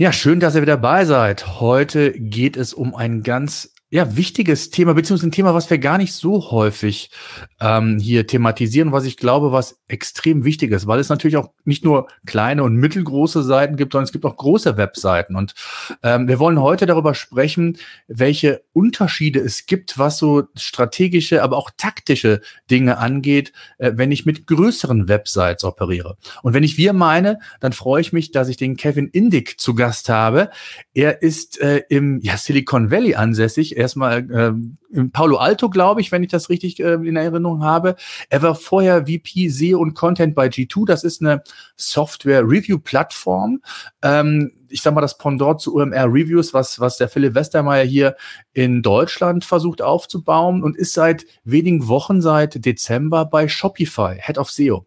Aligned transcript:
Ja, 0.00 0.12
schön, 0.12 0.38
dass 0.38 0.54
ihr 0.54 0.62
wieder 0.62 0.76
dabei 0.76 1.04
seid. 1.04 1.58
Heute 1.58 2.12
geht 2.12 2.56
es 2.56 2.72
um 2.72 2.94
ein 2.94 3.24
ganz 3.24 3.74
ja, 3.90 4.16
wichtiges 4.16 4.68
Thema, 4.68 4.92
beziehungsweise 4.92 5.28
ein 5.28 5.32
Thema, 5.32 5.54
was 5.54 5.70
wir 5.70 5.78
gar 5.78 5.96
nicht 5.96 6.12
so 6.12 6.50
häufig 6.50 7.10
ähm, 7.58 7.98
hier 7.98 8.26
thematisieren, 8.26 8.92
was 8.92 9.06
ich 9.06 9.16
glaube, 9.16 9.50
was 9.50 9.80
extrem 9.88 10.44
wichtig 10.44 10.72
ist, 10.72 10.86
weil 10.86 11.00
es 11.00 11.08
natürlich 11.08 11.38
auch 11.38 11.52
nicht 11.64 11.84
nur 11.84 12.08
kleine 12.26 12.64
und 12.64 12.76
mittelgroße 12.76 13.42
Seiten 13.42 13.76
gibt, 13.76 13.92
sondern 13.92 14.04
es 14.04 14.12
gibt 14.12 14.26
auch 14.26 14.36
große 14.36 14.76
Webseiten. 14.76 15.36
Und 15.36 15.54
ähm, 16.02 16.28
wir 16.28 16.38
wollen 16.38 16.60
heute 16.60 16.84
darüber 16.84 17.14
sprechen, 17.14 17.78
welche 18.08 18.62
Unterschiede 18.74 19.40
es 19.40 19.64
gibt, 19.64 19.98
was 19.98 20.18
so 20.18 20.44
strategische, 20.54 21.42
aber 21.42 21.56
auch 21.56 21.70
taktische 21.78 22.42
Dinge 22.70 22.98
angeht, 22.98 23.54
äh, 23.78 23.92
wenn 23.94 24.12
ich 24.12 24.26
mit 24.26 24.46
größeren 24.46 25.08
Websites 25.08 25.64
operiere. 25.64 26.18
Und 26.42 26.52
wenn 26.52 26.62
ich 26.62 26.76
wir 26.76 26.92
meine, 26.92 27.38
dann 27.60 27.72
freue 27.72 28.02
ich 28.02 28.12
mich, 28.12 28.32
dass 28.32 28.50
ich 28.50 28.58
den 28.58 28.76
Kevin 28.76 29.08
Indig 29.08 29.58
zu 29.58 29.74
Gast 29.74 30.10
habe. 30.10 30.50
Er 30.92 31.22
ist 31.22 31.58
äh, 31.62 31.84
im 31.88 32.20
ja, 32.20 32.36
Silicon 32.36 32.90
Valley 32.90 33.14
ansässig 33.14 33.77
erstmal 33.78 34.30
äh, 34.30 34.96
in 34.96 35.10
Palo 35.12 35.36
Alto, 35.36 35.70
glaube 35.70 36.00
ich, 36.00 36.12
wenn 36.12 36.22
ich 36.22 36.30
das 36.30 36.50
richtig 36.50 36.80
äh, 36.80 36.94
in 36.94 37.16
Erinnerung 37.16 37.62
habe. 37.62 37.96
Er 38.28 38.42
war 38.42 38.54
vorher 38.54 39.06
VP 39.06 39.48
SEO 39.48 39.78
und 39.78 39.94
Content 39.94 40.34
bei 40.34 40.48
G2. 40.48 40.86
Das 40.86 41.04
ist 41.04 41.22
eine 41.22 41.42
Software-Review-Plattform. 41.76 43.60
Ähm, 44.02 44.52
ich 44.68 44.82
sag 44.82 44.94
mal, 44.94 45.00
das 45.00 45.16
Pendant 45.16 45.60
zu 45.60 45.74
UMR 45.74 46.06
Reviews, 46.06 46.52
was, 46.52 46.80
was 46.80 46.98
der 46.98 47.08
Philipp 47.08 47.34
Westermeier 47.34 47.84
hier 47.84 48.16
in 48.52 48.82
Deutschland 48.82 49.44
versucht 49.44 49.80
aufzubauen 49.80 50.62
und 50.62 50.76
ist 50.76 50.92
seit 50.92 51.24
wenigen 51.44 51.88
Wochen, 51.88 52.20
seit 52.20 52.64
Dezember 52.64 53.24
bei 53.24 53.48
Shopify, 53.48 54.16
Head 54.20 54.38
of 54.38 54.50
SEO. 54.50 54.84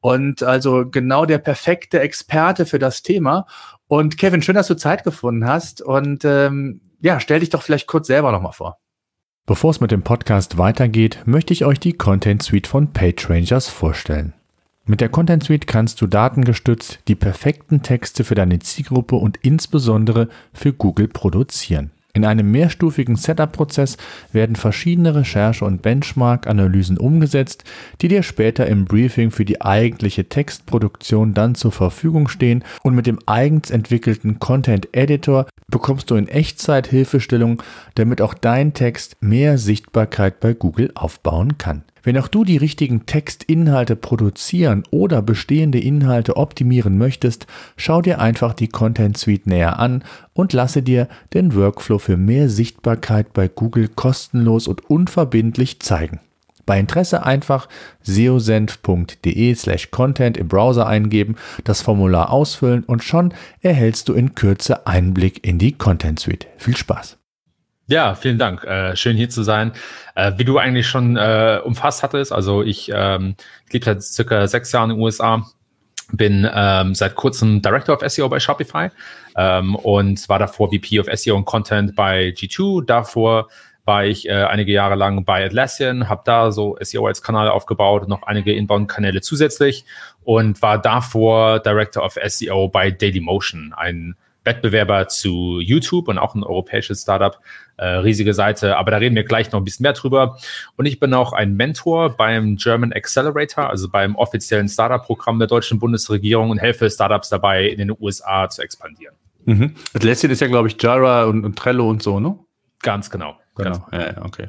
Und 0.00 0.42
also 0.42 0.84
genau 0.90 1.24
der 1.24 1.38
perfekte 1.38 2.00
Experte 2.00 2.66
für 2.66 2.78
das 2.78 3.02
Thema. 3.02 3.46
Und 3.86 4.18
Kevin, 4.18 4.42
schön, 4.42 4.54
dass 4.54 4.66
du 4.66 4.76
Zeit 4.76 5.04
gefunden 5.04 5.46
hast. 5.46 5.80
Und 5.80 6.24
ähm, 6.26 6.82
ja, 7.04 7.20
stell 7.20 7.40
dich 7.40 7.50
doch 7.50 7.62
vielleicht 7.62 7.86
kurz 7.86 8.06
selber 8.06 8.32
nochmal 8.32 8.52
vor. 8.52 8.78
Bevor 9.44 9.70
es 9.70 9.80
mit 9.80 9.90
dem 9.90 10.02
Podcast 10.02 10.56
weitergeht, 10.56 11.20
möchte 11.26 11.52
ich 11.52 11.66
euch 11.66 11.78
die 11.78 11.92
Content 11.92 12.42
Suite 12.42 12.66
von 12.66 12.94
PageRangers 12.94 13.68
vorstellen. 13.68 14.32
Mit 14.86 15.02
der 15.02 15.10
Content 15.10 15.44
Suite 15.44 15.66
kannst 15.66 16.00
du 16.00 16.06
datengestützt 16.06 17.00
die 17.06 17.14
perfekten 17.14 17.82
Texte 17.82 18.24
für 18.24 18.34
deine 18.34 18.58
Zielgruppe 18.58 19.16
und 19.16 19.36
insbesondere 19.42 20.30
für 20.54 20.72
Google 20.72 21.08
produzieren. 21.08 21.90
In 22.16 22.24
einem 22.24 22.48
mehrstufigen 22.52 23.16
Setup-Prozess 23.16 23.96
werden 24.32 24.54
verschiedene 24.54 25.16
Recherche- 25.16 25.64
und 25.64 25.82
Benchmark-Analysen 25.82 26.96
umgesetzt, 26.96 27.64
die 28.00 28.06
dir 28.06 28.22
später 28.22 28.68
im 28.68 28.84
Briefing 28.84 29.32
für 29.32 29.44
die 29.44 29.60
eigentliche 29.60 30.28
Textproduktion 30.28 31.34
dann 31.34 31.56
zur 31.56 31.72
Verfügung 31.72 32.28
stehen 32.28 32.62
und 32.84 32.94
mit 32.94 33.08
dem 33.08 33.18
eigens 33.26 33.70
entwickelten 33.70 34.38
Content 34.38 34.90
Editor 34.92 35.48
bekommst 35.66 36.08
du 36.08 36.14
in 36.14 36.28
Echtzeit 36.28 36.86
Hilfestellung, 36.86 37.60
damit 37.96 38.22
auch 38.22 38.34
dein 38.34 38.74
Text 38.74 39.16
mehr 39.20 39.58
Sichtbarkeit 39.58 40.38
bei 40.38 40.54
Google 40.54 40.92
aufbauen 40.94 41.58
kann. 41.58 41.82
Wenn 42.04 42.18
auch 42.18 42.28
du 42.28 42.44
die 42.44 42.58
richtigen 42.58 43.06
Textinhalte 43.06 43.96
produzieren 43.96 44.84
oder 44.90 45.22
bestehende 45.22 45.80
Inhalte 45.80 46.36
optimieren 46.36 46.98
möchtest, 46.98 47.46
schau 47.78 48.02
dir 48.02 48.20
einfach 48.20 48.52
die 48.52 48.68
Content 48.68 49.16
Suite 49.16 49.46
näher 49.46 49.78
an 49.78 50.04
und 50.34 50.52
lasse 50.52 50.82
dir 50.82 51.08
den 51.32 51.54
Workflow 51.54 51.98
für 51.98 52.18
mehr 52.18 52.50
Sichtbarkeit 52.50 53.32
bei 53.32 53.48
Google 53.48 53.88
kostenlos 53.88 54.68
und 54.68 54.88
unverbindlich 54.90 55.80
zeigen. 55.80 56.20
Bei 56.66 56.78
Interesse 56.78 57.24
einfach 57.24 57.68
seosenf.de 58.02 59.54
slash 59.54 59.90
content 59.90 60.36
im 60.36 60.48
Browser 60.48 60.86
eingeben, 60.86 61.36
das 61.64 61.80
Formular 61.80 62.30
ausfüllen 62.30 62.84
und 62.84 63.02
schon 63.02 63.32
erhältst 63.60 64.08
du 64.08 64.12
in 64.12 64.34
Kürze 64.34 64.86
Einblick 64.86 65.46
in 65.46 65.58
die 65.58 65.72
Content 65.72 66.20
Suite. 66.20 66.46
Viel 66.58 66.76
Spaß! 66.76 67.18
Ja, 67.86 68.14
vielen 68.14 68.38
Dank. 68.38 68.64
Äh, 68.64 68.96
schön 68.96 69.16
hier 69.16 69.28
zu 69.28 69.42
sein. 69.42 69.72
Äh, 70.14 70.32
wie 70.36 70.44
du 70.44 70.56
eigentlich 70.58 70.86
schon 70.86 71.16
äh, 71.16 71.60
umfasst 71.62 72.02
hattest, 72.02 72.32
also 72.32 72.62
ich, 72.62 72.90
ähm, 72.94 73.36
ich 73.66 73.74
lebe 73.74 73.84
seit 73.84 74.02
circa 74.02 74.46
sechs 74.46 74.72
Jahren 74.72 74.90
in 74.90 74.96
den 74.96 75.02
USA, 75.02 75.44
bin 76.12 76.48
ähm, 76.52 76.94
seit 76.94 77.14
kurzem 77.14 77.60
Director 77.60 77.94
of 77.94 78.10
SEO 78.10 78.28
bei 78.28 78.40
Shopify 78.40 78.88
ähm, 79.36 79.74
und 79.74 80.28
war 80.30 80.38
davor 80.38 80.70
VP 80.70 81.00
of 81.00 81.08
SEO 81.12 81.36
und 81.36 81.44
Content 81.44 81.94
bei 81.94 82.28
G2. 82.28 82.86
Davor 82.86 83.48
war 83.84 84.06
ich 84.06 84.26
äh, 84.28 84.32
einige 84.32 84.72
Jahre 84.72 84.94
lang 84.94 85.26
bei 85.26 85.44
Atlassian, 85.44 86.08
habe 86.08 86.22
da 86.24 86.52
so 86.52 86.78
SEO 86.80 87.06
als 87.06 87.20
Kanal 87.20 87.48
aufgebaut, 87.48 88.08
noch 88.08 88.22
einige 88.22 88.54
Inbound-Kanäle 88.54 89.20
zusätzlich 89.20 89.84
und 90.22 90.62
war 90.62 90.80
davor 90.80 91.60
Director 91.60 92.02
of 92.02 92.16
SEO 92.26 92.68
bei 92.68 92.90
Dailymotion, 92.90 93.74
ein 93.76 94.16
Wettbewerber 94.44 95.08
zu 95.08 95.60
YouTube 95.60 96.08
und 96.08 96.18
auch 96.18 96.34
ein 96.34 96.42
europäisches 96.42 97.02
Startup. 97.02 97.38
Äh, 97.76 97.86
riesige 97.86 98.34
Seite, 98.34 98.76
aber 98.76 98.92
da 98.92 98.98
reden 98.98 99.16
wir 99.16 99.24
gleich 99.24 99.50
noch 99.50 99.60
ein 99.60 99.64
bisschen 99.64 99.82
mehr 99.82 99.94
drüber. 99.94 100.38
Und 100.76 100.86
ich 100.86 101.00
bin 101.00 101.12
auch 101.12 101.32
ein 101.32 101.54
Mentor 101.54 102.16
beim 102.16 102.54
German 102.56 102.92
Accelerator, 102.92 103.68
also 103.68 103.88
beim 103.88 104.14
offiziellen 104.14 104.68
Startup-Programm 104.68 105.40
der 105.40 105.48
deutschen 105.48 105.80
Bundesregierung 105.80 106.50
und 106.50 106.58
helfe 106.58 106.88
Startups 106.88 107.30
dabei, 107.30 107.66
in 107.66 107.78
den 107.78 107.90
USA 107.98 108.48
zu 108.48 108.62
expandieren. 108.62 109.16
Mhm. 109.44 109.74
Atlassian 109.92 110.30
ist 110.30 110.40
ja, 110.40 110.46
glaube 110.46 110.68
ich, 110.68 110.80
Jira 110.80 111.24
und, 111.24 111.44
und 111.44 111.58
Trello 111.58 111.88
und 111.88 112.02
so, 112.02 112.20
ne? 112.20 112.38
Ganz 112.80 113.10
genau. 113.10 113.36
Genau. 113.56 113.86
Genau. 113.90 114.04
Ja, 114.04 114.22
okay. 114.24 114.48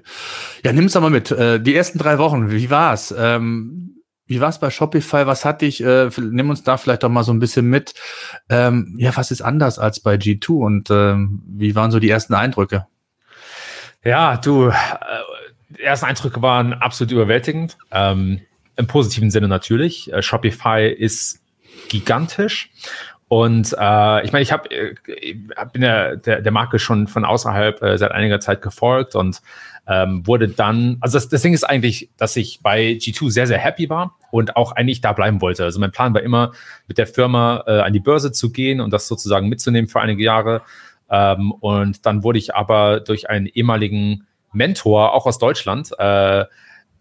Ja, 0.64 0.74
nimm 0.74 0.86
es 0.86 0.94
doch 0.94 1.02
mal 1.02 1.10
mit. 1.10 1.32
Äh, 1.32 1.60
die 1.60 1.76
ersten 1.76 1.98
drei 1.98 2.18
Wochen, 2.18 2.52
wie 2.52 2.70
war's? 2.70 3.14
Ähm, 3.18 3.95
wie 4.28 4.42
war 4.42 4.50
es 4.50 4.60
bei 4.60 4.70
Shopify? 4.70 5.28
Was 5.28 5.46
hat 5.46 5.62
dich, 5.62 5.84
äh, 5.84 6.10
nimm 6.20 6.50
uns 6.50 6.64
da 6.64 6.78
vielleicht 6.78 7.04
doch 7.04 7.10
mal 7.10 7.24
so 7.24 7.32
ein 7.32 7.40
bisschen 7.40 7.68
mit. 7.68 7.94
Ähm, 8.50 8.96
ja, 8.98 9.16
was 9.16 9.32
ist 9.32 9.42
anders 9.42 9.78
als 9.78 10.00
bei 10.00 10.16
G2 10.16 10.50
und 10.52 10.90
ähm, 10.90 11.44
wie 11.48 11.76
waren 11.76 11.92
so 11.92 12.00
die 12.00 12.10
ersten 12.10 12.34
Eindrücke? 12.34 12.88
Ja, 14.04 14.38
du, 14.38 14.70
äh, 14.70 14.74
die 15.70 15.84
ersten 15.84 16.06
Eindrücke 16.06 16.42
waren 16.42 16.74
absolut 16.74 17.12
überwältigend. 17.12 17.78
Ähm, 17.92 18.42
Im 18.76 18.88
positiven 18.88 19.32
Sinne 19.32 19.48
natürlich. 19.48 20.12
Äh, 20.12 20.22
Shopify 20.22 20.88
ist 20.88 21.42
gigantisch. 21.90 22.72
Und 23.36 23.76
äh, 23.78 24.24
ich 24.24 24.32
meine, 24.32 24.44
ich 24.44 24.54
habe 24.54 24.72
äh, 24.72 24.96
bin 25.74 25.82
ja 25.82 26.16
der, 26.16 26.40
der 26.40 26.52
Marke 26.54 26.80
schon 26.80 27.08
von 27.08 27.26
außerhalb 27.26 27.82
äh, 27.82 27.98
seit 27.98 28.14
einiger 28.14 28.40
Zeit 28.40 28.62
gefolgt 28.62 29.14
und 29.14 29.42
ähm, 29.88 30.26
wurde 30.26 30.48
dann, 30.48 30.96
also 31.02 31.18
das, 31.18 31.28
das 31.28 31.42
Ding 31.42 31.54
ist 31.54 31.66
eigentlich, 31.66 32.10
dass 32.16 32.38
ich 32.38 32.62
bei 32.64 32.92
G2 32.92 33.30
sehr, 33.30 33.46
sehr 33.46 33.58
happy 33.58 33.90
war 33.90 34.16
und 34.32 34.56
auch 34.56 34.72
eigentlich 34.72 35.02
da 35.02 35.12
bleiben 35.12 35.42
wollte. 35.42 35.66
Also 35.66 35.82
mein 35.82 35.92
Plan 35.92 36.14
war 36.14 36.22
immer, 36.22 36.54
mit 36.88 36.98
der 36.98 37.08
Firma 37.08 37.66
äh, 37.68 37.82
an 37.82 37.92
die 37.92 38.00
Börse 38.00 38.32
zu 38.32 38.54
gehen 38.54 38.80
und 38.80 38.94
das 38.94 39.10
sozusagen 39.10 39.50
mitzunehmen 39.50 39.90
für 39.90 40.00
einige 40.00 40.24
Jahre. 40.24 40.62
Ähm, 41.10 41.52
und 41.52 42.06
dann 42.06 42.24
wurde 42.24 42.40
ich 42.40 42.56
aber 42.56 43.02
durch 43.02 43.30
einen 43.30 43.48
ehemaligen 43.48 44.28
Mentor, 44.54 45.14
auch 45.14 45.26
aus 45.26 45.40
Deutschland, 45.40 45.92
äh, 46.00 46.46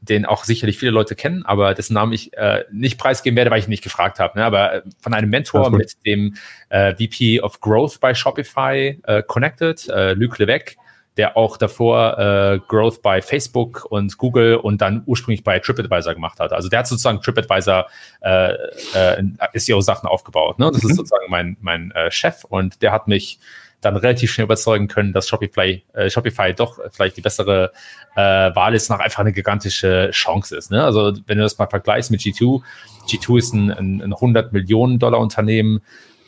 den 0.09 0.27
auch 0.27 0.45
sicherlich 0.45 0.79
viele 0.79 0.93
Leute 0.93 1.15
kennen, 1.15 1.45
aber 1.45 1.75
dessen 1.75 1.95
Namen 1.95 2.13
ich 2.13 2.37
äh, 2.37 2.65
nicht 2.71 2.99
preisgeben 2.99 3.37
werde, 3.37 3.51
weil 3.51 3.59
ich 3.59 3.67
ihn 3.67 3.71
nicht 3.71 3.85
gefragt 3.85 4.19
habe. 4.19 4.39
Ne? 4.39 4.45
Aber 4.45 4.75
äh, 4.75 4.83
von 5.01 5.15
einem 5.15 5.31
Mentor 5.31 5.71
mit 5.71 5.95
dem 6.07 6.37
äh, 6.69 6.95
VP 6.95 7.41
of 7.41 7.61
Growth 7.61 8.01
bei 8.01 8.15
Shopify 8.15 9.01
äh, 9.05 9.23
Connected, 9.23 9.89
äh, 9.89 10.13
Luc 10.13 10.39
Levesque, 10.39 10.77
der 11.17 11.37
auch 11.37 11.57
davor 11.57 12.19
äh, 12.19 12.59
Growth 12.67 13.01
bei 13.01 13.23
Facebook 13.23 13.87
und 13.89 14.19
Google 14.19 14.57
und 14.57 14.81
dann 14.81 15.03
ursprünglich 15.07 15.45
bei 15.45 15.59
TripAdvisor 15.59 16.15
gemacht 16.15 16.41
hat. 16.41 16.53
Also 16.53 16.69
der 16.69 16.81
hat 16.81 16.89
sozusagen 16.89 17.21
TripAdvisor 17.21 17.87
äh, 18.21 18.53
äh, 18.95 19.23
SEO-Sachen 19.55 20.09
aufgebaut. 20.09 20.59
Ne? 20.59 20.71
Das 20.73 20.83
mhm. 20.83 20.91
ist 20.91 20.97
sozusagen 20.97 21.27
mein, 21.29 21.57
mein 21.61 21.93
äh, 21.93 22.11
Chef 22.11 22.45
und 22.45 22.83
der 22.83 22.93
hat 22.93 23.07
mich 23.07 23.39
dann 23.85 23.97
relativ 23.97 24.33
schnell 24.33 24.45
überzeugen 24.45 24.89
können, 24.89 25.13
dass 25.13 25.29
Shopify, 25.29 25.83
äh, 25.93 26.11
Shopify 26.11 26.55
doch 26.55 26.79
vielleicht 26.93 27.17
die 27.17 27.21
bessere 27.21 27.73
äh, 28.17 28.21
Wahl 28.21 28.75
ist, 28.75 28.91
nach 28.91 29.01
einfach 29.01 29.21
eine 29.21 29.33
gigantische 29.33 30.11
Chance 30.13 30.57
ist. 30.57 30.71
Ne? 30.71 30.83
Also 30.83 31.13
wenn 31.27 31.39
du 31.39 31.45
das 31.45 31.59
mal 31.59 31.67
vergleichst 31.67 32.11
mit 32.11 32.21
G2, 32.21 32.63
G2 33.09 33.39
ist 33.39 33.55
ein, 33.55 33.71
ein, 33.71 34.03
ein 34.03 34.13
100 34.13 34.53
Millionen 34.53 34.99
Dollar 34.99 35.21
Unternehmen, 35.21 35.81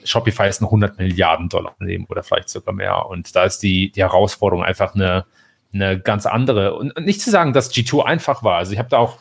Shopify 0.05 0.49
ist 0.49 0.61
ein 0.61 0.67
100 0.67 0.99
Milliarden 0.99 1.49
Dollar 1.49 1.73
Unternehmen 1.73 2.07
oder 2.09 2.23
vielleicht 2.23 2.49
sogar 2.49 2.75
mehr. 2.75 3.07
Und 3.07 3.35
da 3.35 3.45
ist 3.45 3.59
die, 3.63 3.91
die 3.91 4.03
Herausforderung 4.03 4.65
einfach 4.65 4.95
eine, 4.95 5.25
eine 5.75 5.99
ganz 5.99 6.27
andere. 6.27 6.75
Und 6.75 6.97
nicht 7.01 7.21
zu 7.21 7.31
sagen, 7.31 7.53
dass 7.53 7.73
G2 7.73 8.05
einfach 8.05 8.43
war. 8.43 8.59
Also 8.59 8.73
ich 8.73 8.79
habe 8.79 8.89
da 8.89 8.99
auch 8.99 9.19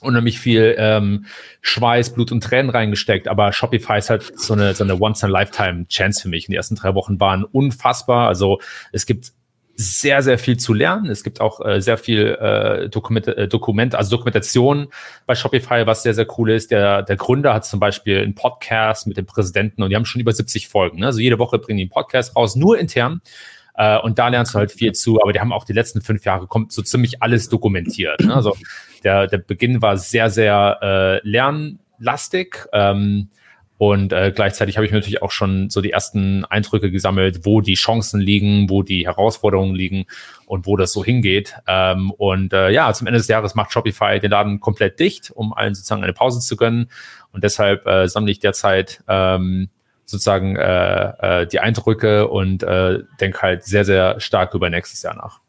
unheimlich 0.00 0.38
viel 0.38 0.74
ähm, 0.78 1.26
Schweiß, 1.60 2.14
Blut 2.14 2.32
und 2.32 2.42
Tränen 2.42 2.70
reingesteckt, 2.70 3.28
aber 3.28 3.52
Shopify 3.52 3.98
ist 3.98 4.10
halt 4.10 4.38
so 4.38 4.54
eine, 4.54 4.74
so 4.74 4.84
eine 4.84 5.00
Once-in-a-Lifetime-Chance 5.00 6.22
für 6.22 6.28
mich. 6.28 6.46
In 6.46 6.52
den 6.52 6.56
ersten 6.56 6.76
drei 6.76 6.94
Wochen 6.94 7.20
waren 7.20 7.44
unfassbar. 7.44 8.28
Also 8.28 8.60
es 8.92 9.06
gibt 9.06 9.32
sehr, 9.80 10.22
sehr 10.22 10.38
viel 10.38 10.56
zu 10.56 10.74
lernen. 10.74 11.06
Es 11.06 11.22
gibt 11.22 11.40
auch 11.40 11.64
äh, 11.64 11.80
sehr 11.80 11.98
viel 11.98 12.36
äh, 12.40 12.88
Dokumente, 12.88 13.36
äh, 13.36 13.46
Dokument, 13.46 13.94
also 13.94 14.10
Dokumentation 14.10 14.88
bei 15.24 15.36
Shopify, 15.36 15.86
was 15.86 16.02
sehr, 16.02 16.14
sehr 16.14 16.26
cool 16.36 16.50
ist. 16.50 16.72
Der, 16.72 17.02
der 17.02 17.16
Gründer 17.16 17.54
hat 17.54 17.64
zum 17.64 17.78
Beispiel 17.78 18.18
einen 18.18 18.34
Podcast 18.34 19.06
mit 19.06 19.16
dem 19.16 19.24
Präsidenten 19.24 19.84
und 19.84 19.90
die 19.90 19.96
haben 19.96 20.04
schon 20.04 20.20
über 20.20 20.32
70 20.32 20.66
Folgen. 20.66 20.98
Ne? 20.98 21.06
Also 21.06 21.20
jede 21.20 21.38
Woche 21.38 21.60
bringen 21.60 21.76
die 21.76 21.84
einen 21.84 21.90
Podcast 21.90 22.34
raus, 22.34 22.56
nur 22.56 22.76
intern. 22.76 23.20
Äh, 23.78 23.98
und 23.98 24.18
da 24.18 24.28
lernst 24.28 24.54
du 24.54 24.58
halt 24.58 24.72
viel 24.72 24.92
zu, 24.92 25.22
aber 25.22 25.32
die 25.32 25.40
haben 25.40 25.52
auch 25.52 25.64
die 25.64 25.72
letzten 25.72 26.02
fünf 26.02 26.24
Jahre 26.24 26.48
kommt 26.48 26.72
so 26.72 26.82
ziemlich 26.82 27.22
alles 27.22 27.48
dokumentiert. 27.48 28.20
Ne? 28.20 28.34
Also 28.34 28.56
der, 29.04 29.28
der 29.28 29.38
Beginn 29.38 29.80
war 29.80 29.96
sehr, 29.96 30.30
sehr 30.30 30.78
äh, 30.82 31.28
lernlastig. 31.28 32.66
Ähm, 32.72 33.30
und 33.78 34.12
äh, 34.12 34.32
gleichzeitig 34.34 34.76
habe 34.76 34.86
ich 34.86 34.90
natürlich 34.92 35.22
auch 35.22 35.30
schon 35.30 35.70
so 35.70 35.80
die 35.80 35.92
ersten 35.92 36.44
Eindrücke 36.46 36.90
gesammelt, 36.90 37.46
wo 37.46 37.60
die 37.60 37.74
Chancen 37.74 38.20
liegen, 38.20 38.68
wo 38.68 38.82
die 38.82 39.06
Herausforderungen 39.06 39.76
liegen 39.76 40.06
und 40.46 40.66
wo 40.66 40.76
das 40.76 40.92
so 40.92 41.04
hingeht. 41.04 41.54
Ähm, 41.68 42.10
und 42.10 42.52
äh, 42.52 42.70
ja, 42.70 42.92
zum 42.92 43.06
Ende 43.06 43.18
des 43.18 43.28
Jahres 43.28 43.54
macht 43.54 43.70
Shopify 43.70 44.18
den 44.18 44.32
Laden 44.32 44.58
komplett 44.58 44.98
dicht, 44.98 45.30
um 45.30 45.54
allen 45.54 45.76
sozusagen 45.76 46.02
eine 46.02 46.12
Pause 46.12 46.40
zu 46.40 46.56
gönnen. 46.56 46.90
Und 47.30 47.44
deshalb 47.44 47.86
äh, 47.86 48.08
sammle 48.08 48.32
ich 48.32 48.40
derzeit 48.40 49.04
ähm, 49.06 49.68
sozusagen 50.08 50.56
äh, 50.56 51.42
äh, 51.42 51.46
die 51.46 51.60
Eindrücke 51.60 52.28
und 52.28 52.62
äh, 52.62 53.00
denke 53.20 53.42
halt 53.42 53.64
sehr, 53.64 53.84
sehr 53.84 54.20
stark 54.20 54.54
über 54.54 54.70
nächstes 54.70 55.02
Jahr 55.02 55.14
nach. 55.14 55.40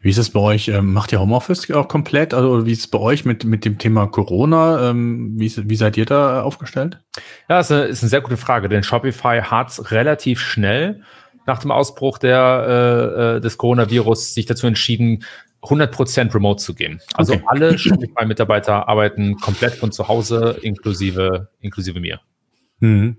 Wie 0.00 0.10
ist 0.10 0.18
es 0.18 0.30
bei 0.30 0.40
euch? 0.40 0.68
Ähm, 0.68 0.92
macht 0.92 1.12
ihr 1.12 1.20
Homeoffice 1.20 1.70
auch 1.70 1.86
komplett? 1.86 2.34
Also 2.34 2.66
wie 2.66 2.72
ist 2.72 2.80
es 2.80 2.86
bei 2.88 2.98
euch 2.98 3.24
mit, 3.24 3.44
mit 3.44 3.64
dem 3.64 3.78
Thema 3.78 4.06
Corona? 4.08 4.90
Ähm, 4.90 5.34
wie, 5.38 5.52
wie 5.56 5.76
seid 5.76 5.96
ihr 5.96 6.06
da 6.06 6.42
aufgestellt? 6.42 6.98
Ja, 7.48 7.60
ist 7.60 7.70
eine, 7.70 7.84
ist 7.84 8.02
eine 8.02 8.10
sehr 8.10 8.20
gute 8.20 8.36
Frage, 8.36 8.68
denn 8.68 8.82
Shopify 8.82 9.40
hat 9.42 9.90
relativ 9.92 10.40
schnell 10.40 11.02
nach 11.46 11.60
dem 11.60 11.70
Ausbruch 11.70 12.18
der, 12.18 12.66
äh, 12.68 13.36
äh 13.36 13.40
des 13.40 13.58
Coronavirus 13.58 14.34
sich 14.34 14.46
dazu 14.46 14.66
entschieden, 14.66 15.24
100% 15.62 16.34
remote 16.34 16.62
zu 16.62 16.74
gehen. 16.74 17.00
Also 17.14 17.34
okay. 17.34 17.44
alle 17.46 17.78
Shopify-Mitarbeiter 17.78 18.88
arbeiten 18.88 19.36
komplett 19.36 19.74
von 19.74 19.92
zu 19.92 20.08
Hause, 20.08 20.58
inklusive, 20.62 21.48
inklusive 21.60 22.00
mir. 22.00 22.20
Mhm. 22.80 23.18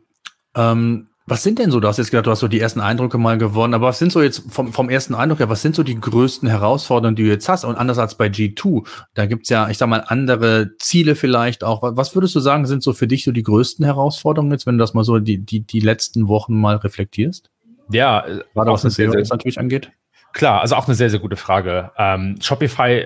Ähm, 0.56 1.10
was 1.30 1.44
sind 1.44 1.60
denn 1.60 1.70
so, 1.70 1.80
du 1.80 1.88
hast 1.88 1.98
jetzt 1.98 2.10
gesagt, 2.10 2.26
du 2.26 2.32
hast 2.32 2.40
so 2.40 2.48
die 2.48 2.60
ersten 2.60 2.80
Eindrücke 2.80 3.20
mal 3.20 3.38
gewonnen, 3.38 3.76
aber 3.76 3.88
was 3.88 4.00
sind 4.00 4.12
so 4.12 4.20
jetzt 4.20 4.52
vom, 4.52 4.74
vom 4.74 4.90
ersten 4.90 5.14
Eindruck 5.14 5.38
her, 5.38 5.50
was 5.50 5.62
sind 5.62 5.76
so 5.76 5.84
die 5.84 6.00
größten 6.00 6.50
Herausforderungen, 6.50 7.16
die 7.16 7.24
du 7.24 7.30
jetzt 7.30 7.48
hast? 7.48 7.66
Und 7.66 7.76
anders 7.76 8.00
als 8.00 8.16
bei 8.16 8.28
G2, 8.28 8.88
da 9.14 9.28
gibt's 9.28 9.50
ja, 9.50 9.70
ich 9.70 9.78
sag 9.78 9.88
mal, 9.90 10.04
andere 10.08 10.72
Ziele 10.80 11.14
vielleicht 11.14 11.64
auch. 11.64 11.84
Was 11.84 12.16
würdest 12.16 12.34
du 12.34 12.40
sagen, 12.40 12.66
sind 12.66 12.82
so 12.82 12.94
für 12.94 13.06
dich 13.06 13.24
so 13.26 13.32
die 13.32 13.44
größten 13.44 13.86
Herausforderungen 13.86 14.52
jetzt, 14.52 14.66
wenn 14.66 14.80
du 14.80 14.82
das 14.82 14.96
mal 14.96 15.04
so 15.04 15.20
die, 15.20 15.38
die, 15.38 15.60
die 15.60 15.82
letzten 15.82 16.28
Wochen 16.28 16.60
mal 16.60 16.78
reflektierst? 16.78 17.52
Ja, 17.92 18.26
gerade 18.56 18.72
was 18.72 18.82
das 18.82 18.98
natürlich 18.98 19.60
angeht. 19.60 19.92
Klar, 20.34 20.62
also 20.62 20.76
auch 20.76 20.88
eine 20.88 20.96
sehr, 20.96 21.12
sehr 21.12 21.20
gute 21.20 21.36
Frage. 21.36 21.92
Ähm, 21.98 22.38
Shopify 22.42 23.06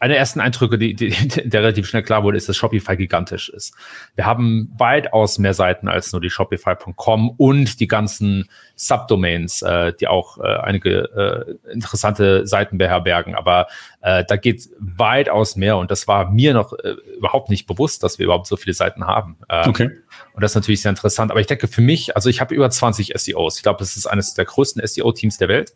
eine 0.00 0.12
der 0.12 0.20
ersten 0.20 0.40
Eindrücke, 0.40 0.78
die, 0.78 0.94
die, 0.94 1.10
der 1.48 1.62
relativ 1.62 1.86
schnell 1.86 2.02
klar 2.02 2.22
wurde, 2.22 2.36
ist, 2.36 2.48
dass 2.48 2.56
Shopify 2.56 2.96
gigantisch 2.96 3.48
ist. 3.48 3.74
Wir 4.14 4.26
haben 4.26 4.70
weitaus 4.78 5.38
mehr 5.38 5.54
Seiten 5.54 5.88
als 5.88 6.12
nur 6.12 6.20
die 6.20 6.30
Shopify.com 6.30 7.30
und 7.30 7.80
die 7.80 7.88
ganzen 7.88 8.48
Subdomains, 8.76 9.62
äh, 9.62 9.92
die 9.98 10.06
auch 10.06 10.38
äh, 10.38 10.42
einige 10.42 11.58
äh, 11.68 11.72
interessante 11.72 12.46
Seiten 12.46 12.78
beherbergen. 12.78 13.34
Aber 13.34 13.66
äh, 14.00 14.24
da 14.26 14.36
geht 14.36 14.68
weitaus 14.78 15.56
mehr 15.56 15.76
und 15.76 15.90
das 15.90 16.06
war 16.06 16.30
mir 16.30 16.54
noch 16.54 16.72
äh, 16.74 16.94
überhaupt 17.16 17.50
nicht 17.50 17.66
bewusst, 17.66 18.04
dass 18.04 18.18
wir 18.18 18.24
überhaupt 18.24 18.46
so 18.46 18.56
viele 18.56 18.74
Seiten 18.74 19.04
haben. 19.04 19.36
Ähm, 19.48 19.68
okay. 19.68 19.90
Und 20.32 20.42
das 20.42 20.52
ist 20.52 20.56
natürlich 20.56 20.82
sehr 20.82 20.90
interessant. 20.90 21.32
Aber 21.32 21.40
ich 21.40 21.48
denke 21.48 21.66
für 21.66 21.80
mich, 21.80 22.14
also 22.14 22.28
ich 22.28 22.40
habe 22.40 22.54
über 22.54 22.70
20 22.70 23.12
SEOs. 23.16 23.56
Ich 23.56 23.62
glaube, 23.64 23.80
das 23.80 23.96
ist 23.96 24.06
eines 24.06 24.34
der 24.34 24.44
größten 24.44 24.86
SEO-Teams 24.86 25.38
der 25.38 25.48
Welt 25.48 25.74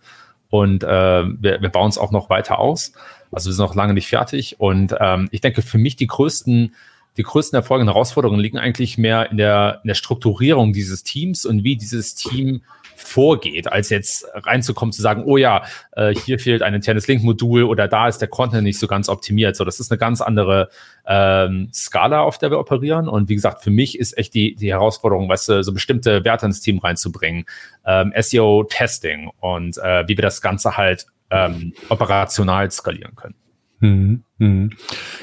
und 0.52 0.84
äh, 0.84 0.86
wir, 0.86 1.62
wir 1.62 1.70
bauen 1.70 1.88
es 1.88 1.96
auch 1.96 2.10
noch 2.10 2.28
weiter 2.28 2.58
aus. 2.58 2.92
Also 3.30 3.48
wir 3.48 3.54
sind 3.54 3.64
noch 3.64 3.74
lange 3.74 3.94
nicht 3.94 4.06
fertig. 4.06 4.60
Und 4.60 4.94
ähm, 5.00 5.30
ich 5.32 5.40
denke, 5.40 5.62
für 5.62 5.78
mich 5.78 5.96
die 5.96 6.06
größten, 6.06 6.74
die 7.16 7.22
größten 7.22 7.56
Erfolge 7.56 7.80
und 7.80 7.88
Herausforderungen 7.88 8.38
liegen 8.38 8.58
eigentlich 8.58 8.98
mehr 8.98 9.30
in 9.30 9.38
der, 9.38 9.80
in 9.82 9.88
der 9.88 9.94
Strukturierung 9.94 10.74
dieses 10.74 11.04
Teams 11.04 11.46
und 11.46 11.64
wie 11.64 11.76
dieses 11.76 12.14
Team 12.14 12.60
vorgeht, 13.02 13.70
als 13.70 13.90
jetzt 13.90 14.26
reinzukommen, 14.34 14.92
zu 14.92 15.02
sagen, 15.02 15.24
oh 15.24 15.36
ja, 15.36 15.64
äh, 15.92 16.14
hier 16.14 16.38
fehlt 16.38 16.62
ein 16.62 16.74
internes 16.74 17.06
Link-Modul 17.06 17.64
oder 17.64 17.88
da 17.88 18.08
ist 18.08 18.18
der 18.18 18.28
Content 18.28 18.62
nicht 18.62 18.78
so 18.78 18.86
ganz 18.86 19.08
optimiert. 19.08 19.56
So, 19.56 19.64
das 19.64 19.80
ist 19.80 19.90
eine 19.90 19.98
ganz 19.98 20.20
andere 20.20 20.68
ähm, 21.06 21.68
Skala, 21.72 22.20
auf 22.22 22.38
der 22.38 22.50
wir 22.50 22.58
operieren. 22.58 23.08
Und 23.08 23.28
wie 23.28 23.34
gesagt, 23.34 23.62
für 23.62 23.70
mich 23.70 23.98
ist 23.98 24.16
echt 24.16 24.34
die, 24.34 24.54
die 24.54 24.70
Herausforderung, 24.70 25.28
weißt 25.28 25.48
du, 25.48 25.62
so 25.62 25.72
bestimmte 25.72 26.24
Werte 26.24 26.46
ins 26.46 26.60
Team 26.60 26.78
reinzubringen, 26.78 27.44
ähm, 27.86 28.12
SEO-Testing 28.16 29.30
und 29.40 29.78
äh, 29.78 30.04
wie 30.06 30.16
wir 30.16 30.22
das 30.22 30.40
Ganze 30.40 30.76
halt 30.76 31.06
ähm, 31.30 31.72
operational 31.88 32.70
skalieren 32.70 33.14
können. 33.16 33.34
Mhm. 33.80 34.22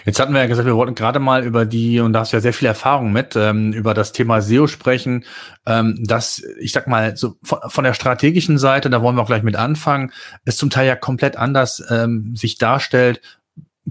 Jetzt 0.06 0.20
hatten 0.20 0.34
wir 0.34 0.42
ja 0.42 0.48
gesagt, 0.48 0.66
wir 0.66 0.76
wollten 0.76 0.96
gerade 0.96 1.20
mal 1.20 1.44
über 1.44 1.66
die, 1.66 2.00
und 2.00 2.14
da 2.14 2.22
hast 2.22 2.32
du 2.32 2.38
ja 2.38 2.42
sehr 2.42 2.54
viel 2.54 2.68
Erfahrung 2.68 3.12
mit, 3.12 3.36
ähm, 3.36 3.74
über 3.74 3.94
das 3.94 4.14
Thema 4.14 4.42
SEO 4.42 4.68
sprechen, 4.68 5.26
ähm, 5.66 5.98
dass, 6.02 6.42
ich 6.60 6.72
sag 6.72 6.88
mal, 6.88 7.18
so 7.18 7.36
von, 7.44 7.60
von, 7.68 7.84
der 7.84 7.94
strategischen 7.94 8.58
Seite, 8.58 8.90
da 8.90 9.02
wollen 9.02 9.16
wir 9.16 9.24
auch 9.24 9.28
gleich 9.28 9.44
mit 9.44 9.56
anfangen, 9.56 10.12
es 10.46 10.58
zum 10.58 10.70
Teil 10.70 10.88
ja 10.88 10.96
komplett 10.96 11.36
anders 11.36 11.84
ähm, 11.90 12.36
sich 12.36 12.58
darstellt, 12.58 13.22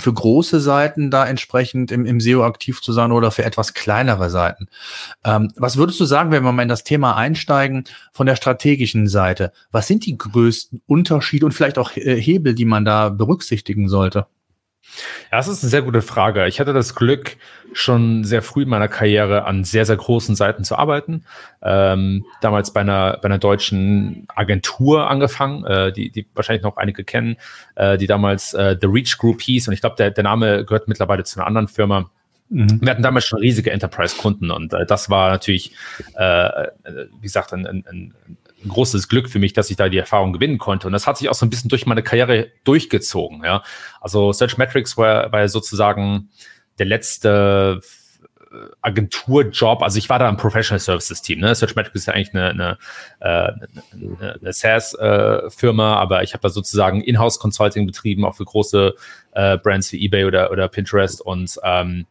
für 0.01 0.13
große 0.13 0.61
Seiten 0.61 1.11
da 1.11 1.27
entsprechend 1.27 1.91
im, 1.91 2.07
im 2.07 2.21
SEO 2.21 2.45
aktiv 2.45 2.81
zu 2.81 2.93
sein 2.93 3.13
oder 3.13 3.31
für 3.31 3.45
etwas 3.45 3.75
kleinere 3.75 4.31
Seiten. 4.31 4.69
Ähm, 5.25 5.51
was 5.57 5.77
würdest 5.77 6.01
du 6.01 6.05
sagen, 6.05 6.31
wenn 6.31 6.45
wir 6.45 6.53
mal 6.53 6.63
in 6.63 6.69
das 6.69 6.85
Thema 6.85 7.17
einsteigen 7.17 7.85
von 8.13 8.27
der 8.27 8.37
strategischen 8.37 9.09
Seite? 9.09 9.53
Was 9.71 9.87
sind 9.87 10.07
die 10.07 10.17
größten 10.17 10.83
Unterschiede 10.87 11.47
und 11.47 11.53
vielleicht 11.53 11.79
auch 11.79 11.97
äh, 11.97 12.21
Hebel, 12.21 12.55
die 12.55 12.65
man 12.65 12.85
da 12.85 13.09
berücksichtigen 13.09 13.89
sollte? 13.89 14.27
Ja, 15.31 15.39
das 15.39 15.49
ist 15.49 15.63
eine 15.63 15.71
sehr 15.71 15.83
gute 15.83 16.03
Frage. 16.03 16.47
Ich 16.47 16.61
hatte 16.61 16.73
das 16.73 16.95
Glück, 16.95 17.37
schon 17.73 18.25
sehr 18.25 18.43
früh 18.43 18.63
in 18.63 18.69
meiner 18.69 18.89
Karriere 18.89 19.45
an 19.45 19.65
sehr, 19.65 19.85
sehr 19.85 19.97
großen 19.97 20.35
Seiten 20.35 20.65
zu 20.65 20.77
arbeiten. 20.77 21.25
Ähm, 21.63 22.25
damals 22.41 22.73
bei 22.73 22.81
einer, 22.81 23.19
bei 23.19 23.27
einer 23.27 23.39
deutschen 23.39 24.27
Agentur 24.35 25.09
angefangen, 25.11 25.65
äh, 25.65 25.93
die, 25.93 26.11
die 26.11 26.27
wahrscheinlich 26.35 26.63
noch 26.63 26.77
einige 26.77 27.05
kennen, 27.05 27.37
äh, 27.75 27.99
die 27.99 28.07
damals 28.07 28.55
äh, 28.55 28.77
The 28.81 28.87
Reach 28.87 29.19
Group 29.19 29.43
hieß. 29.43 29.69
Und 29.69 29.75
ich 29.75 29.81
glaube, 29.81 29.97
der, 29.97 30.11
der 30.11 30.25
Name 30.25 30.65
gehört 30.65 30.89
mittlerweile 30.89 31.25
zu 31.25 31.39
einer 31.39 31.47
anderen 31.47 31.69
Firma. 31.69 32.11
Mhm. 32.49 32.81
Wir 32.81 32.91
hatten 32.91 33.03
damals 33.03 33.27
schon 33.27 33.41
riesige 33.41 33.71
Enterprise-Kunden 33.71 34.51
und 34.51 34.73
äh, 34.73 34.87
das 34.87 35.11
war 35.11 35.31
natürlich, 35.31 35.73
äh, 36.17 36.23
äh 36.23 36.69
wie 36.85 37.23
gesagt, 37.23 37.53
ein, 37.53 37.67
ein, 37.67 37.85
ein 37.87 38.15
ein 38.65 38.69
großes 38.69 39.09
Glück 39.09 39.29
für 39.29 39.39
mich, 39.39 39.53
dass 39.53 39.71
ich 39.71 39.77
da 39.77 39.89
die 39.89 39.99
Erfahrung 39.99 40.33
gewinnen 40.33 40.59
konnte. 40.59 40.87
Und 40.87 40.93
das 40.93 41.07
hat 41.07 41.19
sich 41.19 41.29
auch 41.29 41.35
so 41.35 41.47
ein 41.47 41.51
bisschen 41.51 41.69
durch 41.69 41.87
meine 41.87 42.03
Karriere 42.03 42.49
durchgezogen. 42.65 43.45
Ja. 43.45 43.63
Also 44.01 44.33
Search 44.33 44.59
Metrics 44.59 44.97
war, 44.97 45.31
war 45.33 45.49
sozusagen 45.49 46.31
der 46.79 46.87
letzte 46.87 47.81
äh, 48.51 48.57
Agenturjob, 48.83 49.83
also 49.83 49.99
ich 49.99 50.09
war 50.09 50.19
da 50.19 50.29
im 50.29 50.37
Professional 50.37 50.81
Services 50.81 51.23
Team. 51.23 51.41
Ne? 51.41 51.55
Search 51.55 51.77
Metrics 51.77 52.01
ist 52.01 52.07
ja 52.07 52.15
eigentlich 52.15 52.35
eine, 52.35 52.51
eine, 52.51 52.79
äh, 53.21 53.53
eine, 53.93 54.39
eine 54.41 54.53
SaaS-Firma, 54.53 55.93
äh, 55.93 55.97
aber 55.97 56.23
ich 56.23 56.33
habe 56.33 56.43
da 56.43 56.49
sozusagen 56.49 57.01
Inhouse 57.01 57.39
Consulting 57.39 57.87
betrieben, 57.87 58.25
auch 58.25 58.37
für 58.37 58.45
große 58.45 58.95
äh, 59.33 59.59
Brands 59.59 59.93
wie 59.93 60.05
eBay 60.05 60.25
oder, 60.25 60.51
oder 60.51 60.69
Pinterest 60.69 61.21
und 61.21 61.59
ähm, 61.63 62.07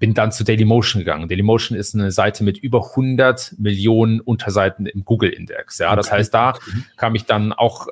bin 0.00 0.14
dann 0.14 0.32
zu 0.32 0.42
Dailymotion 0.42 1.00
gegangen. 1.00 1.28
Dailymotion 1.28 1.78
ist 1.78 1.94
eine 1.94 2.10
Seite 2.10 2.42
mit 2.42 2.58
über 2.58 2.90
100 2.90 3.54
Millionen 3.58 4.20
Unterseiten 4.20 4.86
im 4.86 5.04
Google-Index. 5.04 5.78
Ja, 5.78 5.94
das 5.94 6.10
heißt, 6.10 6.34
da 6.34 6.54
kam 6.96 7.14
ich 7.14 7.26
dann 7.26 7.52
auch, 7.52 7.86
äh, 7.86 7.90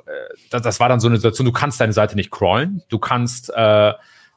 das, 0.49 0.63
das, 0.63 0.79
war 0.79 0.89
dann 0.89 0.99
so 0.99 1.07
eine 1.07 1.17
Situation, 1.17 1.45
du 1.45 1.53
kannst 1.53 1.79
deine 1.79 1.93
Seite 1.93 2.15
nicht 2.15 2.31
crawlen, 2.31 2.81
du 2.89 2.97
kannst, 2.97 3.53
äh, 3.55 3.93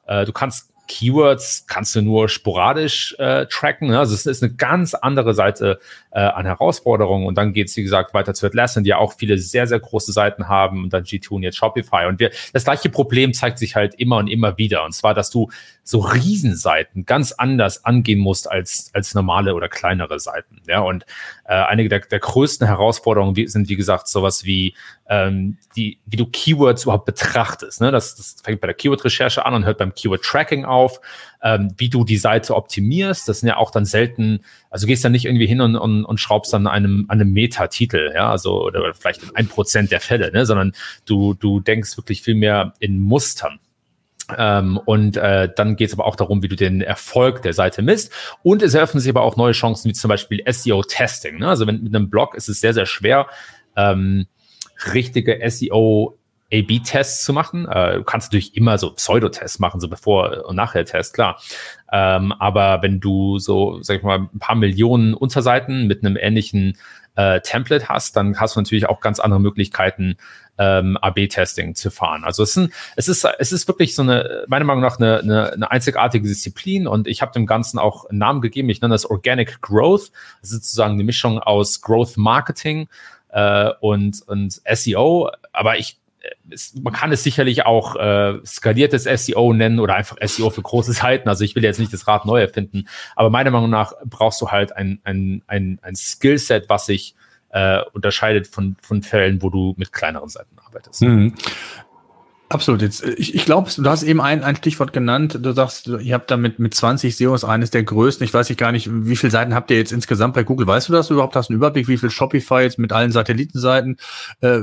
äh, 0.07 0.25
du 0.26 0.33
kannst 0.33 0.69
Keywords 0.87 1.67
kannst 1.67 1.95
du 1.97 2.02
nur 2.02 2.29
sporadisch 2.29 3.17
äh, 3.19 3.47
tracken. 3.47 3.88
Ne? 3.88 3.99
Also 3.99 4.14
es 4.14 4.26
ist 4.26 4.43
eine 4.43 4.52
ganz 4.52 4.93
andere 4.93 5.33
Seite 5.33 5.79
äh, 6.12 6.21
an 6.21 6.45
Herausforderungen. 6.45 7.26
Und 7.26 7.37
dann 7.38 7.52
geht 7.52 7.69
es, 7.69 7.76
wie 7.76 7.83
gesagt, 7.83 8.14
weiter 8.14 8.35
zu 8.35 8.47
Atlassian, 8.47 8.85
die 8.85 8.90
ja 8.90 8.99
auch 8.99 9.14
viele 9.14 9.38
sehr, 9.38 9.66
sehr 9.66 9.81
große 9.81 10.12
Seiten 10.12 10.49
haben 10.49 10.85
und 10.85 10.92
dann 10.92 11.04
G2 11.04 11.31
und 11.31 11.42
jetzt 11.42 11.57
Shopify. 11.57 12.07
Und 12.07 12.21
wir, 12.21 12.31
das 12.52 12.64
gleiche 12.64 12.90
Problem 12.90 13.33
zeigt 13.33 13.59
sich 13.59 13.76
halt 13.76 13.95
immer 13.95 14.19
und 14.19 14.28
immer 14.28 14.59
wieder. 14.59 14.85
Und 14.85 14.92
zwar, 14.92 15.14
dass 15.14 15.31
du 15.31 15.49
so 15.85 16.00
Riesenseiten 16.00 17.07
ganz 17.07 17.33
anders 17.33 17.85
angehen 17.85 18.19
musst 18.19 18.50
als, 18.50 18.90
als 18.92 19.14
normale 19.14 19.54
oder 19.54 19.69
kleinere 19.69 20.21
Seiten. 20.21 20.61
Ja, 20.66 20.81
und 20.81 21.04
äh, 21.45 21.54
einige 21.54 21.88
der, 21.88 22.00
der 22.00 22.21
größten 22.21 22.66
Herausforderungen 22.66 23.35
sind, 23.49 23.69
wie 23.69 23.76
gesagt, 23.76 24.09
sowas 24.09 24.45
wie 24.45 24.75
ähm, 25.09 25.59
die, 25.76 25.99
wie 26.07 26.16
du 26.16 26.26
Keywords 26.26 26.85
überhaupt 26.85 27.07
betrachtest. 27.07 27.81
Ne? 27.81 27.90
Das, 27.90 28.16
das 28.16 28.37
fängt 28.42 28.61
bei 28.61 28.66
der 28.66 28.75
Keyword-Recherche 28.75 29.45
an 29.45 29.54
und 29.54 29.64
hört 29.64 29.78
beim 29.78 29.95
Keyword-Tracking 29.95 30.64
auf, 30.64 31.00
ähm, 31.43 31.75
wie 31.77 31.89
du 31.89 32.05
die 32.05 32.17
Seite 32.17 32.55
optimierst. 32.55 33.29
Das 33.29 33.41
sind 33.41 33.49
ja 33.49 33.57
auch 33.57 33.71
dann 33.71 33.85
selten, 33.85 34.41
also 34.71 34.87
gehst 34.87 35.05
dann 35.05 35.13
nicht 35.13 35.25
irgendwie 35.25 35.47
hin 35.47 35.61
und, 35.61 35.77
und, 35.77 36.05
und 36.05 36.19
schraubst 36.19 36.53
dann 36.53 36.67
einem, 36.67 37.07
einem 37.09 37.33
Meta-Titel, 37.33 38.13
ja, 38.15 38.31
also 38.31 38.65
oder 38.65 38.95
vielleicht 38.95 39.23
in 39.23 39.35
ein 39.35 39.49
Prozent 39.49 39.91
der 39.91 40.01
Fälle, 40.01 40.31
ne? 40.33 40.47
sondern 40.47 40.73
du, 41.05 41.35
du 41.35 41.61
denkst 41.61 41.97
wirklich 41.97 42.23
viel 42.23 42.37
mehr 42.37 42.75
in 42.79 43.01
Mustern. 43.01 43.59
Ähm, 44.39 44.79
und 44.85 45.17
äh, 45.17 45.49
dann 45.55 45.77
geht 45.77 45.89
es 45.89 45.95
aber 45.95 46.07
auch 46.07 46.17
darum, 46.17 46.43
wie 46.43 46.49
du 46.49 46.57
den 46.57 46.81
Erfolg 46.81 47.43
der 47.43 47.53
Seite 47.53 47.83
misst. 47.83 48.13
Und 48.43 48.63
es 48.63 48.75
eröffnen 48.75 49.01
sich 49.01 49.11
aber 49.11 49.23
auch 49.23 49.37
neue 49.37 49.53
Chancen, 49.53 49.89
wie 49.89 49.95
zum 49.95 50.09
Beispiel 50.09 50.43
SEO-Testing. 50.47 51.39
Ne? 51.39 51.49
Also 51.49 51.67
wenn, 51.67 51.83
mit 51.83 51.95
einem 51.95 52.09
Blog 52.09 52.35
ist 52.37 52.49
es 52.49 52.61
sehr, 52.61 52.73
sehr 52.73 52.87
schwer, 52.87 53.27
ähm, 53.77 54.27
richtige 54.95 55.39
SEO 55.51 56.19
A-B-Tests 56.52 57.25
zu 57.25 57.32
machen. 57.32 57.66
Äh, 57.66 57.97
du 57.97 58.04
kannst 58.04 58.28
natürlich 58.28 58.56
immer 58.56 58.78
so 58.78 58.92
Pseudotests 58.92 59.59
machen, 59.59 59.80
so 59.80 59.88
bevor 59.88 60.44
und 60.47 60.56
nachher 60.56 60.85
Test, 60.85 61.14
klar. 61.14 61.40
Ähm, 61.90 62.32
aber 62.32 62.82
wenn 62.82 63.00
du 63.00 63.38
so, 63.38 63.82
sag 63.82 63.99
ich 63.99 64.02
mal, 64.02 64.28
ein 64.32 64.38
paar 64.38 64.56
Millionen 64.56 65.14
Unterseiten 65.14 65.87
mit 65.87 66.04
einem 66.04 66.16
ähnlichen 66.16 66.76
äh, 67.14 67.40
Template 67.40 67.88
hast, 67.88 68.16
dann 68.16 68.38
hast 68.38 68.56
du 68.56 68.61
natürlich 68.61 68.88
auch 68.88 69.00
ganz 69.00 69.21
andere 69.21 69.40
Möglichkeiten, 69.40 70.16
ähm, 70.59 70.97
AB-Testing 70.99 71.75
zu 71.75 71.90
fahren. 71.90 72.25
Also 72.25 72.42
es, 72.42 72.52
sind, 72.52 72.73
es, 72.97 73.09
ist, 73.09 73.26
es 73.38 73.52
ist 73.52 73.68
wirklich 73.68 73.94
so 73.94 74.02
eine, 74.02 74.44
meiner 74.49 74.64
Meinung 74.64 74.82
nach, 74.82 74.99
eine, 74.99 75.21
eine, 75.21 75.52
eine 75.52 75.71
einzigartige 75.71 76.26
Disziplin 76.26 76.87
und 76.87 77.09
ich 77.09 77.23
habe 77.23 77.32
dem 77.32 77.47
Ganzen 77.47 77.78
auch 77.78 78.06
einen 78.06 78.18
Namen 78.18 78.40
gegeben. 78.40 78.68
Ich 78.68 78.80
nenne 78.80 78.94
das 78.94 79.06
Organic 79.06 79.61
Growth. 79.61 80.12
Das 80.40 80.50
ist 80.50 80.64
sozusagen 80.64 80.94
eine 80.94 81.04
Mischung 81.04 81.38
aus 81.38 81.80
Growth 81.80 82.16
Marketing 82.16 82.88
äh, 83.30 83.71
und, 83.80 84.23
und 84.26 84.61
SEO. 84.71 85.30
Aber 85.52 85.78
ich 85.78 85.99
es, 86.50 86.75
man 86.75 86.93
kann 86.93 87.12
es 87.12 87.23
sicherlich 87.23 87.67
auch 87.67 87.97
äh, 87.97 88.38
skaliertes 88.45 89.05
SEO 89.05 89.52
nennen 89.52 89.81
oder 89.81 89.95
einfach 89.95 90.17
SEO 90.23 90.50
für 90.50 90.62
große 90.62 90.93
Seiten. 90.93 91.29
Also 91.29 91.45
ich 91.45 91.55
will 91.55 91.64
jetzt 91.64 91.81
nicht 91.81 91.93
das 91.93 92.07
Rad 92.07 92.26
neu 92.26 92.41
erfinden, 92.41 92.88
aber 93.17 93.31
meiner 93.31 93.50
Meinung 93.50 93.71
nach 93.71 93.93
brauchst 94.05 94.41
du 94.41 94.50
halt 94.50 94.76
ein, 94.76 95.00
ein, 95.05 95.43
ein, 95.47 95.79
ein 95.83 95.97
Skillset, 95.97 96.69
was 96.69 96.87
sich 96.87 97.14
äh, 97.50 97.81
unterscheidet 97.93 98.47
von, 98.47 98.76
von 98.83 99.02
Fällen, 99.02 99.43
wo 99.43 99.50
du 99.50 99.75
mit 99.76 99.93
kleineren 99.93 100.29
Seiten 100.29 100.57
arbeitest. 100.59 101.02
Mhm. 101.02 101.35
Absolut. 102.52 102.82
Jetzt, 102.82 103.02
äh, 103.02 103.12
ich, 103.12 103.35
ich 103.35 103.47
glaube, 103.47 103.71
du 103.75 103.88
hast 103.88 104.02
eben 104.02 104.21
ein, 104.21 104.44
ein 104.44 104.56
Stichwort 104.56 104.92
genannt. 104.92 105.38
Du 105.40 105.52
sagst, 105.52 105.87
ihr 105.87 106.14
habt 106.14 106.30
damit 106.30 106.59
mit 106.59 106.75
20 106.75 107.16
SEOs 107.16 107.44
eines 107.44 107.71
der 107.71 107.82
größten. 107.82 108.26
Ich 108.26 108.35
weiß 108.35 108.50
nicht 108.50 108.59
gar 108.59 108.73
nicht, 108.73 108.90
wie 108.92 109.16
viele 109.16 109.30
Seiten 109.30 109.54
habt 109.54 109.71
ihr 109.71 109.78
jetzt 109.78 109.90
insgesamt 109.90 110.35
bei 110.35 110.42
Google? 110.42 110.66
Weißt 110.66 110.90
du 110.90 110.92
das 110.92 111.09
überhaupt? 111.09 111.35
Hast 111.35 111.49
du 111.49 111.54
einen 111.54 111.61
Überblick, 111.61 111.88
wie 111.88 111.97
viel 111.97 112.11
Shopify 112.11 112.61
jetzt 112.61 112.78
mit 112.78 112.92
allen 112.92 113.11
Satellitenseiten? 113.11 113.97
Äh, 114.42 114.61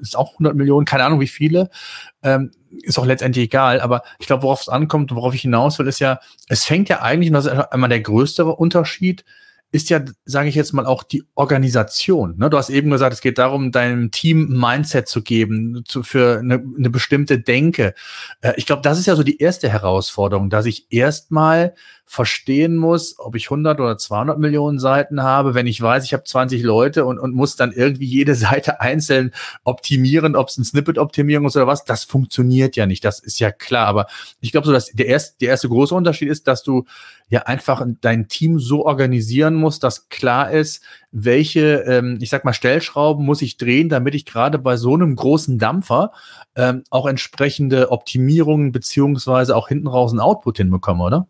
ist 0.00 0.16
auch 0.16 0.32
100 0.32 0.56
Millionen, 0.56 0.86
keine 0.86 1.04
Ahnung, 1.04 1.20
wie 1.20 1.26
viele. 1.26 1.68
Ähm, 2.22 2.50
ist 2.82 2.98
auch 2.98 3.04
letztendlich 3.04 3.44
egal. 3.44 3.82
Aber 3.82 4.04
ich 4.18 4.26
glaube, 4.26 4.44
worauf 4.44 4.62
es 4.62 4.70
ankommt, 4.70 5.14
worauf 5.14 5.34
ich 5.34 5.42
hinaus 5.42 5.78
will, 5.78 5.88
ist 5.88 5.98
ja, 5.98 6.18
es 6.48 6.64
fängt 6.64 6.88
ja 6.88 7.02
eigentlich, 7.02 7.28
und 7.28 7.34
das 7.34 7.44
ist 7.44 7.52
einmal 7.52 7.90
der 7.90 8.00
größere 8.00 8.56
Unterschied, 8.56 9.22
ist 9.72 9.88
ja, 9.88 10.04
sage 10.26 10.50
ich 10.50 10.54
jetzt 10.54 10.74
mal, 10.74 10.84
auch 10.84 11.02
die 11.02 11.24
Organisation. 11.34 12.36
Ne? 12.36 12.50
Du 12.50 12.58
hast 12.58 12.68
eben 12.68 12.90
gesagt, 12.90 13.14
es 13.14 13.22
geht 13.22 13.38
darum, 13.38 13.72
deinem 13.72 14.10
Team 14.10 14.48
Mindset 14.48 15.08
zu 15.08 15.22
geben, 15.22 15.82
zu, 15.88 16.02
für 16.02 16.38
eine, 16.38 16.62
eine 16.76 16.90
bestimmte 16.90 17.38
Denke. 17.38 17.94
Äh, 18.42 18.52
ich 18.56 18.66
glaube, 18.66 18.82
das 18.82 18.98
ist 18.98 19.06
ja 19.06 19.16
so 19.16 19.22
die 19.22 19.38
erste 19.38 19.70
Herausforderung, 19.70 20.50
dass 20.50 20.66
ich 20.66 20.92
erstmal 20.92 21.74
verstehen 22.04 22.76
muss, 22.76 23.18
ob 23.18 23.36
ich 23.36 23.46
100 23.46 23.80
oder 23.80 23.96
200 23.96 24.38
Millionen 24.38 24.78
Seiten 24.78 25.22
habe, 25.22 25.54
wenn 25.54 25.66
ich 25.66 25.80
weiß, 25.80 26.04
ich 26.04 26.12
habe 26.12 26.24
20 26.24 26.62
Leute 26.62 27.06
und, 27.06 27.18
und 27.18 27.34
muss 27.34 27.56
dann 27.56 27.72
irgendwie 27.72 28.04
jede 28.04 28.34
Seite 28.36 28.80
einzeln 28.80 29.32
optimieren, 29.64 30.36
ob 30.36 30.48
es 30.48 30.58
ein 30.58 30.64
Snippet-Optimierung 30.64 31.46
ist 31.46 31.56
oder 31.56 31.66
was, 31.66 31.84
das 31.84 32.04
funktioniert 32.04 32.76
ja 32.76 32.86
nicht, 32.86 33.04
das 33.04 33.18
ist 33.18 33.40
ja 33.40 33.50
klar. 33.50 33.86
Aber 33.86 34.06
ich 34.40 34.52
glaube 34.52 34.66
so, 34.66 34.72
dass 34.72 34.86
der 34.86 35.06
erste, 35.06 35.38
der 35.40 35.50
erste 35.50 35.68
große 35.68 35.94
Unterschied 35.94 36.28
ist, 36.28 36.46
dass 36.48 36.62
du 36.62 36.84
ja 37.28 37.44
einfach 37.44 37.82
dein 38.02 38.28
Team 38.28 38.58
so 38.58 38.84
organisieren 38.84 39.54
musst, 39.54 39.82
dass 39.82 40.10
klar 40.10 40.50
ist, 40.50 40.82
welche, 41.12 41.84
ähm, 41.86 42.18
ich 42.20 42.28
sag 42.28 42.44
mal, 42.44 42.52
Stellschrauben 42.52 43.24
muss 43.24 43.40
ich 43.40 43.56
drehen, 43.56 43.88
damit 43.88 44.14
ich 44.14 44.26
gerade 44.26 44.58
bei 44.58 44.76
so 44.76 44.92
einem 44.92 45.16
großen 45.16 45.58
Dampfer 45.58 46.12
ähm, 46.56 46.84
auch 46.90 47.06
entsprechende 47.06 47.90
Optimierungen 47.90 48.70
beziehungsweise 48.72 49.56
auch 49.56 49.68
hinten 49.68 49.86
raus 49.86 50.12
ein 50.12 50.20
Output 50.20 50.58
hinbekomme, 50.58 51.04
oder? 51.04 51.26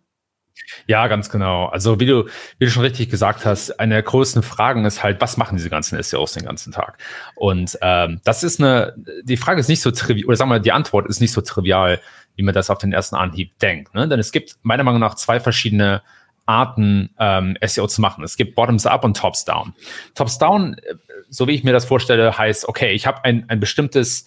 Ja, 0.87 1.06
ganz 1.09 1.30
genau. 1.30 1.66
Also 1.66 2.00
wie 2.00 2.06
du, 2.06 2.26
wie 2.59 2.64
du 2.64 2.71
schon 2.71 2.82
richtig 2.82 3.11
gesagt 3.11 3.44
hast, 3.44 3.78
eine 3.78 3.94
der 3.94 4.02
größten 4.02 4.42
Fragen 4.42 4.85
ist 4.85 5.02
halt, 5.02 5.21
was 5.21 5.37
machen 5.37 5.56
diese 5.56 5.71
ganzen 5.71 6.02
SEOs 6.02 6.32
den 6.32 6.44
ganzen 6.44 6.73
Tag? 6.73 6.99
Und 7.35 7.78
ähm, 7.82 8.21
das 8.25 8.42
ist 8.42 8.61
eine, 8.61 8.94
die 9.23 9.37
Frage 9.37 9.61
ist 9.61 9.68
nicht 9.68 9.82
so 9.82 9.90
trivial, 9.90 10.26
oder 10.26 10.37
sagen 10.37 10.50
wir, 10.50 10.61
die 10.61 10.73
Antwort 10.73 11.06
ist 11.06 11.21
nicht 11.21 11.32
so 11.32 11.40
trivial, 11.40 12.00
wie 12.37 12.42
man 12.42 12.54
das 12.54 12.71
auf 12.71 12.78
den 12.78 12.92
ersten 12.92 13.16
Anhieb 13.16 13.59
denkt. 13.59 13.94
Ne? 13.94 14.09
Denn 14.09 14.18
es 14.21 14.32
gibt 14.32 14.56
meiner 14.62 14.85
Meinung 14.85 15.00
nach 15.00 15.14
zwei 15.14 15.40
verschiedene 15.40 16.02
Arten, 16.47 17.11
ähm, 17.18 17.56
SEO 17.64 17.87
zu 17.87 18.00
machen. 18.00 18.25
Es 18.25 18.37
gibt 18.37 18.54
Bottoms 18.54 18.87
Up 18.87 19.04
und 19.04 19.16
Tops 19.16 19.44
Down. 19.44 19.75
Tops 20.14 20.38
Down, 20.38 20.75
äh, 20.75 20.94
so 21.28 21.47
wie 21.47 21.52
ich 21.52 21.64
mir 21.64 21.73
das 21.73 21.85
vorstelle, 21.85 22.37
heißt, 22.37 22.68
okay, 22.68 22.92
ich 22.92 23.06
habe 23.06 23.25
ein, 23.25 23.44
ein 23.49 23.61
bestimmtes 23.61 24.26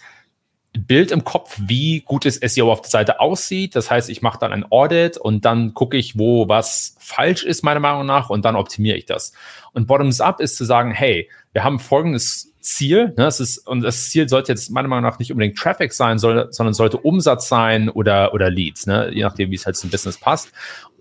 Bild 0.80 1.12
im 1.12 1.24
Kopf, 1.24 1.58
wie 1.60 2.02
gutes 2.02 2.36
SEO 2.36 2.72
auf 2.72 2.82
der 2.82 2.90
Seite 2.90 3.20
aussieht. 3.20 3.76
Das 3.76 3.90
heißt, 3.90 4.10
ich 4.10 4.22
mache 4.22 4.40
dann 4.40 4.52
ein 4.52 4.66
Audit 4.72 5.18
und 5.18 5.46
dann 5.46 5.74
gucke 5.74 5.98
ich, 5.98 6.18
wo 6.18 6.48
was 6.48 6.96
falsch 7.00 7.44
ist, 7.44 7.64
meiner 7.64 7.80
Meinung 7.80 8.06
nach, 8.06 8.30
und 8.30 8.46
dann 8.46 8.56
optimiere 8.56 8.98
ich 8.98 9.06
das. 9.06 9.34
Und 9.74 9.88
Bottoms 9.88 10.22
Up 10.22 10.40
ist 10.40 10.58
zu 10.58 10.66
sagen, 10.66 10.92
hey, 10.92 11.30
wir 11.54 11.64
haben 11.64 11.80
folgendes 11.80 12.52
Ziel, 12.66 13.10
ne, 13.10 13.14
das 13.26 13.40
ist, 13.40 13.60
und 13.68 13.82
das 13.82 14.10
Ziel 14.10 14.28
sollte 14.28 14.52
jetzt 14.52 14.72
meiner 14.72 14.88
Meinung 14.88 15.04
nach 15.04 15.20
nicht 15.20 15.32
unbedingt 15.32 15.58
Traffic 15.58 15.94
sein, 15.94 16.18
soll, 16.18 16.48
sondern 16.50 16.74
sollte 16.74 16.98
Umsatz 16.98 17.48
sein 17.48 17.90
oder, 17.90 18.34
oder 18.34 18.50
Leads, 18.50 18.88
ne, 18.88 19.12
je 19.14 19.22
nachdem, 19.22 19.52
wie 19.52 19.56
es 19.56 19.66
halt 19.66 19.76
zum 19.76 19.92
Business 19.92 20.18
passt. 20.18 20.52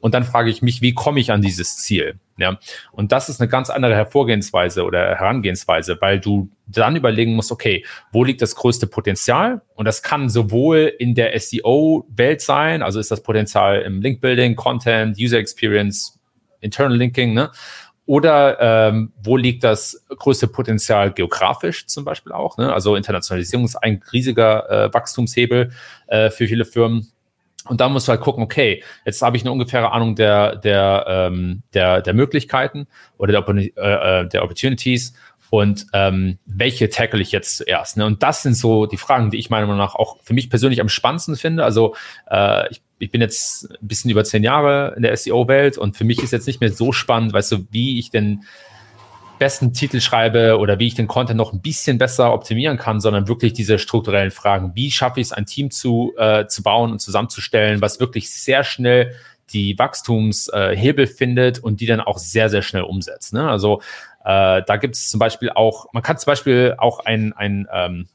Und 0.04 0.12
dann 0.12 0.24
frage 0.24 0.50
ich 0.50 0.60
mich, 0.60 0.82
wie 0.82 0.92
komme 0.92 1.18
ich 1.18 1.32
an 1.32 1.40
dieses 1.40 1.78
Ziel? 1.78 2.16
Ja, 2.36 2.58
und 2.92 3.10
das 3.10 3.30
ist 3.30 3.40
eine 3.40 3.48
ganz 3.48 3.70
andere 3.70 3.94
Hervorgehensweise 3.94 4.84
oder 4.84 4.98
Herangehensweise, 5.16 5.96
weil 5.98 6.20
du 6.20 6.50
dann 6.66 6.94
überlegen 6.94 7.34
musst, 7.34 7.50
okay, 7.50 7.86
wo 8.12 8.22
liegt 8.22 8.42
das 8.42 8.54
größte 8.54 8.86
Potenzial? 8.86 9.62
Und 9.76 9.86
das 9.86 10.02
kann 10.02 10.28
sowohl 10.28 10.92
in 10.98 11.14
der 11.14 11.32
SEO-Welt 11.40 12.42
sein, 12.42 12.82
also 12.82 13.00
ist 13.00 13.10
das 13.10 13.22
Potenzial 13.22 13.80
im 13.80 14.02
Link-Building, 14.02 14.56
Content, 14.56 15.16
User 15.18 15.38
Experience, 15.38 16.20
Internal 16.60 16.98
Linking, 16.98 17.32
ne? 17.32 17.50
Oder 18.04 18.60
ähm, 18.60 19.14
wo 19.22 19.38
liegt 19.38 19.64
das 19.64 20.04
größte 20.10 20.48
Potenzial 20.48 21.14
geografisch 21.14 21.86
zum 21.86 22.04
Beispiel 22.04 22.32
auch? 22.32 22.58
Ne? 22.58 22.70
Also 22.70 22.96
Internationalisierung 22.96 23.64
ist 23.64 23.76
ein 23.76 24.02
riesiger 24.12 24.68
äh, 24.68 24.92
Wachstumshebel 24.92 25.72
äh, 26.08 26.28
für 26.28 26.46
viele 26.46 26.66
Firmen. 26.66 27.13
Und 27.66 27.80
da 27.80 27.88
musst 27.88 28.08
du 28.08 28.10
halt 28.10 28.20
gucken, 28.20 28.42
okay, 28.42 28.82
jetzt 29.06 29.22
habe 29.22 29.36
ich 29.36 29.42
eine 29.42 29.52
ungefähre 29.52 29.92
Ahnung 29.92 30.14
der, 30.14 30.56
der, 30.56 31.06
ähm, 31.08 31.62
der, 31.72 32.02
der 32.02 32.12
Möglichkeiten 32.12 32.86
oder 33.16 33.32
der, 33.32 33.56
äh, 33.56 34.20
äh, 34.20 34.28
der 34.28 34.42
Opportunities 34.42 35.14
und 35.54 35.86
ähm, 35.92 36.38
welche 36.46 36.90
tackle 36.90 37.22
ich 37.22 37.30
jetzt 37.30 37.58
zuerst. 37.58 37.96
Ne? 37.96 38.04
Und 38.04 38.24
das 38.24 38.42
sind 38.42 38.54
so 38.54 38.86
die 38.86 38.96
Fragen, 38.96 39.30
die 39.30 39.38
ich 39.38 39.50
meiner 39.50 39.66
Meinung 39.66 39.78
nach 39.78 39.94
auch 39.94 40.16
für 40.22 40.34
mich 40.34 40.50
persönlich 40.50 40.80
am 40.80 40.88
spannendsten 40.88 41.36
finde. 41.36 41.64
Also 41.64 41.94
äh, 42.28 42.68
ich, 42.70 42.82
ich 42.98 43.12
bin 43.12 43.20
jetzt 43.20 43.70
ein 43.70 43.86
bisschen 43.86 44.10
über 44.10 44.24
zehn 44.24 44.42
Jahre 44.42 44.94
in 44.96 45.02
der 45.02 45.16
SEO-Welt 45.16 45.78
und 45.78 45.96
für 45.96 46.02
mich 46.02 46.22
ist 46.22 46.32
jetzt 46.32 46.48
nicht 46.48 46.60
mehr 46.60 46.72
so 46.72 46.90
spannend, 46.90 47.32
weißt 47.32 47.52
du, 47.52 47.66
wie 47.70 48.00
ich 48.00 48.10
denn 48.10 48.42
besten 49.38 49.72
Titel 49.72 50.00
schreibe 50.00 50.58
oder 50.58 50.78
wie 50.78 50.86
ich 50.86 50.94
den 50.94 51.06
Content 51.06 51.36
noch 51.36 51.52
ein 51.52 51.60
bisschen 51.60 51.98
besser 51.98 52.32
optimieren 52.32 52.78
kann, 52.78 53.00
sondern 53.00 53.28
wirklich 53.28 53.52
diese 53.52 53.78
strukturellen 53.78 54.30
Fragen. 54.30 54.72
Wie 54.74 54.90
schaffe 54.90 55.20
ich 55.20 55.28
es, 55.28 55.32
ein 55.32 55.46
Team 55.46 55.70
zu, 55.70 56.14
äh, 56.16 56.46
zu 56.46 56.62
bauen 56.62 56.92
und 56.92 57.00
zusammenzustellen, 57.00 57.80
was 57.80 58.00
wirklich 58.00 58.30
sehr 58.30 58.64
schnell 58.64 59.14
die 59.52 59.78
Wachstumshebel 59.78 61.06
findet 61.06 61.58
und 61.58 61.80
die 61.80 61.86
dann 61.86 62.00
auch 62.00 62.18
sehr, 62.18 62.48
sehr 62.48 62.62
schnell 62.62 62.82
umsetzt. 62.82 63.34
Ne? 63.34 63.48
Also 63.48 63.80
äh, 64.24 64.62
da 64.66 64.76
gibt 64.76 64.94
es 64.94 65.10
zum 65.10 65.20
Beispiel 65.20 65.50
auch, 65.50 65.86
man 65.92 66.02
kann 66.02 66.16
zum 66.16 66.30
Beispiel 66.30 66.74
auch 66.78 67.00
ein, 67.00 67.32
ein 67.34 67.68
ähm, 67.72 68.06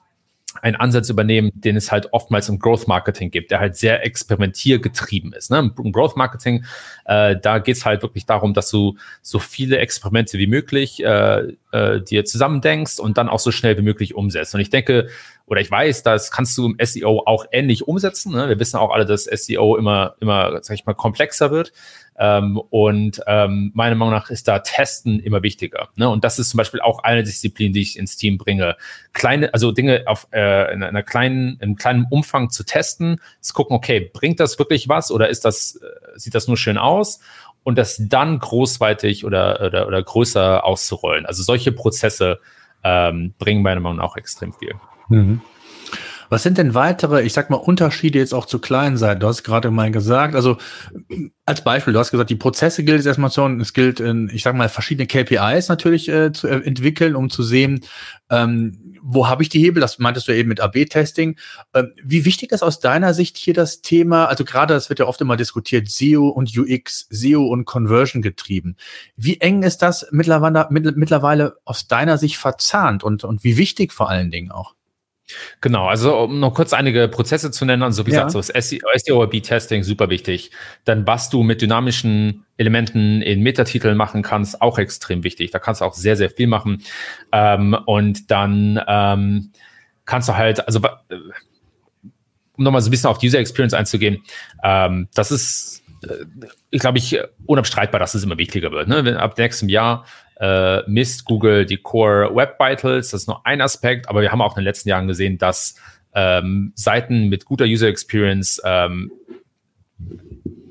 einen 0.62 0.76
Ansatz 0.76 1.10
übernehmen, 1.10 1.52
den 1.54 1.76
es 1.76 1.92
halt 1.92 2.12
oftmals 2.12 2.50
im 2.50 2.60
Growth 2.60 2.88
Marketing 2.88 3.32
gibt, 3.32 3.52
der 3.52 3.60
halt 3.60 3.76
sehr 3.76 4.06
experimentiergetrieben 4.06 5.34
ist. 5.34 5.52
Ne? 5.52 5.72
Im 5.78 5.92
Growth 5.92 6.16
Marketing, 6.16 6.66
äh, 7.06 7.36
da 7.40 7.60
geht 7.60 7.78
es 7.78 7.86
halt 7.86 8.02
wirklich 8.02 8.26
darum, 8.26 8.54
dass 8.54 8.70
du 8.70 8.98
so 9.22 9.40
viele 9.40 9.78
Experimente 9.78 10.38
wie 10.38 10.48
möglich 10.48 11.04
äh, 11.04 11.54
äh, 11.72 12.02
dir 12.02 12.26
zusammendenkst 12.26 13.00
und 13.00 13.18
dann 13.18 13.30
auch 13.30 13.40
so 13.40 13.52
schnell 13.52 13.78
wie 13.78 13.84
möglich 13.84 14.16
umsetzt. 14.16 14.56
Und 14.56 14.62
ich 14.62 14.70
denke, 14.70 15.10
oder 15.50 15.62
ich 15.62 15.72
weiß, 15.72 16.04
das 16.04 16.30
kannst 16.30 16.56
du 16.58 16.68
im 16.68 16.78
SEO 16.82 17.24
auch 17.26 17.46
ähnlich 17.52 17.88
umsetzen. 17.88 18.34
Ne? 18.34 18.48
Wir 18.50 18.60
wissen 18.60 18.78
auch 18.78 18.92
alle, 18.92 19.06
dass 19.06 19.24
SEO 19.24 19.78
immer, 19.78 20.16
immer, 20.20 20.60
sag 20.62 20.76
ich 20.76 20.86
mal, 20.86 20.94
komplexer 20.94 21.50
wird. 21.50 21.74
Ähm, 22.20 22.62
und 22.70 23.22
ähm, 23.26 23.72
meiner 23.74 23.96
Meinung 23.96 24.14
nach 24.14 24.30
ist 24.30 24.48
da 24.48 24.60
Testen 24.60 25.20
immer 25.20 25.42
wichtiger. 25.42 25.90
Ne? 25.96 26.08
Und 26.08 26.24
das 26.24 26.38
ist 26.38 26.52
zum 26.52 26.60
Beispiel 26.60 26.82
auch 26.82 27.00
eine 27.00 27.24
Disziplin, 27.24 27.74
die 27.74 27.82
ich 27.82 27.98
ins 27.98 28.16
Team 28.16 28.38
bringe. 28.38 28.76
Kleine, 29.14 29.52
also 29.52 29.72
Dinge 29.72 30.04
auf 30.06 30.28
äh, 30.32 30.72
in 30.72 30.84
einer 30.84 31.02
kleinen, 31.02 31.56
in 31.56 31.62
einem 31.62 31.76
kleinen 31.78 32.06
Umfang 32.12 32.52
zu 32.52 32.64
testen, 32.64 33.20
zu 33.42 33.54
gucken, 33.54 33.76
okay, 33.76 34.12
bringt 34.14 34.40
das 34.40 34.60
wirklich 34.60 34.88
was 34.88 35.12
oder 35.12 35.30
ist 35.30 35.46
das, 35.46 35.78
äh, 35.78 36.20
sieht 36.20 36.36
das 36.36 36.48
nur 36.48 36.58
schön 36.58 36.78
aus? 36.78 37.22
Und 37.64 37.78
das 37.78 38.00
dann 38.00 38.38
großweitig 38.38 39.26
oder, 39.26 39.62
oder, 39.66 39.88
oder 39.88 40.04
größer 40.04 40.64
auszurollen. 40.64 41.26
Also 41.26 41.42
solche 41.42 41.72
Prozesse 41.72 42.40
ähm, 42.84 43.34
bringen 43.40 43.64
meiner 43.64 43.82
Meinung 43.82 43.98
nach 43.98 44.12
auch 44.12 44.18
extrem 44.18 44.54
viel. 44.54 44.76
Mhm. 45.10 45.42
Was 46.30 46.44
sind 46.44 46.60
denn 46.60 46.76
weitere, 46.76 47.24
ich 47.24 47.34
sag 47.34 47.50
mal, 47.50 47.58
Unterschiede 47.58 48.20
jetzt 48.20 48.34
auch 48.34 48.46
zu 48.46 48.60
kleinen 48.60 48.98
Seiten? 48.98 49.20
Du 49.20 49.28
hast 49.28 49.44
gerade 49.44 49.72
mal 49.72 49.90
gesagt, 49.92 50.36
also 50.36 50.58
als 51.46 51.64
Beispiel, 51.64 51.92
du 51.92 52.00
hast 52.00 52.12
gesagt, 52.12 52.30
die 52.30 52.36
Prozesse 52.36 52.84
gilt 52.84 53.00
es 53.00 53.08
erstmal 53.08 53.32
schon, 53.32 53.60
es 53.60 53.74
gilt, 53.74 54.00
ich 54.00 54.44
sag 54.44 54.56
mal, 54.56 54.70
verschiedene 54.70 55.08
KPIs 55.08 55.70
natürlich 55.70 56.08
äh, 56.08 56.32
zu 56.32 56.48
äh, 56.48 56.64
entwickeln, 56.64 57.16
um 57.16 57.32
zu 57.32 57.42
sehen, 57.42 57.82
ähm, 58.30 58.90
wo 59.02 59.28
habe 59.28 59.42
ich 59.42 59.50
die 59.50 59.60
Hebel? 59.60 59.82
Das 59.82 59.98
meintest 59.98 60.28
du 60.28 60.36
eben 60.36 60.50
mit 60.50 60.60
AB-Testing. 60.60 61.38
Ähm, 61.74 61.94
wie 62.04 62.26
wichtig 62.26 62.52
ist 62.52 62.62
aus 62.62 62.80
deiner 62.80 63.16
Sicht 63.16 63.38
hier 63.38 63.56
das 63.56 63.82
Thema? 63.82 64.26
Also 64.26 64.44
gerade, 64.46 64.76
das 64.76 64.90
wird 64.90 65.00
ja 65.00 65.06
oft 65.08 65.22
immer 65.22 65.38
diskutiert, 65.38 65.90
SEO 65.90 66.28
und 66.28 66.56
UX, 66.56 67.08
SEO 67.10 67.48
und 67.48 67.66
Conversion 67.66 68.22
getrieben. 68.22 68.76
Wie 69.16 69.40
eng 69.40 69.64
ist 69.64 69.82
das 69.82 70.08
mittlerweile, 70.12 70.68
mittlerweile 70.70 71.58
aus 71.66 71.88
deiner 71.88 72.20
Sicht 72.20 72.38
verzahnt 72.38 73.04
und, 73.04 73.24
und 73.24 73.44
wie 73.44 73.58
wichtig 73.58 73.94
vor 73.94 74.10
allen 74.10 74.30
Dingen 74.30 74.52
auch? 74.52 74.76
Genau, 75.62 75.88
also 75.88 76.18
um 76.18 76.40
noch 76.40 76.54
kurz 76.54 76.74
einige 76.74 77.08
Prozesse 77.08 77.52
zu 77.52 77.66
nennen, 77.66 77.84
also 77.84 78.06
wie 78.06 78.12
ja. 78.12 78.26
gesagt, 78.26 78.48
so 78.48 78.54
das 78.54 78.70
SEO-B-Testing 79.06 79.84
super 79.84 80.10
wichtig. 80.10 80.52
Dann, 80.86 81.06
was 81.08 81.30
du 81.30 81.44
mit 81.44 81.62
dynamischen 81.62 82.46
Elementen 82.58 83.22
in 83.22 83.42
Metatiteln 83.42 83.96
machen 83.96 84.22
kannst, 84.22 84.62
auch 84.62 84.78
extrem 84.78 85.24
wichtig. 85.24 85.52
Da 85.52 85.60
kannst 85.60 85.82
du 85.82 85.86
auch 85.86 85.94
sehr, 85.94 86.16
sehr 86.16 86.30
viel 86.30 86.48
machen. 86.48 86.84
Ähm, 87.32 87.78
und 87.86 88.32
dann 88.32 88.80
ähm, 88.88 89.52
kannst 90.06 90.30
du 90.30 90.36
halt, 90.36 90.66
also 90.68 90.82
um 92.60 92.64
nochmal 92.64 92.82
so 92.82 92.90
ein 92.90 92.92
bisschen 92.92 93.10
auf 93.10 93.18
die 93.18 93.28
User 93.28 93.40
Experience 93.40 93.74
einzugehen, 93.74 94.24
ähm, 94.64 95.08
das 95.14 95.32
ist, 95.32 95.84
äh, 96.04 96.26
ich 96.70 96.82
glaube 96.82 96.98
ich, 96.98 97.18
unabstreitbar, 97.46 98.00
dass 98.00 98.14
es 98.14 98.24
immer 98.24 98.38
wichtiger 98.38 98.72
wird. 98.72 98.88
Ne? 98.88 99.06
Wenn 99.06 99.16
ab 99.16 99.38
nächstem 99.38 99.70
Jahr 99.70 100.06
äh, 100.40 100.82
misst 100.88 101.26
Google 101.26 101.66
die 101.66 101.78
Core 101.78 102.36
Web 102.36 102.60
Vitals, 102.60 103.12
das 103.12 103.22
ist 103.22 103.28
nur 103.28 103.46
ein 103.46 103.62
Aspekt, 103.62 104.10
aber 104.10 104.22
wir 104.22 104.32
haben 104.32 104.42
auch 104.42 104.56
in 104.56 104.62
den 104.62 104.66
letzten 104.66 104.90
Jahren 104.90 105.08
gesehen, 105.08 105.38
dass 105.38 105.76
ähm, 106.14 106.72
Seiten 106.76 107.28
mit 107.28 107.46
guter 107.46 107.66
User 107.66 107.88
Experience 107.88 108.62
ähm, 108.64 109.12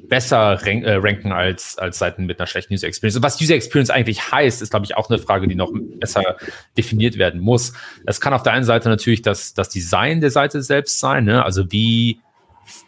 besser 0.09 0.59
rank, 0.63 0.85
äh, 0.85 0.95
ranken 0.95 1.33
als, 1.33 1.77
als 1.79 1.99
Seiten 1.99 2.27
mit 2.27 2.41
einer 2.41 2.47
schlechten 2.47 2.73
User 2.73 2.87
Experience. 2.87 3.17
Und 3.17 3.23
was 3.23 3.41
User 3.41 3.55
Experience 3.55 3.91
eigentlich 3.91 4.33
heißt, 4.33 4.63
ist, 4.63 4.71
glaube 4.71 4.87
ich, 4.87 4.97
auch 4.97 5.11
eine 5.11 5.19
Frage, 5.19 5.47
die 5.49 5.55
noch 5.55 5.71
besser 5.73 6.37
definiert 6.77 7.19
werden 7.19 7.41
muss. 7.41 7.75
Es 8.07 8.21
kann 8.21 8.33
auf 8.33 8.43
der 8.43 8.55
einen 8.55 8.65
Seite 8.65 8.89
natürlich 8.89 9.23
das, 9.23 9.55
das 9.55 9.69
Design 9.69 10.21
der 10.21 10.31
Seite 10.31 10.63
selbst 10.63 10.99
sein, 10.99 11.25
ne? 11.25 11.45
also 11.45 11.71
wie, 11.71 12.21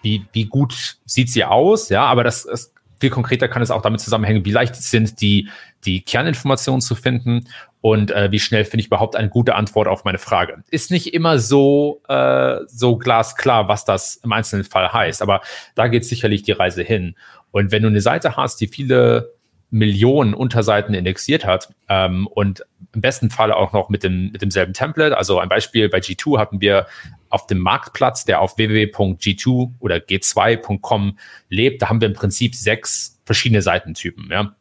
wie, 0.03 0.25
wie 0.33 0.47
gut 0.47 0.97
sieht 1.05 1.31
sie 1.31 1.45
aus, 1.45 1.91
ja, 1.91 2.05
aber 2.05 2.25
das, 2.25 2.45
das 2.45 2.73
viel 3.01 3.11
konkreter 3.11 3.49
kann 3.49 3.63
es 3.63 3.71
auch 3.71 3.83
damit 3.83 4.01
zusammenhängen, 4.01 4.45
wie 4.45 4.53
leicht 4.53 4.77
sind 4.77 5.21
die, 5.21 5.49
die 5.85 6.03
Kerninformationen 6.03 6.81
zu 6.81 6.95
finden 6.95 7.49
und 7.81 8.11
äh, 8.11 8.31
wie 8.31 8.39
schnell 8.39 8.65
finde 8.65 8.81
ich 8.81 8.87
überhaupt 8.89 9.17
eine 9.17 9.31
gute 9.31 9.55
Antwort 9.55 9.89
auf 9.89 10.05
meine 10.05 10.19
Frage. 10.19 10.63
Ist 10.71 10.91
nicht 10.91 11.15
immer 11.15 11.39
so, 11.39 12.03
äh, 12.09 12.59
so 12.67 12.97
glasklar, 12.97 13.69
was 13.69 13.85
das 13.85 14.17
im 14.17 14.33
einzelnen 14.33 14.65
Fall 14.65 14.93
heißt, 14.93 15.23
aber 15.23 15.41
da 15.75 15.89
geht 15.89 16.05
sicherlich 16.05 16.43
die 16.43 16.53
Reise 16.53 16.83
hin. 16.83 17.15
Und 17.51 17.73
wenn 17.73 17.83
du 17.83 17.89
eine 17.89 18.01
Seite 18.01 18.37
hast, 18.37 18.61
die 18.61 18.69
viele 18.69 19.33
Millionen 19.71 20.35
Unterseiten 20.35 20.95
indexiert 20.95 21.45
hat 21.45 21.73
ähm, 21.89 22.27
und 22.27 22.65
im 22.93 23.01
besten 23.01 23.31
Fall 23.31 23.53
auch 23.53 23.73
noch 23.73 23.89
mit, 23.89 24.03
dem, 24.03 24.33
mit 24.33 24.43
demselben 24.43 24.73
Template. 24.73 25.17
Also 25.17 25.39
ein 25.39 25.49
Beispiel 25.49 25.89
bei 25.89 25.99
G2 25.99 26.39
hatten 26.39 26.61
wir 26.61 26.87
auf 27.29 27.47
dem 27.47 27.59
Marktplatz, 27.59 28.25
der 28.25 28.41
auf 28.41 28.59
www.g2 28.59 29.75
oder 29.79 29.97
g2.com 29.97 31.19
lebt, 31.49 31.83
da 31.83 31.89
haben 31.89 32.01
wir 32.01 32.09
im 32.09 32.15
Prinzip 32.15 32.57
sechs 32.57 33.21
verschiedene 33.25 33.63
Seitentypen. 33.63 34.29
Ja? 34.31 34.57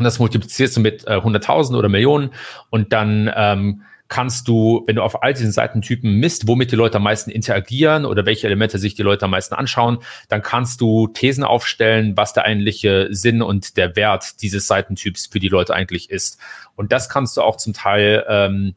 Und 0.00 0.04
das 0.04 0.18
multiplizierst 0.18 0.78
du 0.78 0.80
mit 0.80 1.06
äh, 1.06 1.10
100.000 1.10 1.76
oder 1.76 1.90
Millionen 1.90 2.30
und 2.70 2.94
dann 2.94 3.30
ähm, 3.36 3.82
kannst 4.08 4.48
du, 4.48 4.82
wenn 4.86 4.96
du 4.96 5.02
auf 5.02 5.22
all 5.22 5.34
diesen 5.34 5.52
Seitentypen 5.52 6.14
misst, 6.14 6.48
womit 6.48 6.72
die 6.72 6.76
Leute 6.76 6.96
am 6.96 7.02
meisten 7.02 7.30
interagieren 7.30 8.06
oder 8.06 8.24
welche 8.24 8.46
Elemente 8.46 8.78
sich 8.78 8.94
die 8.94 9.02
Leute 9.02 9.26
am 9.26 9.32
meisten 9.32 9.54
anschauen, 9.54 9.98
dann 10.30 10.40
kannst 10.40 10.80
du 10.80 11.06
Thesen 11.08 11.44
aufstellen, 11.44 12.16
was 12.16 12.32
der 12.32 12.46
eigentliche 12.46 13.08
Sinn 13.10 13.42
und 13.42 13.76
der 13.76 13.94
Wert 13.94 14.40
dieses 14.40 14.66
Seitentyps 14.66 15.26
für 15.26 15.38
die 15.38 15.48
Leute 15.48 15.74
eigentlich 15.74 16.08
ist. 16.08 16.40
Und 16.76 16.92
das 16.92 17.10
kannst 17.10 17.36
du 17.36 17.42
auch 17.42 17.56
zum 17.56 17.74
Teil 17.74 18.24
ähm, 18.26 18.74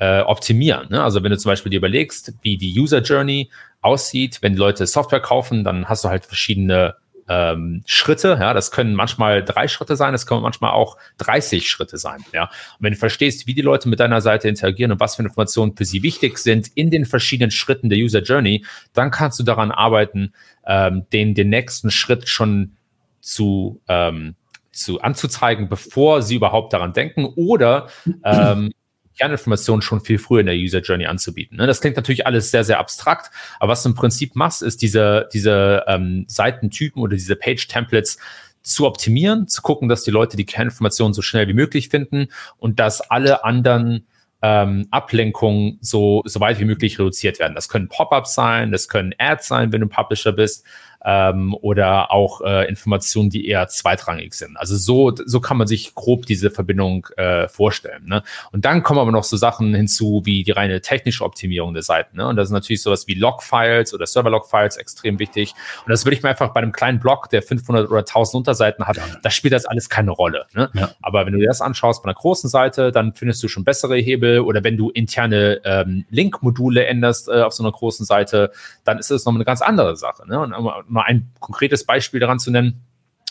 äh, 0.00 0.22
optimieren. 0.22 0.88
Ne? 0.90 1.04
Also 1.04 1.22
wenn 1.22 1.30
du 1.30 1.38
zum 1.38 1.50
Beispiel 1.50 1.70
dir 1.70 1.78
überlegst, 1.78 2.32
wie 2.42 2.58
die 2.58 2.76
User 2.76 3.00
Journey 3.00 3.48
aussieht, 3.80 4.38
wenn 4.42 4.54
die 4.54 4.58
Leute 4.58 4.88
Software 4.88 5.20
kaufen, 5.20 5.62
dann 5.62 5.88
hast 5.88 6.02
du 6.02 6.08
halt 6.08 6.26
verschiedene 6.26 6.96
ähm, 7.28 7.82
Schritte. 7.86 8.36
Ja, 8.40 8.54
das 8.54 8.70
können 8.70 8.94
manchmal 8.94 9.42
drei 9.42 9.68
Schritte 9.68 9.96
sein, 9.96 10.12
das 10.12 10.26
können 10.26 10.42
manchmal 10.42 10.72
auch 10.72 10.96
30 11.18 11.68
Schritte 11.68 11.98
sein. 11.98 12.24
Ja, 12.32 12.44
und 12.44 12.50
wenn 12.80 12.92
du 12.92 12.98
verstehst, 12.98 13.46
wie 13.46 13.54
die 13.54 13.62
Leute 13.62 13.88
mit 13.88 14.00
deiner 14.00 14.20
Seite 14.20 14.48
interagieren 14.48 14.92
und 14.92 15.00
was 15.00 15.16
für 15.16 15.22
Informationen 15.22 15.76
für 15.76 15.84
sie 15.84 16.02
wichtig 16.02 16.38
sind 16.38 16.68
in 16.74 16.90
den 16.90 17.04
verschiedenen 17.04 17.50
Schritten 17.50 17.88
der 17.88 17.98
User 17.98 18.22
Journey, 18.22 18.64
dann 18.92 19.10
kannst 19.10 19.38
du 19.38 19.42
daran 19.42 19.70
arbeiten, 19.70 20.32
ähm, 20.66 21.06
den, 21.12 21.34
den 21.34 21.48
nächsten 21.48 21.90
Schritt 21.90 22.28
schon 22.28 22.76
zu, 23.20 23.80
ähm, 23.88 24.34
zu 24.72 25.00
anzuzeigen, 25.00 25.68
bevor 25.68 26.22
sie 26.22 26.36
überhaupt 26.36 26.72
daran 26.72 26.92
denken 26.92 27.24
oder 27.24 27.88
ähm, 28.24 28.72
Kerninformationen 29.18 29.82
schon 29.82 30.00
viel 30.00 30.18
früher 30.18 30.40
in 30.40 30.46
der 30.46 30.56
User 30.56 30.80
Journey 30.80 31.06
anzubieten. 31.06 31.56
Ne? 31.56 31.66
Das 31.66 31.80
klingt 31.80 31.96
natürlich 31.96 32.26
alles 32.26 32.50
sehr, 32.50 32.64
sehr 32.64 32.78
abstrakt, 32.78 33.30
aber 33.60 33.72
was 33.72 33.82
du 33.82 33.90
im 33.90 33.94
Prinzip 33.94 34.36
machst, 34.36 34.62
ist 34.62 34.82
diese, 34.82 35.28
diese 35.32 35.84
ähm, 35.86 36.24
Seitentypen 36.28 37.02
oder 37.02 37.14
diese 37.14 37.36
Page-Templates 37.36 38.18
zu 38.62 38.86
optimieren, 38.86 39.46
zu 39.46 39.62
gucken, 39.62 39.88
dass 39.88 40.04
die 40.04 40.10
Leute 40.10 40.36
die 40.36 40.46
Kerninformationen 40.46 41.12
so 41.12 41.22
schnell 41.22 41.46
wie 41.48 41.54
möglich 41.54 41.90
finden 41.90 42.28
und 42.58 42.80
dass 42.80 43.00
alle 43.02 43.44
anderen 43.44 44.06
ähm, 44.40 44.88
Ablenkungen 44.90 45.78
so, 45.80 46.22
so 46.24 46.40
weit 46.40 46.58
wie 46.60 46.64
möglich 46.64 46.98
reduziert 46.98 47.38
werden. 47.38 47.54
Das 47.54 47.68
können 47.68 47.88
Pop-ups 47.88 48.34
sein, 48.34 48.72
das 48.72 48.88
können 48.88 49.14
Ads 49.18 49.48
sein, 49.48 49.72
wenn 49.72 49.80
du 49.80 49.86
Publisher 49.86 50.32
bist 50.32 50.66
ähm, 51.04 51.54
oder 51.60 52.10
auch 52.10 52.40
äh, 52.40 52.68
Informationen, 52.68 53.30
die 53.30 53.46
eher 53.46 53.68
zweitrangig 53.68 54.34
sind. 54.34 54.56
Also 54.56 54.76
so, 54.76 55.12
so 55.14 55.40
kann 55.40 55.56
man 55.56 55.66
sich 55.66 55.94
grob 55.94 56.26
diese 56.26 56.50
Verbindung 56.50 57.06
äh, 57.16 57.46
vorstellen. 57.48 58.06
Ne? 58.06 58.22
Und 58.52 58.64
dann 58.64 58.82
kommen 58.82 58.98
aber 58.98 59.12
noch 59.12 59.24
so 59.24 59.36
Sachen 59.36 59.74
hinzu 59.74 60.22
wie 60.24 60.42
die 60.42 60.50
reine 60.50 60.80
technische 60.80 61.24
Optimierung 61.24 61.74
der 61.74 61.82
Seiten. 61.82 62.16
Ne? 62.16 62.26
Und 62.26 62.36
das 62.36 62.48
ist 62.48 62.52
natürlich 62.52 62.82
sowas 62.82 63.06
wie 63.06 63.14
Log-Files 63.14 63.92
oder 63.92 64.06
Server-Log-Files 64.06 64.76
extrem 64.76 65.18
wichtig. 65.18 65.54
Und 65.84 65.90
das 65.90 66.04
würde 66.04 66.16
ich 66.16 66.22
mir 66.22 66.30
einfach 66.30 66.52
bei 66.52 66.60
einem 66.60 66.72
kleinen 66.72 67.00
Blog, 67.00 67.28
der 67.28 67.42
500 67.42 67.90
oder 67.90 68.00
1000 68.00 68.38
Unterseiten 68.38 68.86
hat, 68.86 68.96
ja. 68.96 69.02
da 69.22 69.30
spielt 69.30 69.52
das 69.52 69.66
alles 69.66 69.88
keine 69.90 70.10
Rolle. 70.10 70.46
Ne? 70.54 70.70
Ja. 70.74 70.90
Aber 71.02 71.26
wenn 71.26 71.34
du 71.34 71.38
dir 71.38 71.48
das 71.48 71.60
anschaust 71.60 72.02
bei 72.02 72.08
einer 72.08 72.14
großen 72.14 72.48
Seite, 72.48 72.92
dann 72.92 73.12
findest 73.12 73.42
du 73.42 73.48
schon 73.48 73.64
bessere 73.64 73.96
Hebel 73.96 74.40
oder 74.40 74.64
wenn 74.64 74.76
du 74.76 74.90
interne 74.90 75.60
ähm, 75.64 76.04
Link-Module 76.10 76.86
änderst 76.86 77.28
äh, 77.28 77.42
auf 77.42 77.52
so 77.52 77.62
einer 77.62 77.72
großen 77.72 78.06
Seite, 78.06 78.52
dann 78.84 78.98
ist 78.98 79.10
das 79.10 79.24
noch 79.24 79.34
eine 79.34 79.44
ganz 79.44 79.60
andere 79.60 79.96
Sache. 79.96 80.26
Ne? 80.26 80.40
Und, 80.40 80.52
mal 80.94 81.02
ein 81.02 81.30
konkretes 81.40 81.84
Beispiel 81.84 82.20
daran 82.20 82.38
zu 82.38 82.50
nennen. 82.50 82.80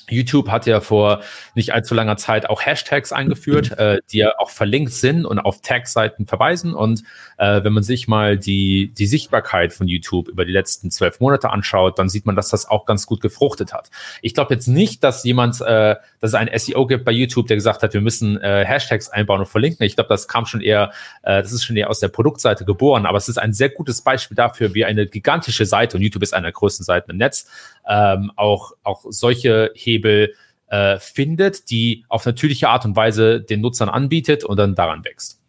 YouTube 0.10 0.50
hat 0.50 0.66
ja 0.66 0.82
vor 0.82 1.22
nicht 1.56 1.74
allzu 1.74 1.94
langer 1.94 2.18
Zeit 2.18 2.50
auch 2.50 2.66
Hashtags 2.66 3.12
eingeführt, 3.12 3.72
äh, 3.78 4.00
die 4.12 4.20
ja 4.20 4.34
auch 4.38 4.50
verlinkt 4.50 4.94
sind 4.94 5.26
und 5.26 5.40
auf 5.40 5.62
Tag-Seiten 5.62 6.26
verweisen. 6.26 6.74
Und 6.74 7.04
äh, 7.38 7.64
wenn 7.64 7.74
man 7.74 7.84
sich 7.84 8.08
mal 8.08 8.38
die, 8.38 8.94
die 8.98 9.06
Sichtbarkeit 9.06 9.74
von 9.74 9.88
YouTube 9.88 10.28
über 10.28 10.46
die 10.46 10.52
letzten 10.52 10.92
zwölf 10.92 11.20
Monate 11.20 11.50
anschaut, 11.50 12.00
dann 12.00 12.10
sieht 12.10 12.26
man, 12.26 12.36
dass 12.36 12.50
das 12.50 12.70
auch 12.70 12.86
ganz 12.86 13.06
gut 13.06 13.22
gefruchtet 13.22 13.74
hat. 13.74 13.90
Ich 14.22 14.34
glaube 14.34 14.54
jetzt 14.54 14.68
nicht, 14.68 15.04
dass 15.04 15.24
jemand, 15.24 15.62
äh, 15.62 15.96
dass 16.20 16.32
es 16.32 16.34
ein 16.34 16.50
SEO 16.58 16.88
gibt 16.88 17.06
bei 17.06 17.12
YouTube, 17.12 17.48
der 17.48 17.58
gesagt 17.58 17.84
hat, 17.84 17.94
wir 17.94 18.02
müssen 18.02 18.40
äh, 18.42 18.66
Hashtags 18.66 19.10
einbauen 19.10 19.42
und 19.42 19.48
verlinken. 19.48 19.86
Ich 19.86 19.96
glaube, 19.96 20.10
das 20.10 20.28
kam 20.28 20.46
schon 20.46 20.62
eher, 20.62 20.92
äh, 21.24 21.42
das 21.42 21.52
ist 21.52 21.64
schon 21.64 21.76
eher 21.76 21.90
aus 21.90 22.00
der 22.00 22.10
Produktseite 22.10 22.66
geboren, 22.66 23.06
aber 23.06 23.18
es 23.18 23.30
ist 23.30 23.38
ein 23.38 23.54
sehr 23.54 23.70
gutes 23.70 24.02
Beispiel 24.02 24.36
dafür, 24.36 24.74
wie 24.74 24.86
eine 24.86 25.08
gigantische 25.08 25.66
Seite, 25.66 25.98
und 25.98 26.04
YouTube 26.04 26.24
ist 26.24 26.34
eine 26.34 26.48
der 26.48 26.54
größten 26.54 26.84
Seiten 26.84 27.12
im 27.12 27.18
Netz, 27.18 27.48
ähm, 27.88 28.32
auch, 28.36 28.74
auch 28.84 29.06
solche 29.10 29.72
Hebel 29.76 30.34
äh, 30.68 31.00
findet, 31.00 31.70
die 31.70 32.06
auf 32.10 32.26
natürliche 32.26 32.70
Art 32.70 32.86
und 32.86 32.96
Weise 32.96 33.42
den 33.42 33.62
Nutzern 33.62 33.90
anbietet 33.90 34.44
und 34.44 34.58
dann 34.58 34.76
daran 34.76 35.06
wächst. 35.06 35.42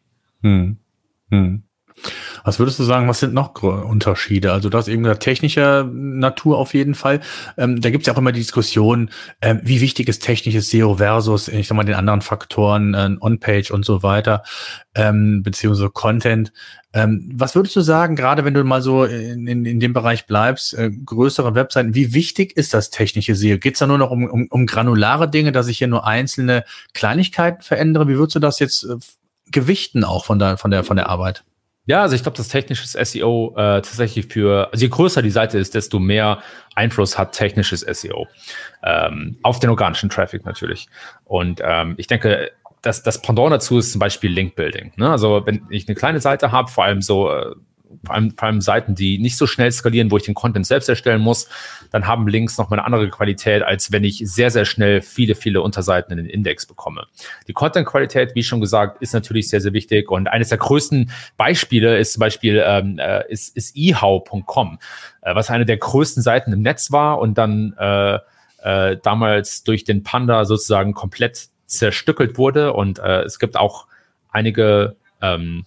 Hm. 0.42 0.78
Hm. 1.30 1.63
Was 2.44 2.58
würdest 2.58 2.78
du 2.78 2.84
sagen, 2.84 3.08
was 3.08 3.20
sind 3.20 3.32
noch 3.32 3.62
Unterschiede? 3.62 4.52
Also 4.52 4.68
das 4.68 4.88
eben 4.88 5.04
technischer 5.18 5.84
Natur 5.84 6.58
auf 6.58 6.74
jeden 6.74 6.94
Fall. 6.94 7.20
Ähm, 7.56 7.80
da 7.80 7.90
gibt 7.90 8.02
es 8.02 8.06
ja 8.06 8.14
auch 8.14 8.18
immer 8.18 8.32
die 8.32 8.40
Diskussion, 8.40 9.10
ähm, 9.40 9.60
wie 9.62 9.80
wichtig 9.80 10.08
ist 10.08 10.22
technisches 10.22 10.70
SEO 10.70 10.96
versus, 10.96 11.48
ich 11.48 11.68
sag 11.68 11.76
mal, 11.76 11.84
den 11.84 11.94
anderen 11.94 12.20
Faktoren, 12.20 12.94
äh, 12.94 13.16
On-Page 13.20 13.70
und 13.70 13.84
so 13.84 14.02
weiter, 14.02 14.42
ähm, 14.94 15.42
beziehungsweise 15.42 15.90
Content. 15.90 16.52
Ähm, 16.92 17.28
was 17.34 17.56
würdest 17.56 17.74
du 17.74 17.80
sagen, 17.80 18.14
gerade 18.14 18.44
wenn 18.44 18.54
du 18.54 18.62
mal 18.62 18.80
so 18.80 19.04
in, 19.04 19.48
in, 19.48 19.64
in 19.64 19.80
dem 19.80 19.92
Bereich 19.92 20.26
bleibst, 20.26 20.74
äh, 20.74 20.90
größere 20.90 21.56
Webseiten, 21.56 21.94
wie 21.94 22.14
wichtig 22.14 22.56
ist 22.56 22.72
das 22.72 22.90
technische 22.90 23.34
SEO? 23.34 23.58
Geht 23.58 23.74
es 23.74 23.80
da 23.80 23.86
nur 23.88 23.98
noch 23.98 24.12
um, 24.12 24.24
um, 24.24 24.46
um 24.48 24.66
granulare 24.66 25.28
Dinge, 25.28 25.50
dass 25.50 25.66
ich 25.66 25.78
hier 25.78 25.88
nur 25.88 26.06
einzelne 26.06 26.64
Kleinigkeiten 26.92 27.62
verändere? 27.62 28.06
Wie 28.06 28.16
würdest 28.16 28.36
du 28.36 28.40
das 28.40 28.60
jetzt 28.60 28.84
äh, 28.84 28.96
gewichten 29.50 30.04
auch 30.04 30.24
von 30.24 30.38
der, 30.38 30.56
von 30.56 30.70
der, 30.70 30.84
von 30.84 30.96
der 30.96 31.08
Arbeit? 31.08 31.44
Ja, 31.86 32.02
also 32.02 32.16
ich 32.16 32.22
glaube, 32.22 32.36
das 32.36 32.48
technisches 32.48 32.92
SEO 32.92 33.52
äh, 33.56 33.82
tatsächlich 33.82 34.26
für, 34.26 34.70
also 34.72 34.82
je 34.82 34.88
größer 34.88 35.20
die 35.20 35.30
Seite 35.30 35.58
ist, 35.58 35.74
desto 35.74 35.98
mehr 35.98 36.42
Einfluss 36.74 37.18
hat 37.18 37.32
technisches 37.32 37.80
SEO. 37.80 38.26
Ähm, 38.82 39.36
auf 39.42 39.60
den 39.60 39.68
organischen 39.68 40.08
Traffic 40.08 40.46
natürlich. 40.46 40.88
Und 41.24 41.60
ähm, 41.62 41.94
ich 41.98 42.06
denke, 42.06 42.52
das, 42.80 43.02
das 43.02 43.20
Pendant 43.20 43.52
dazu 43.52 43.78
ist 43.78 43.92
zum 43.92 43.98
Beispiel 43.98 44.30
Link-Building. 44.30 44.92
Ne? 44.96 45.10
Also 45.10 45.42
wenn 45.44 45.66
ich 45.68 45.86
eine 45.86 45.94
kleine 45.94 46.20
Seite 46.20 46.52
habe, 46.52 46.70
vor 46.70 46.84
allem 46.84 47.02
so 47.02 47.30
äh, 47.30 47.54
vor 48.04 48.14
allem, 48.14 48.30
vor 48.36 48.48
allem 48.48 48.60
Seiten, 48.60 48.94
die 48.94 49.18
nicht 49.18 49.36
so 49.36 49.46
schnell 49.46 49.70
skalieren, 49.70 50.10
wo 50.10 50.16
ich 50.16 50.22
den 50.24 50.34
Content 50.34 50.66
selbst 50.66 50.88
erstellen 50.88 51.20
muss, 51.20 51.48
dann 51.90 52.06
haben 52.06 52.26
Links 52.28 52.58
noch 52.58 52.70
mal 52.70 52.78
eine 52.78 52.86
andere 52.86 53.08
Qualität, 53.08 53.62
als 53.62 53.92
wenn 53.92 54.04
ich 54.04 54.22
sehr, 54.24 54.50
sehr 54.50 54.64
schnell 54.64 55.02
viele, 55.02 55.34
viele 55.34 55.62
Unterseiten 55.62 56.12
in 56.12 56.24
den 56.24 56.26
Index 56.26 56.66
bekomme. 56.66 57.06
Die 57.48 57.52
Content-Qualität, 57.52 58.34
wie 58.34 58.42
schon 58.42 58.60
gesagt, 58.60 59.00
ist 59.02 59.14
natürlich 59.14 59.48
sehr, 59.48 59.60
sehr 59.60 59.72
wichtig. 59.72 60.10
Und 60.10 60.28
eines 60.28 60.48
der 60.48 60.58
größten 60.58 61.10
Beispiele 61.36 61.98
ist 61.98 62.14
zum 62.14 62.20
Beispiel 62.20 62.62
ähm, 62.66 62.98
äh, 62.98 63.30
ist, 63.30 63.56
ist 63.56 63.76
ehau.com, 63.76 64.78
äh, 65.22 65.34
was 65.34 65.50
eine 65.50 65.64
der 65.66 65.76
größten 65.76 66.22
Seiten 66.22 66.52
im 66.52 66.62
Netz 66.62 66.90
war 66.90 67.18
und 67.18 67.38
dann 67.38 67.74
äh, 67.78 68.18
äh, 68.64 68.96
damals 69.02 69.62
durch 69.62 69.84
den 69.84 70.02
Panda 70.02 70.44
sozusagen 70.44 70.94
komplett 70.94 71.48
zerstückelt 71.66 72.38
wurde. 72.38 72.72
Und 72.72 72.98
äh, 72.98 73.22
es 73.22 73.38
gibt 73.38 73.56
auch 73.56 73.86
einige 74.30 74.96
ähm, 75.20 75.66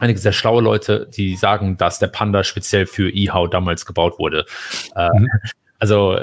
einige 0.00 0.18
sehr 0.18 0.32
schlaue 0.32 0.62
Leute, 0.62 1.08
die 1.14 1.36
sagen, 1.36 1.76
dass 1.76 1.98
der 1.98 2.08
Panda 2.08 2.42
speziell 2.42 2.86
für 2.86 3.10
eHow 3.10 3.48
damals 3.48 3.86
gebaut 3.86 4.18
wurde. 4.18 4.46
Äh, 4.96 5.08
mhm. 5.12 5.28
Also 5.78 6.18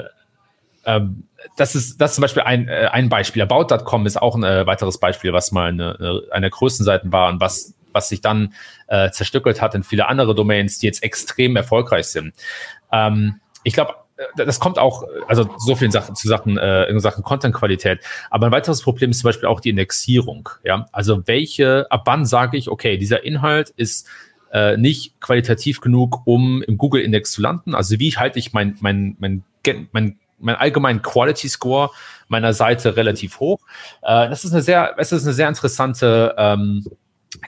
ähm, 0.84 1.24
das 1.56 1.74
ist 1.74 2.00
das 2.00 2.10
ist 2.10 2.14
zum 2.16 2.22
Beispiel 2.22 2.42
ein, 2.42 2.68
äh, 2.68 2.88
ein 2.92 3.08
Beispiel. 3.08 3.42
About.com 3.42 4.06
ist 4.06 4.20
auch 4.20 4.34
ein 4.34 4.44
äh, 4.44 4.66
weiteres 4.66 4.98
Beispiel, 4.98 5.32
was 5.32 5.52
mal 5.52 5.68
eine, 5.68 5.96
eine, 5.98 6.22
eine 6.30 6.40
der 6.42 6.50
größten 6.50 6.84
Seiten 6.84 7.12
war 7.12 7.28
und 7.28 7.40
was, 7.40 7.74
was 7.92 8.08
sich 8.08 8.20
dann 8.20 8.54
äh, 8.88 9.10
zerstückelt 9.10 9.62
hat 9.62 9.74
in 9.74 9.82
viele 9.82 10.08
andere 10.08 10.34
Domains, 10.34 10.78
die 10.78 10.86
jetzt 10.86 11.02
extrem 11.02 11.56
erfolgreich 11.56 12.06
sind. 12.06 12.34
Ähm, 12.92 13.40
ich 13.64 13.74
glaube, 13.74 13.94
das 14.36 14.60
kommt 14.60 14.78
auch, 14.78 15.04
also 15.26 15.48
so 15.58 15.76
vielen 15.76 15.90
Sachen 15.90 16.14
zu 16.14 16.28
Sachen, 16.28 16.58
äh, 16.58 16.84
in 16.84 16.98
Sachen 17.00 17.22
Content-Qualität. 17.22 18.00
Aber 18.30 18.46
ein 18.46 18.52
weiteres 18.52 18.82
Problem 18.82 19.10
ist 19.10 19.20
zum 19.20 19.28
Beispiel 19.28 19.48
auch 19.48 19.60
die 19.60 19.70
Indexierung. 19.70 20.48
Ja, 20.64 20.86
also 20.92 21.26
welche, 21.26 21.86
ab 21.90 22.02
wann 22.06 22.26
sage 22.26 22.56
ich, 22.56 22.68
okay, 22.68 22.96
dieser 22.96 23.24
Inhalt 23.24 23.70
ist 23.70 24.08
äh, 24.52 24.76
nicht 24.76 25.20
qualitativ 25.20 25.80
genug, 25.80 26.22
um 26.26 26.62
im 26.62 26.78
Google-Index 26.78 27.32
zu 27.32 27.42
landen. 27.42 27.74
Also 27.74 27.98
wie 27.98 28.10
halte 28.12 28.38
ich 28.38 28.52
mein, 28.52 28.76
mein, 28.80 29.16
mein, 29.18 29.44
mein, 29.92 30.18
mein 30.38 30.56
allgemeinen 30.56 31.02
Quality 31.02 31.48
Score 31.48 31.90
meiner 32.28 32.52
Seite 32.52 32.96
relativ 32.96 33.40
hoch? 33.40 33.60
Äh, 34.02 34.28
das 34.28 34.44
ist 34.44 34.52
eine 34.52 34.62
sehr, 34.62 34.94
es 34.98 35.12
ist 35.12 35.24
eine 35.24 35.34
sehr 35.34 35.48
interessante 35.48 36.34
ähm, 36.38 36.84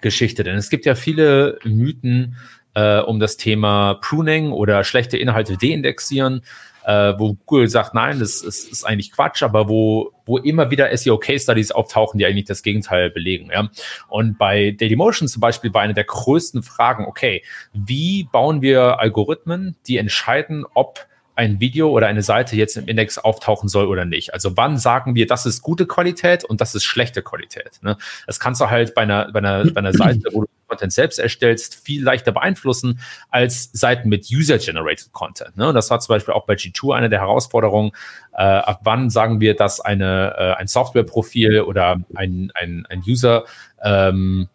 Geschichte, 0.03 0.45
denn 0.45 0.57
es 0.57 0.71
gibt 0.71 0.85
ja 0.87 0.95
viele 0.95 1.59
Mythen 1.65 2.37
äh, 2.75 3.01
um 3.01 3.21
das 3.21 3.37
Thema 3.37 3.95
Pruning 3.95 4.53
oder 4.53 4.85
schlechte 4.85 5.17
Inhalte 5.17 5.57
deindexieren, 5.57 6.43
äh, 6.85 7.15
wo 7.19 7.37
Google 7.47 7.69
sagt, 7.69 7.95
nein, 7.95 8.19
das 8.19 8.43
ist, 8.43 8.71
ist, 8.71 8.85
eigentlich 8.85 9.13
Quatsch, 9.13 9.43
aber 9.43 9.69
wo, 9.69 10.13
wo 10.25 10.39
immer 10.39 10.71
wieder 10.71 10.97
SEO-Case-Studies 10.97 11.73
auftauchen, 11.73 12.19
die 12.19 12.27
eigentlich 12.27 12.47
das 12.47 12.63
Gegenteil 12.63 13.11
belegen. 13.11 13.51
Ja? 13.53 13.69
Und 14.09 14.39
bei 14.39 14.71
Dailymotion 14.73 15.29
zum 15.29 15.41
Beispiel 15.41 15.75
war 15.75 15.83
eine 15.83 15.95
der 15.95 16.05
größten 16.05 16.63
Fragen, 16.63 17.05
okay, 17.05 17.43
wie 17.73 18.25
bauen 18.33 18.63
wir 18.63 18.99
Algorithmen, 18.99 19.77
die 19.87 19.99
entscheiden, 19.99 20.65
ob 20.75 21.07
ein 21.41 21.59
Video 21.59 21.89
oder 21.89 22.07
eine 22.07 22.21
Seite 22.21 22.55
jetzt 22.55 22.77
im 22.77 22.87
Index 22.87 23.17
auftauchen 23.17 23.71
soll 23.71 23.87
oder 23.87 24.05
nicht. 24.05 24.35
Also 24.35 24.59
wann 24.59 24.77
sagen 24.77 25.15
wir, 25.15 25.27
das 25.27 25.47
ist 25.47 25.63
gute 25.63 25.87
Qualität 25.87 26.45
und 26.45 26.61
das 26.61 26.75
ist 26.75 26.85
schlechte 26.85 27.23
Qualität. 27.23 27.79
Ne? 27.81 27.97
Das 28.27 28.39
kannst 28.39 28.61
du 28.61 28.69
halt 28.69 28.95
bei 28.95 29.03
einer, 29.03 29.33
bei 29.33 29.39
einer, 29.39 29.65
bei 29.71 29.79
einer 29.79 29.95
Seite, 29.95 30.29
wo 30.33 30.43
du 30.43 30.49
Content 30.69 30.93
selbst 30.93 31.19
erstellst, 31.19 31.83
viel 31.83 32.05
leichter 32.05 32.31
beeinflussen 32.31 33.01
als 33.31 33.71
Seiten 33.73 34.11
mit 34.11 34.27
User-Generated 34.31 35.13
Content. 35.13 35.57
Ne? 35.57 35.71
Und 35.71 35.75
das 35.75 35.91
war 35.91 35.99
zum 36.01 36.15
Beispiel 36.15 36.35
auch 36.35 36.45
bei 36.45 36.55
G2 36.55 36.95
eine 36.95 37.09
der 37.09 37.21
Herausforderungen. 37.21 37.93
Äh, 38.35 38.43
ab 38.43 38.81
wann 38.85 39.09
sagen 39.09 39.41
wir, 39.41 39.57
dass 39.57 39.81
eine, 39.81 40.35
äh, 40.37 40.61
ein 40.61 40.67
Softwareprofil 40.67 41.63
oder 41.63 42.03
ein, 42.15 42.53
ein, 42.55 42.85
ein 42.91 43.03
User 43.09 43.45
ähm, 43.83 44.51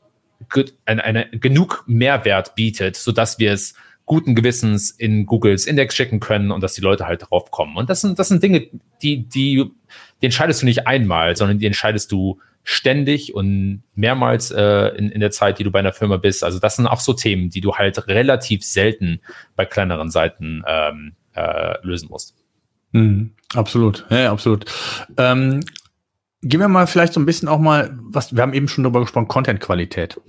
eine, 0.86 1.04
eine, 1.04 1.30
genug 1.32 1.84
Mehrwert 1.88 2.54
bietet, 2.54 2.96
sodass 2.96 3.40
wir 3.40 3.54
es 3.54 3.74
guten 4.06 4.36
Gewissens 4.36 4.92
in 4.92 5.26
Googles 5.26 5.66
Index 5.66 5.96
schicken 5.96 6.20
können 6.20 6.52
und 6.52 6.62
dass 6.62 6.74
die 6.74 6.82
Leute 6.82 7.08
halt 7.08 7.24
drauf 7.30 7.52
kommen. 7.52 7.76
Und 7.76 7.90
das 7.90 8.02
sind, 8.02 8.20
das 8.20 8.28
sind 8.28 8.44
Dinge, 8.44 8.68
die, 9.02 9.28
die, 9.28 9.72
die 10.22 10.26
entscheidest 10.26 10.62
du 10.62 10.66
nicht 10.66 10.88
einmal, 10.88 11.36
sondern 11.36 11.60
die 11.60 11.66
entscheidest 11.66 12.12
du 12.12 12.40
ständig 12.64 13.34
und 13.36 13.84
mehrmals 13.94 14.52
äh, 14.52 14.88
in, 14.98 15.12
in 15.12 15.20
der 15.20 15.32
Zeit, 15.32 15.60
die 15.60 15.64
du 15.64 15.72
bei 15.72 15.80
einer 15.80 15.94
Firma 15.94 16.18
bist. 16.18 16.44
Also 16.44 16.60
das 16.60 16.76
sind 16.76 16.88
auch 16.88 17.00
so 17.00 17.14
Themen, 17.14 17.50
die 17.50 17.62
du 17.62 17.76
halt 17.76 18.08
relativ 18.08 18.64
selten 18.64 19.22
bei 19.56 19.66
kleineren 19.66 20.10
Seiten 20.10 20.64
ähm, 20.68 21.14
äh, 21.34 21.76
lösen 21.84 22.10
musst. 22.10 22.36
Mhm, 22.92 23.32
absolut, 23.54 24.06
ja, 24.10 24.32
absolut. 24.32 24.66
Ähm, 25.18 25.64
gehen 26.42 26.60
wir 26.60 26.68
mal 26.68 26.88
vielleicht 26.88 27.14
so 27.14 27.20
ein 27.20 27.26
bisschen 27.26 27.48
auch 27.48 27.60
mal, 27.60 27.98
was 28.02 28.36
wir 28.36 28.42
haben 28.42 28.54
eben 28.54 28.68
schon 28.68 28.84
darüber 28.84 29.02
gesprochen, 29.02 29.28
Content-Qualität. 29.28 30.20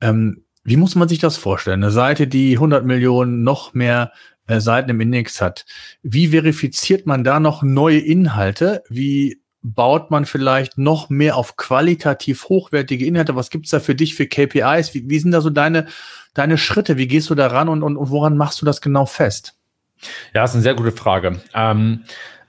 Ähm, 0.00 0.44
wie 0.64 0.76
muss 0.76 0.94
man 0.94 1.08
sich 1.08 1.18
das 1.18 1.36
vorstellen? 1.36 1.82
Eine 1.82 1.92
Seite, 1.92 2.26
die 2.26 2.54
100 2.54 2.84
Millionen 2.84 3.42
noch 3.42 3.74
mehr 3.74 4.12
äh, 4.46 4.60
Seiten 4.60 4.90
im 4.90 5.00
Index 5.00 5.40
hat. 5.40 5.64
Wie 6.02 6.28
verifiziert 6.28 7.06
man 7.06 7.24
da 7.24 7.40
noch 7.40 7.62
neue 7.62 7.98
Inhalte? 7.98 8.82
Wie 8.88 9.40
baut 9.62 10.10
man 10.10 10.24
vielleicht 10.24 10.78
noch 10.78 11.10
mehr 11.10 11.36
auf 11.36 11.56
qualitativ 11.56 12.48
hochwertige 12.48 13.04
Inhalte? 13.04 13.36
Was 13.36 13.50
gibt's 13.50 13.70
da 13.70 13.80
für 13.80 13.94
dich 13.94 14.14
für 14.14 14.26
KPIs? 14.26 14.94
Wie, 14.94 15.08
wie 15.08 15.18
sind 15.18 15.32
da 15.32 15.40
so 15.40 15.50
deine, 15.50 15.86
deine 16.34 16.58
Schritte? 16.58 16.96
Wie 16.96 17.08
gehst 17.08 17.30
du 17.30 17.34
da 17.34 17.48
ran 17.48 17.68
und, 17.68 17.82
und, 17.82 17.96
und 17.96 18.10
woran 18.10 18.36
machst 18.36 18.60
du 18.60 18.66
das 18.66 18.80
genau 18.80 19.06
fest? 19.06 19.54
Ja, 20.32 20.42
das 20.42 20.50
ist 20.50 20.56
eine 20.56 20.62
sehr 20.62 20.74
gute 20.74 20.92
Frage. 20.92 21.40
Ähm, 21.54 22.04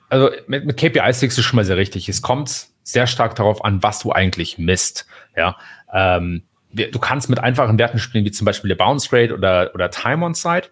also 0.10 0.30
mit, 0.48 0.66
mit 0.66 0.78
KPIs 0.78 1.22
liegst 1.22 1.38
du 1.38 1.42
schon 1.42 1.58
mal 1.58 1.66
sehr 1.66 1.78
richtig. 1.78 2.10
Es 2.10 2.22
kommt 2.22 2.68
sehr 2.84 3.08
stark 3.08 3.36
darauf 3.36 3.64
an, 3.64 3.84
was 3.84 4.00
du 4.00 4.12
eigentlich 4.12 4.58
misst. 4.58 5.06
Ja, 5.36 5.58
ähm, 5.94 6.44
du 6.72 7.00
kannst 7.00 7.30
mit 7.30 7.40
einfachen 7.40 7.78
Werten 7.80 8.00
spielen, 8.00 8.26
wie 8.26 8.32
zum 8.32 8.46
Beispiel 8.46 8.70
der 8.70 8.76
Bounce 8.76 9.10
Rate 9.12 9.34
oder, 9.34 9.72
oder 9.74 9.90
Time 9.90 10.26
on 10.26 10.34
Site. 10.34 10.70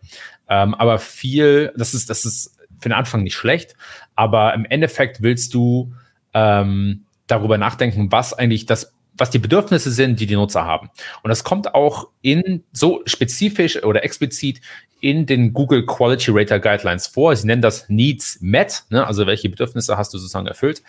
Ähm, 0.50 0.76
aber 0.76 1.00
viel, 1.00 1.74
das 1.76 1.94
ist, 1.94 2.10
das 2.10 2.26
ist 2.26 2.56
für 2.80 2.90
den 2.90 2.98
Anfang 2.98 3.24
nicht 3.24 3.36
schlecht, 3.36 3.76
aber 4.16 4.54
im 4.54 4.66
Endeffekt 4.66 5.22
willst 5.22 5.54
du 5.54 5.94
ähm, 6.34 7.04
darüber 7.26 7.58
nachdenken, 7.58 8.12
was 8.12 8.34
eigentlich 8.34 8.66
das 8.66 8.94
was 9.20 9.32
die 9.32 9.40
Bedürfnisse 9.40 9.92
sind, 9.92 10.20
die 10.20 10.28
die 10.28 10.36
Nutzer 10.36 10.66
haben. 10.66 10.90
Und 11.24 11.30
das 11.30 11.44
kommt 11.44 11.74
auch 11.74 12.10
in 12.22 12.64
so 12.72 13.02
spezifisch 13.06 13.84
oder 13.84 14.04
explizit 14.04 14.62
in 15.00 15.26
den 15.26 15.54
Google 15.54 15.86
Quality 15.86 16.32
Rater 16.32 16.60
Guidelines 16.60 17.08
vor. 17.08 17.36
Sie 17.36 17.48
nennen 17.48 17.62
das 17.62 17.88
Needs 17.90 18.40
Met, 18.42 18.84
ne? 18.90 19.06
also 19.06 19.28
welche 19.28 19.50
Bedürfnisse 19.50 19.98
hast 19.98 20.14
du 20.14 20.18
sozusagen 20.18 20.48
erfüllt. 20.48 20.82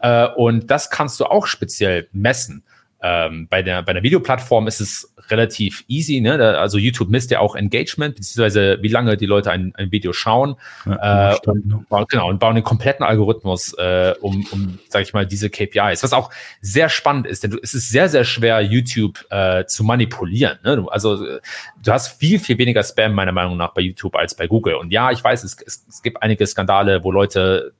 Äh, 0.00 0.28
und 0.36 0.70
das 0.70 0.90
kannst 0.90 1.18
du 1.20 1.26
auch 1.26 1.46
speziell 1.46 2.08
messen. 2.12 2.62
Ähm, 3.02 3.46
bei, 3.48 3.62
der, 3.62 3.82
bei 3.82 3.90
einer 3.90 4.02
Videoplattform 4.02 4.66
ist 4.66 4.80
es 4.80 5.12
relativ 5.28 5.84
easy. 5.86 6.20
Ne? 6.20 6.38
Da, 6.38 6.54
also 6.54 6.78
YouTube 6.78 7.10
misst 7.10 7.30
ja 7.30 7.40
auch 7.40 7.54
Engagement, 7.54 8.14
beziehungsweise 8.14 8.78
wie 8.80 8.88
lange 8.88 9.16
die 9.16 9.26
Leute 9.26 9.50
ein, 9.50 9.74
ein 9.76 9.92
Video 9.92 10.12
schauen. 10.12 10.56
Ja, 10.86 11.32
äh, 11.32 11.38
und, 11.46 11.66
ne? 11.66 12.06
genau, 12.08 12.28
und 12.28 12.38
bauen 12.38 12.54
den 12.54 12.64
kompletten 12.64 13.04
Algorithmus 13.04 13.74
äh, 13.74 14.14
um, 14.20 14.46
um, 14.50 14.78
sag 14.88 15.02
ich 15.02 15.12
mal, 15.12 15.26
diese 15.26 15.50
KPIs. 15.50 16.02
Was 16.02 16.12
auch 16.12 16.30
sehr 16.60 16.88
spannend 16.88 17.26
ist, 17.26 17.44
denn 17.44 17.50
du, 17.50 17.58
es 17.62 17.74
ist 17.74 17.90
sehr, 17.90 18.08
sehr 18.08 18.24
schwer, 18.24 18.60
YouTube 18.62 19.24
äh, 19.30 19.66
zu 19.66 19.84
manipulieren. 19.84 20.58
Ne? 20.64 20.76
Du, 20.76 20.88
also 20.88 21.16
du 21.16 21.92
hast 21.92 22.18
viel, 22.18 22.38
viel 22.38 22.56
weniger 22.58 22.82
Spam, 22.82 23.12
meiner 23.12 23.32
Meinung 23.32 23.56
nach, 23.56 23.74
bei 23.74 23.82
YouTube 23.82 24.16
als 24.16 24.34
bei 24.34 24.46
Google. 24.46 24.76
Und 24.76 24.90
ja, 24.90 25.10
ich 25.10 25.22
weiß, 25.22 25.44
es, 25.44 25.56
es, 25.64 25.84
es 25.88 26.02
gibt 26.02 26.22
einige 26.22 26.46
Skandale, 26.46 27.04
wo 27.04 27.12
Leute 27.12 27.72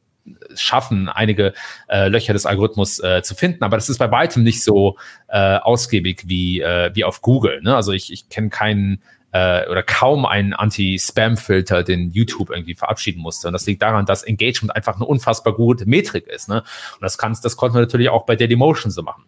schaffen, 0.55 1.09
einige 1.09 1.53
äh, 1.89 2.09
Löcher 2.09 2.33
des 2.33 2.47
Algorithmus 2.47 2.99
äh, 3.01 3.23
zu 3.23 3.35
finden. 3.35 3.65
Aber 3.65 3.77
das 3.77 3.89
ist 3.89 3.99
bei 3.99 4.11
weitem 4.11 4.43
nicht 4.43 4.62
so 4.62 4.97
äh, 5.29 5.57
ausgiebig 5.57 6.25
wie, 6.27 6.61
äh, 6.61 6.91
wie 6.95 7.05
auf 7.05 7.23
Google. 7.23 7.61
Ne? 7.62 7.75
Also 7.75 7.93
ich, 7.93 8.12
ich 8.12 8.29
kenne 8.29 8.49
keinen 8.49 9.03
äh, 9.33 9.69
oder 9.69 9.83
kaum 9.83 10.25
einen 10.25 10.55
Anti-Spam-Filter, 10.55 11.83
den 11.83 12.11
YouTube 12.11 12.51
irgendwie 12.51 12.75
verabschieden 12.75 13.21
musste. 13.21 13.49
Und 13.49 13.53
das 13.53 13.67
liegt 13.67 13.83
daran, 13.83 14.07
dass 14.07 14.23
Engagement 14.23 14.75
einfach 14.75 14.97
eine 14.97 15.05
unfassbar 15.05 15.55
gute 15.55 15.87
Metrik 15.87 16.27
ist. 16.27 16.49
Ne? 16.49 16.62
Und 16.95 17.03
das, 17.03 17.19
kannst, 17.19 17.45
das 17.45 17.57
konnten 17.57 17.77
wir 17.77 17.83
natürlich 17.83 18.09
auch 18.09 18.25
bei 18.25 18.37
Dailymotion 18.37 18.91
so 18.91 19.03
machen. 19.03 19.25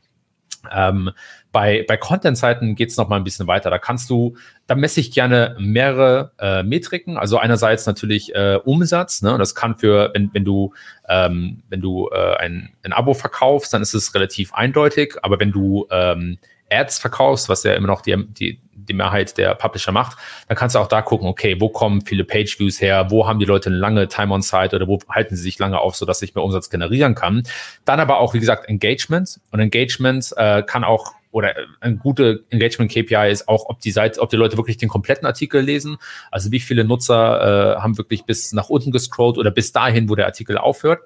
Ähm, 0.73 1.11
bei, 1.51 1.85
bei 1.89 1.97
Content-Seiten 1.97 2.75
geht 2.75 2.91
es 2.91 2.97
noch 2.97 3.09
mal 3.09 3.17
ein 3.17 3.25
bisschen 3.25 3.47
weiter. 3.47 3.71
Da 3.71 3.79
kannst 3.79 4.11
du, 4.11 4.37
da 4.67 4.75
messe 4.75 5.01
ich 5.01 5.13
gerne 5.13 5.57
mehrere 5.59 6.33
äh, 6.39 6.63
Metriken. 6.63 7.17
Also 7.17 7.39
einerseits 7.39 7.87
natürlich 7.87 8.35
äh, 8.35 8.59
Umsatz. 8.65 9.23
Ne? 9.23 9.37
Das 9.39 9.55
kann 9.55 9.77
für, 9.77 10.11
wenn, 10.15 10.31
wenn 10.33 10.45
du, 10.45 10.75
ähm, 11.09 11.63
wenn 11.69 11.81
du 11.81 12.11
äh, 12.11 12.37
ein, 12.37 12.71
ein 12.83 12.93
Abo 12.93 13.15
verkaufst, 13.15 13.73
dann 13.73 13.83
ist 13.83 13.95
es 13.95 14.15
relativ 14.15 14.53
eindeutig. 14.53 15.17
Aber 15.23 15.41
wenn 15.41 15.53
du 15.53 15.87
ähm, 15.91 16.39
Ads 16.71 16.99
verkaufst, 16.99 17.49
was 17.49 17.63
ja 17.63 17.75
immer 17.75 17.89
noch 17.89 18.03
die, 18.03 18.17
die, 18.29 18.61
die 18.73 18.95
Mehrheit 18.95 19.37
der 19.39 19.55
Publisher 19.55 19.93
macht, 19.93 20.17
dann 20.49 20.57
kannst 20.57 20.75
du 20.75 20.81
auch 20.81 20.87
da 20.87 21.03
gucken, 21.03 21.29
okay, 21.29 21.57
wo 21.61 21.69
kommen 21.69 22.03
viele 22.03 22.25
Page-Views 22.25 22.81
her, 22.81 23.11
wo 23.11 23.27
haben 23.27 23.39
die 23.39 23.45
Leute 23.45 23.71
eine 23.71 23.79
lange 23.79 24.09
Time 24.09 24.33
on 24.33 24.43
Site 24.43 24.75
oder 24.75 24.87
wo 24.87 24.99
halten 25.09 25.37
sie 25.37 25.43
sich 25.43 25.59
lange 25.59 25.79
auf, 25.79 25.97
sodass 25.97 26.23
ich 26.23 26.35
mehr 26.35 26.45
Umsatz 26.45 26.71
generieren 26.71 27.15
kann. 27.15 27.43
Dann 27.85 28.01
aber 28.01 28.19
auch, 28.19 28.35
wie 28.35 28.41
gesagt, 28.41 28.69
Engagement. 28.69 29.41
Und 29.51 29.61
Engagement 29.61 30.33
äh, 30.37 30.63
kann 30.63 30.85
auch 30.85 31.13
oder 31.31 31.55
ein 31.81 31.99
gute 31.99 32.45
Engagement 32.49 32.91
KPI 32.91 33.31
ist 33.31 33.49
auch, 33.49 33.67
ob 33.69 33.81
die 33.81 33.91
Seite, 33.91 34.21
ob 34.21 34.31
die 34.31 34.37
Leute 34.37 34.57
wirklich 34.57 34.79
den 34.79 34.89
kompletten 34.89 35.27
Artikel 35.27 35.61
lesen. 35.61 35.99
Also 36.31 36.51
wie 36.53 36.61
viele 36.61 36.85
Nutzer 36.85 37.77
äh, 37.77 37.81
haben 37.81 37.99
wirklich 37.99 38.25
bis 38.25 38.53
nach 38.53 38.71
unten 38.71 38.91
gescrollt 38.91 39.37
oder 39.37 39.51
bis 39.51 39.73
dahin, 39.73 40.09
wo 40.09 40.15
der 40.15 40.27
Artikel 40.27 40.57
aufhört. 40.57 41.03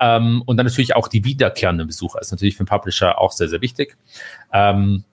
Ähm, 0.00 0.42
und 0.46 0.56
dann 0.56 0.66
natürlich 0.66 0.96
auch 0.96 1.08
die 1.08 1.24
wiederkehrenden 1.24 1.86
Besucher 1.86 2.20
ist 2.20 2.30
natürlich 2.30 2.56
für 2.56 2.64
den 2.64 2.68
Publisher 2.68 3.20
auch 3.20 3.32
sehr, 3.32 3.48
sehr 3.48 3.60
wichtig. 3.60 3.96
Ähm, 4.52 5.04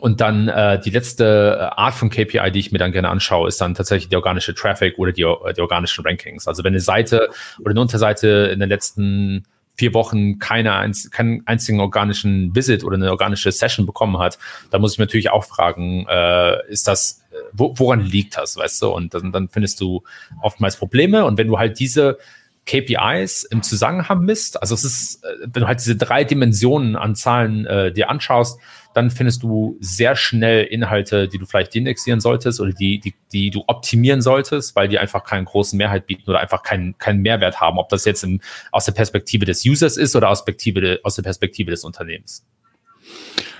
und 0.00 0.20
dann 0.20 0.48
äh, 0.48 0.80
die 0.80 0.90
letzte 0.90 1.58
äh, 1.60 1.80
Art 1.80 1.94
von 1.94 2.10
KPI, 2.10 2.50
die 2.50 2.58
ich 2.58 2.72
mir 2.72 2.78
dann 2.78 2.92
gerne 2.92 3.08
anschaue, 3.08 3.48
ist 3.48 3.60
dann 3.60 3.74
tatsächlich 3.74 4.08
die 4.08 4.16
organische 4.16 4.54
Traffic 4.54 4.98
oder 4.98 5.12
die, 5.12 5.22
die 5.22 5.60
organischen 5.60 6.04
Rankings. 6.04 6.48
Also 6.48 6.64
wenn 6.64 6.72
eine 6.72 6.80
Seite 6.80 7.28
oder 7.60 7.70
eine 7.70 7.80
Unterseite 7.80 8.50
in 8.52 8.60
den 8.60 8.68
letzten 8.68 9.44
vier 9.76 9.92
Wochen 9.92 10.38
keine 10.38 10.90
keinen 11.10 11.46
einzigen 11.46 11.80
organischen 11.80 12.54
Visit 12.54 12.84
oder 12.84 12.94
eine 12.94 13.10
organische 13.10 13.50
Session 13.50 13.86
bekommen 13.86 14.18
hat, 14.18 14.38
da 14.70 14.78
muss 14.78 14.92
ich 14.92 14.98
natürlich 14.98 15.30
auch 15.30 15.44
fragen, 15.44 16.06
äh, 16.08 16.66
ist 16.68 16.86
das, 16.86 17.24
äh, 17.30 17.36
wo, 17.52 17.74
woran 17.76 18.00
liegt 18.00 18.36
das, 18.36 18.56
weißt 18.56 18.82
du? 18.82 18.90
Und 18.90 19.14
dann, 19.14 19.32
dann 19.32 19.48
findest 19.48 19.80
du 19.80 20.02
oftmals 20.42 20.76
Probleme. 20.76 21.24
Und 21.24 21.38
wenn 21.38 21.48
du 21.48 21.58
halt 21.58 21.78
diese 21.78 22.18
KPIs 22.66 23.44
im 23.44 23.62
Zusammenhang 23.62 24.20
misst, 24.20 24.60
also 24.60 24.74
es 24.74 24.84
ist, 24.84 25.24
äh, 25.24 25.46
wenn 25.52 25.62
du 25.62 25.66
halt 25.66 25.80
diese 25.80 25.96
drei 25.96 26.24
Dimensionen 26.24 26.96
an 26.96 27.14
Zahlen 27.14 27.66
äh, 27.66 27.92
dir 27.92 28.08
anschaust, 28.08 28.58
dann 28.94 29.10
findest 29.10 29.42
du 29.42 29.76
sehr 29.80 30.16
schnell 30.16 30.64
Inhalte, 30.64 31.28
die 31.28 31.38
du 31.38 31.46
vielleicht 31.46 31.74
indexieren 31.74 32.20
solltest 32.20 32.60
oder 32.60 32.72
die, 32.72 33.00
die, 33.00 33.14
die 33.32 33.50
du 33.50 33.64
optimieren 33.66 34.22
solltest, 34.22 34.76
weil 34.76 34.88
die 34.88 34.98
einfach 34.98 35.24
keinen 35.24 35.44
großen 35.44 35.76
Mehrheit 35.76 36.06
bieten 36.06 36.30
oder 36.30 36.40
einfach 36.40 36.62
keinen, 36.62 36.96
keinen 36.98 37.20
Mehrwert 37.20 37.60
haben, 37.60 37.78
ob 37.78 37.88
das 37.88 38.04
jetzt 38.04 38.22
im, 38.22 38.40
aus 38.70 38.84
der 38.84 38.92
Perspektive 38.92 39.44
des 39.44 39.64
Users 39.66 39.96
ist 39.96 40.14
oder 40.14 40.30
aus, 40.30 40.44
Perspektive, 40.44 41.00
aus 41.02 41.16
der 41.16 41.22
Perspektive 41.22 41.70
des 41.72 41.84
Unternehmens. 41.84 42.46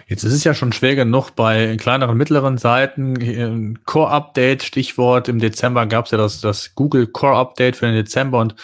Jetzt 0.06 0.24
ist 0.24 0.34
es 0.34 0.44
ja 0.44 0.52
schon 0.52 0.72
schwer 0.72 0.96
genug 0.96 1.30
bei 1.30 1.76
kleineren, 1.76 2.16
mittleren 2.16 2.58
Seiten. 2.58 3.78
Core-Update, 3.84 4.62
Stichwort. 4.62 5.28
Im 5.28 5.38
Dezember 5.38 5.86
gab 5.86 6.04
es 6.04 6.10
ja 6.10 6.18
das, 6.18 6.40
das 6.40 6.74
Google 6.74 7.06
Core-Update 7.06 7.76
für 7.76 7.86
den 7.86 7.94
Dezember 7.94 8.40
und 8.40 8.54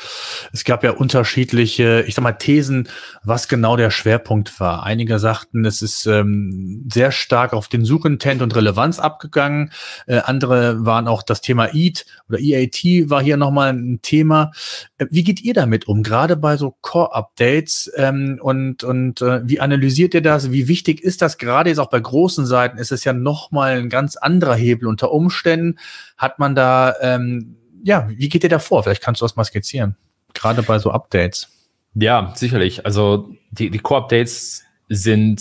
es 0.53 0.64
gab 0.64 0.85
ja 0.85 0.90
unterschiedliche, 0.90 2.05
ich 2.07 2.14
sag 2.14 2.22
mal, 2.22 2.33
Thesen, 2.33 2.88
was 3.24 3.48
genau 3.48 3.76
der 3.76 3.90
Schwerpunkt 3.90 4.61
war. 4.61 4.83
Einige 4.83 5.18
sagten, 5.18 5.64
es 5.64 5.81
ist 5.81 6.07
ähm, 6.07 6.87
sehr 6.92 7.11
stark 7.11 7.55
auf 7.55 7.68
den 7.68 7.85
Suchintent 7.85 8.42
und 8.42 8.55
Relevanz 8.55 8.98
abgegangen. 8.98 9.72
Äh, 10.07 10.18
andere 10.18 10.85
waren 10.85 11.09
auch 11.09 11.22
das 11.22 11.40
Thema 11.40 11.74
EAT 11.74 12.05
oder 12.29 12.38
EAT 12.38 13.09
war 13.09 13.22
hier 13.22 13.37
nochmal 13.37 13.72
ein 13.72 14.00
Thema. 14.03 14.53
Äh, 14.98 15.07
wie 15.11 15.24
geht 15.24 15.40
ihr 15.40 15.55
damit 15.55 15.88
um, 15.88 16.03
gerade 16.03 16.37
bei 16.37 16.57
so 16.57 16.76
Core-Updates 16.83 17.90
ähm, 17.96 18.38
und, 18.42 18.85
und 18.85 19.22
äh, 19.22 19.40
wie 19.48 19.61
analysiert 19.61 20.14
ihr 20.14 20.22
das? 20.22 20.53
Wie 20.53 20.68
wichtig 20.68 21.03
ist 21.03 21.22
das? 21.22 21.30
Das 21.31 21.38
gerade 21.38 21.71
jetzt 21.71 21.79
auch 21.79 21.90
bei 21.90 22.01
großen 22.01 22.47
Seiten 22.47 22.79
ist 22.79 22.93
es 22.93 23.05
ja 23.05 23.12
nochmal 23.12 23.79
ein 23.79 23.88
ganz 23.88 24.16
anderer 24.16 24.55
Hebel. 24.55 24.88
Unter 24.88 25.12
Umständen 25.12 25.79
hat 26.16 26.38
man 26.38 26.55
da, 26.55 26.95
ähm, 27.01 27.57
ja, 27.83 28.09
wie 28.09 28.29
geht 28.29 28.43
ihr 28.43 28.51
da 28.51 28.59
vor? 28.59 28.83
Vielleicht 28.83 29.03
kannst 29.03 29.21
du 29.21 29.25
das 29.25 29.37
mal 29.37 29.45
skizzieren. 29.45 29.97
Gerade 30.35 30.62
bei 30.62 30.79
so 30.79 30.90
Updates. 30.90 31.49
Ja, 31.95 32.33
sicherlich. 32.37 32.85
Also 32.85 33.31
die, 33.51 33.71
die 33.71 33.79
Core-Updates 33.79 34.64
sind 34.88 35.40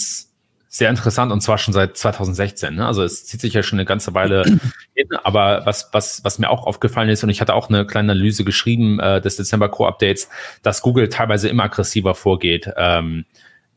sehr 0.71 0.91
interessant 0.91 1.31
und 1.31 1.41
zwar 1.41 1.57
schon 1.57 1.73
seit 1.73 1.97
2016. 1.97 2.75
Ne? 2.75 2.85
Also 2.85 3.03
es 3.03 3.25
zieht 3.25 3.41
sich 3.41 3.53
ja 3.53 3.63
schon 3.63 3.79
eine 3.79 3.85
ganze 3.85 4.13
Weile 4.13 4.43
hin, 4.95 5.07
aber 5.23 5.65
was, 5.65 5.89
was, 5.91 6.23
was 6.23 6.37
mir 6.37 6.49
auch 6.49 6.67
aufgefallen 6.67 7.09
ist, 7.09 7.23
und 7.23 7.29
ich 7.29 7.41
hatte 7.41 7.55
auch 7.55 7.69
eine 7.69 7.87
kleine 7.87 8.11
Analyse 8.11 8.43
geschrieben 8.43 8.99
äh, 8.99 9.19
des 9.19 9.35
Dezember 9.37 9.69
Core 9.69 9.89
Updates, 9.89 10.29
dass 10.61 10.81
Google 10.81 11.09
teilweise 11.09 11.49
immer 11.49 11.63
aggressiver 11.63 12.13
vorgeht. 12.13 12.71
Ähm, 12.77 13.25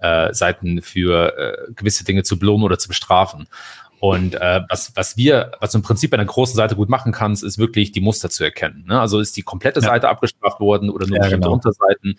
äh, 0.03 0.35
Seiten 0.35 0.83
für 0.83 1.37
äh, 1.37 1.73
gewisse 1.75 2.05
Dinge 2.05 2.23
zu 2.23 2.39
belohnen 2.39 2.65
oder 2.65 2.79
zu 2.79 2.89
bestrafen. 2.89 3.47
Und 4.03 4.35
äh, 4.35 4.63
was, 4.69 4.91
was 4.97 5.17
wir, 5.17 5.53
was 5.61 5.71
du 5.71 5.79
im 5.79 5.85
Prinzip 5.85 6.11
bei 6.11 6.17
einer 6.17 6.27
großen 6.27 6.57
Seite 6.57 6.75
gut 6.75 6.89
machen 6.89 7.13
kannst, 7.13 7.45
ist 7.45 7.59
wirklich 7.59 7.93
die 7.93 8.01
Muster 8.01 8.31
zu 8.31 8.43
erkennen. 8.43 8.85
Ne? 8.89 9.01
Also 9.01 9.21
ist 9.21 9.37
die 9.37 9.43
komplette 9.43 9.79
ja. 9.79 9.87
Seite 9.87 10.09
abgestraft 10.09 10.59
worden 10.59 10.91
oder 10.91 11.07
nur 11.07 11.19
ja, 11.19 11.23
bestimmte 11.23 11.45
genau. 11.45 11.55
Unterseiten. 11.55 12.17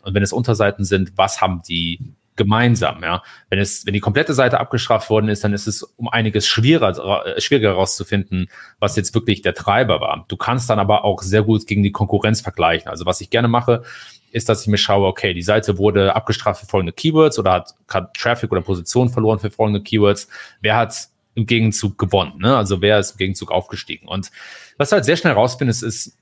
Und 0.00 0.14
wenn 0.14 0.22
es 0.22 0.32
Unterseiten 0.32 0.86
sind, 0.86 1.12
was 1.16 1.42
haben 1.42 1.60
die 1.68 2.14
gemeinsam? 2.36 3.02
Ja? 3.02 3.22
Wenn 3.50 3.58
es, 3.58 3.84
wenn 3.84 3.92
die 3.92 4.00
komplette 4.00 4.32
Seite 4.32 4.58
abgestraft 4.58 5.10
worden 5.10 5.28
ist, 5.28 5.44
dann 5.44 5.52
ist 5.52 5.66
es 5.66 5.82
um 5.82 6.08
einiges 6.08 6.46
schwieriger, 6.46 7.26
äh, 7.26 7.38
schwieriger 7.38 7.68
herauszufinden, 7.68 8.48
was 8.78 8.96
jetzt 8.96 9.14
wirklich 9.14 9.42
der 9.42 9.52
Treiber 9.52 10.00
war. 10.00 10.24
Du 10.28 10.38
kannst 10.38 10.70
dann 10.70 10.78
aber 10.78 11.04
auch 11.04 11.20
sehr 11.20 11.42
gut 11.42 11.66
gegen 11.66 11.82
die 11.82 11.92
Konkurrenz 11.92 12.40
vergleichen. 12.40 12.88
Also 12.88 13.04
was 13.04 13.20
ich 13.20 13.28
gerne 13.28 13.48
mache, 13.48 13.82
ist, 14.30 14.48
dass 14.48 14.62
ich 14.62 14.68
mir 14.68 14.78
schaue, 14.78 15.06
okay, 15.06 15.34
die 15.34 15.42
Seite 15.42 15.78
wurde 15.78 16.14
abgestraft 16.14 16.60
für 16.60 16.66
folgende 16.66 16.92
Keywords 16.92 17.38
oder 17.38 17.52
hat, 17.52 17.74
hat 17.88 18.14
Traffic 18.14 18.52
oder 18.52 18.60
Position 18.60 19.08
verloren 19.08 19.38
für 19.38 19.50
folgende 19.50 19.82
Keywords. 19.82 20.28
Wer 20.60 20.76
hat 20.76 21.08
im 21.34 21.46
Gegenzug 21.46 21.98
gewonnen? 21.98 22.38
Ne? 22.38 22.56
Also 22.56 22.80
wer 22.80 22.98
ist 22.98 23.12
im 23.12 23.18
Gegenzug 23.18 23.50
aufgestiegen? 23.50 24.08
Und 24.08 24.30
was 24.76 24.90
du 24.90 24.94
halt 24.94 25.04
sehr 25.04 25.16
schnell 25.16 25.32
rausfindest, 25.32 25.82
ist, 25.82 26.16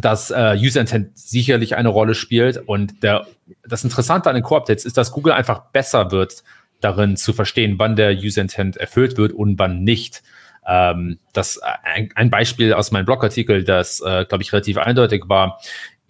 dass 0.00 0.30
äh, 0.30 0.56
User 0.56 0.80
Intent 0.80 1.18
sicherlich 1.18 1.76
eine 1.76 1.88
Rolle 1.88 2.14
spielt. 2.14 2.56
Und 2.56 3.02
der, 3.02 3.26
das 3.66 3.84
Interessante 3.84 4.28
an 4.28 4.34
den 4.34 4.44
Core-Updates 4.44 4.84
ist, 4.84 4.96
dass 4.96 5.12
Google 5.12 5.32
einfach 5.32 5.60
besser 5.72 6.10
wird, 6.10 6.44
darin 6.80 7.16
zu 7.16 7.32
verstehen, 7.32 7.78
wann 7.78 7.96
der 7.96 8.12
User 8.12 8.42
Intent 8.42 8.76
erfüllt 8.76 9.16
wird 9.18 9.32
und 9.32 9.58
wann 9.58 9.82
nicht. 9.82 10.22
Ähm, 10.66 11.18
das 11.32 11.58
ein, 11.58 12.10
ein 12.14 12.30
Beispiel 12.30 12.72
aus 12.72 12.90
meinem 12.90 13.06
Blogartikel, 13.06 13.64
das 13.64 14.00
äh, 14.00 14.24
glaube 14.24 14.42
ich 14.42 14.52
relativ 14.52 14.78
eindeutig 14.78 15.24
war, 15.26 15.60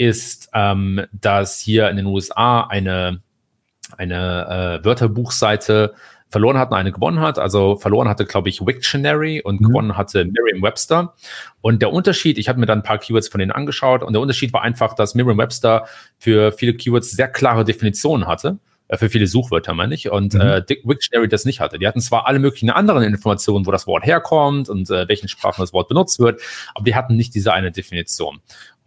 ist, 0.00 0.48
ähm, 0.54 1.02
dass 1.12 1.60
hier 1.60 1.90
in 1.90 1.98
den 1.98 2.06
USA 2.06 2.62
eine, 2.62 3.20
eine 3.98 4.80
äh, 4.80 4.84
Wörterbuchseite 4.84 5.94
verloren 6.30 6.56
hat 6.56 6.70
und 6.70 6.76
eine 6.78 6.90
gewonnen 6.90 7.20
hat. 7.20 7.38
Also 7.38 7.76
verloren 7.76 8.08
hatte, 8.08 8.24
glaube 8.24 8.48
ich, 8.48 8.64
Wiktionary 8.64 9.42
und 9.42 9.60
mhm. 9.60 9.66
gewonnen 9.66 9.96
hatte 9.98 10.24
Merriam-Webster. 10.24 11.14
Und 11.60 11.82
der 11.82 11.92
Unterschied, 11.92 12.38
ich 12.38 12.48
habe 12.48 12.58
mir 12.58 12.64
dann 12.64 12.78
ein 12.78 12.82
paar 12.82 12.96
Keywords 12.96 13.28
von 13.28 13.40
denen 13.40 13.52
angeschaut 13.52 14.02
und 14.02 14.14
der 14.14 14.22
Unterschied 14.22 14.54
war 14.54 14.62
einfach, 14.62 14.94
dass 14.94 15.14
Merriam-Webster 15.14 15.84
für 16.18 16.52
viele 16.52 16.72
Keywords 16.72 17.10
sehr 17.10 17.28
klare 17.28 17.64
Definitionen 17.66 18.26
hatte 18.26 18.58
äh, 18.88 18.96
für 18.96 19.10
viele 19.10 19.26
Suchwörter, 19.26 19.74
meine 19.74 19.94
ich, 19.94 20.10
und 20.10 20.32
mhm. 20.32 20.40
äh, 20.40 20.62
Wiktionary 20.82 21.28
das 21.28 21.44
nicht 21.44 21.60
hatte. 21.60 21.78
Die 21.78 21.86
hatten 21.86 22.00
zwar 22.00 22.26
alle 22.26 22.38
möglichen 22.38 22.70
anderen 22.70 23.02
Informationen, 23.02 23.66
wo 23.66 23.70
das 23.70 23.86
Wort 23.86 24.06
herkommt 24.06 24.70
und 24.70 24.88
äh, 24.88 25.06
welchen 25.08 25.28
Sprachen 25.28 25.60
das 25.60 25.74
Wort 25.74 25.88
benutzt 25.88 26.20
wird, 26.20 26.40
aber 26.74 26.84
die 26.84 26.94
hatten 26.94 27.16
nicht 27.16 27.34
diese 27.34 27.52
eine 27.52 27.70
Definition. 27.70 28.40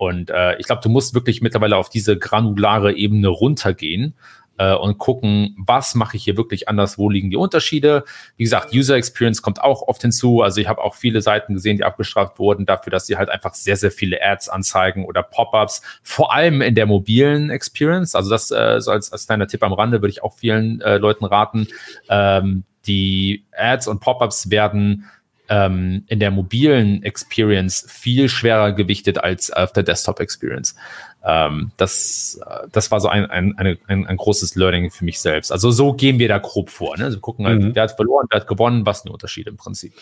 Und 0.04 0.30
äh, 0.30 0.58
ich 0.58 0.66
glaube, 0.66 0.82
du 0.82 0.90
musst 0.90 1.14
wirklich 1.14 1.42
mittlerweile 1.42 1.78
auf 1.78 1.90
diese 1.90 2.18
granulare 2.18 2.94
Ebene 2.94 3.28
runtergehen 3.28 4.16
äh, 4.58 4.74
und 4.74 4.98
gucken, 4.98 5.56
was 5.58 5.96
mache 5.96 6.18
ich 6.18 6.24
hier 6.24 6.38
wirklich 6.38 6.70
anders, 6.70 6.98
wo 6.98 7.10
liegen 7.10 7.30
die 7.30 7.38
Unterschiede. 7.38 8.04
Wie 8.38 8.44
gesagt, 8.44 8.74
User 8.74 8.96
Experience 8.96 9.42
kommt 9.42 9.62
auch 9.62 9.82
oft 9.82 10.02
hinzu. 10.02 10.42
Also 10.42 10.62
ich 10.62 10.68
habe 10.68 10.82
auch 10.82 10.96
viele 10.96 11.22
Seiten 11.22 11.54
gesehen, 11.54 11.78
die 11.78 11.84
abgestraft 11.84 12.40
wurden 12.40 12.66
dafür, 12.66 12.92
dass 12.92 13.08
sie 13.08 13.18
halt 13.18 13.30
einfach 13.30 13.54
sehr, 13.54 13.78
sehr 13.78 13.92
viele 13.92 14.22
Ads 14.22 14.50
anzeigen 14.50 15.06
oder 15.06 15.24
Pop-ups, 15.24 15.82
vor 16.04 16.34
allem 16.34 16.62
in 16.62 16.76
der 16.76 16.86
mobilen 16.86 17.50
Experience. 17.50 18.16
Also 18.16 18.30
das 18.30 18.52
äh, 18.52 18.80
so 18.80 18.92
als, 18.92 19.12
als 19.12 19.26
kleiner 19.26 19.48
Tipp 19.48 19.64
am 19.64 19.74
Rande 19.74 20.02
würde 20.02 20.12
ich 20.12 20.24
auch 20.24 20.34
vielen 20.34 20.82
äh, 20.82 20.98
Leuten 20.98 21.26
raten. 21.26 21.68
Ähm, 22.10 22.64
die 22.86 23.46
Ads 23.58 23.88
und 23.88 24.02
Pop-ups 24.02 24.50
werden 24.50 25.10
ähm, 25.54 26.04
in 26.08 26.20
der 26.20 26.32
mobilen 26.32 27.04
Experience 27.04 27.86
viel 27.88 28.28
schwerer 28.28 28.72
gewichtet 28.72 29.20
als 29.20 29.52
auf 29.52 29.72
der 29.72 29.84
Desktop-Experience. 29.84 30.76
Ähm, 31.24 31.72
das, 31.78 32.40
das 32.72 32.90
war 32.90 33.00
so 33.00 33.08
ein, 33.08 33.28
ein, 33.28 33.56
ein, 33.58 34.08
ein, 34.08 34.18
großes 34.18 34.56
Learning 34.56 34.90
für 34.90 35.06
mich 35.06 35.20
selbst. 35.22 35.52
Also 35.52 35.70
so 35.70 35.94
gehen 35.94 36.18
wir 36.18 36.28
da 36.28 36.40
grob 36.40 36.72
vor. 36.72 36.98
Ne? 36.98 37.06
Also 37.06 37.18
wir 37.18 37.22
gucken 37.22 37.46
halt, 37.46 37.62
mhm. 37.62 37.76
wer 37.76 37.84
hat 37.84 37.92
verloren, 37.92 38.26
wer 38.32 38.40
hat 38.40 38.48
gewonnen, 38.48 38.88
was 38.88 38.98
ist 38.98 39.04
der 39.04 39.14
Unterschied 39.14 39.48
im 39.48 39.58
Prinzip. 39.58 39.94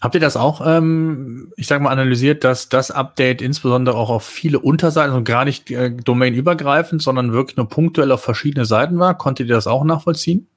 Habt 0.00 0.14
ihr 0.14 0.22
das 0.22 0.38
auch, 0.38 0.62
ähm, 0.64 1.52
ich 1.56 1.66
sage 1.66 1.82
mal, 1.84 1.90
analysiert, 1.90 2.42
dass 2.42 2.70
das 2.70 2.90
Update 2.90 3.42
insbesondere 3.42 3.96
auch 3.96 4.10
auf 4.10 4.24
viele 4.24 4.58
Unterseiten, 4.58 5.12
also 5.12 5.22
gar 5.22 5.44
nicht 5.44 5.70
äh, 5.70 5.90
domainübergreifend, 5.90 7.02
sondern 7.02 7.32
wirklich 7.32 7.58
nur 7.58 7.68
punktuell 7.68 8.10
auf 8.10 8.22
verschiedene 8.22 8.64
Seiten 8.64 8.98
war? 8.98 9.18
Konntet 9.18 9.48
ihr 9.48 9.54
das 9.54 9.66
auch 9.66 9.84
nachvollziehen? 9.84 10.48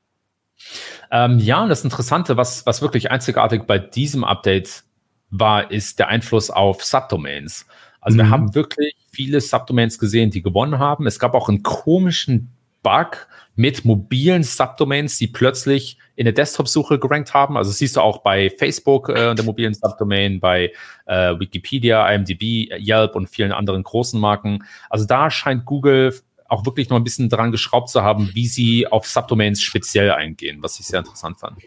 Ähm, 1.12 1.40
ja, 1.40 1.62
und 1.62 1.70
das 1.70 1.84
Interessante, 1.84 2.38
was, 2.38 2.66
was 2.66 2.82
wirklich 2.82 3.12
einzigartig 3.12 3.64
bei 3.68 3.78
diesem 3.78 4.24
Update 4.24 4.84
war, 5.30 5.70
ist 5.70 6.00
der 6.00 6.08
Einfluss 6.08 6.50
auf 6.50 6.84
Subdomains. 6.84 7.66
Also 8.00 8.16
mhm. 8.16 8.20
wir 8.20 8.30
haben 8.30 8.56
wirklich 8.56 8.96
viele 9.12 9.42
Subdomains 9.42 10.00
gesehen, 10.00 10.32
die 10.32 10.42
gewonnen 10.42 10.80
haben. 10.80 11.06
Es 11.06 11.20
gab 11.20 11.34
auch 11.34 11.50
einen 11.50 11.64
komischen 11.64 12.52
Bug 12.82 13.28
mit 13.56 13.86
mobilen 13.86 14.44
Subdomains, 14.44 15.18
die 15.18 15.28
plötzlich 15.28 15.98
in 16.16 16.26
der 16.26 16.34
Desktop-Suche 16.34 17.00
gerankt 17.00 17.34
haben. 17.34 17.58
Also 17.58 17.72
siehst 17.72 17.96
du 17.96 18.02
auch 18.02 18.20
bei 18.20 18.50
Facebook 18.50 19.10
äh, 19.10 19.36
der 19.36 19.46
mobilen 19.46 19.74
Subdomain, 19.74 20.40
bei 20.40 20.72
äh, 21.06 21.38
Wikipedia, 21.40 22.10
IMDb, 22.10 22.72
Yelp 22.80 23.16
und 23.16 23.28
vielen 23.30 23.52
anderen 23.52 23.84
großen 23.84 24.20
Marken. 24.20 24.64
Also 24.90 25.06
da 25.06 25.30
scheint 25.30 25.66
Google 25.66 26.16
auch 26.52 26.66
wirklich 26.66 26.90
noch 26.90 26.98
ein 26.98 27.04
bisschen 27.04 27.30
dran 27.30 27.52
geschraubt 27.52 27.90
zu 27.90 28.04
haben, 28.04 28.32
wie 28.34 28.46
sie 28.46 28.88
auf 28.88 29.08
Subdomains 29.08 29.62
speziell 29.62 30.12
eingehen, 30.12 30.62
was 30.62 30.80
ich 30.80 30.86
sehr 30.86 31.00
interessant 31.00 31.40
fand. 31.40 31.60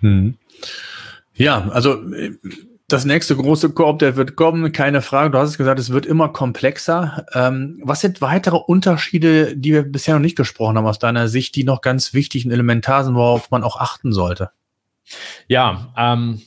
Hm. 0.00 0.36
Ja, 1.34 1.68
also 1.68 1.98
das 2.88 3.04
nächste 3.04 3.34
große 3.34 3.70
Koop, 3.70 3.98
der 3.98 4.16
wird 4.16 4.36
kommen, 4.36 4.70
keine 4.72 5.00
Frage. 5.00 5.30
Du 5.30 5.38
hast 5.38 5.50
es 5.50 5.58
gesagt, 5.58 5.80
es 5.80 5.90
wird 5.90 6.04
immer 6.06 6.28
komplexer. 6.28 7.26
Ähm, 7.32 7.80
was 7.82 8.00
sind 8.00 8.20
weitere 8.20 8.56
Unterschiede, 8.56 9.56
die 9.56 9.72
wir 9.72 9.82
bisher 9.82 10.14
noch 10.14 10.20
nicht 10.20 10.36
gesprochen 10.36 10.76
haben 10.76 10.86
aus 10.86 10.98
deiner 10.98 11.28
Sicht, 11.28 11.56
die 11.56 11.64
noch 11.64 11.80
ganz 11.80 12.12
wichtig 12.12 12.44
und 12.44 12.52
elementar 12.52 13.04
sind, 13.04 13.14
worauf 13.14 13.50
man 13.50 13.64
auch 13.64 13.80
achten 13.80 14.12
sollte? 14.12 14.50
Ja, 15.48 15.92
ähm, 15.96 16.42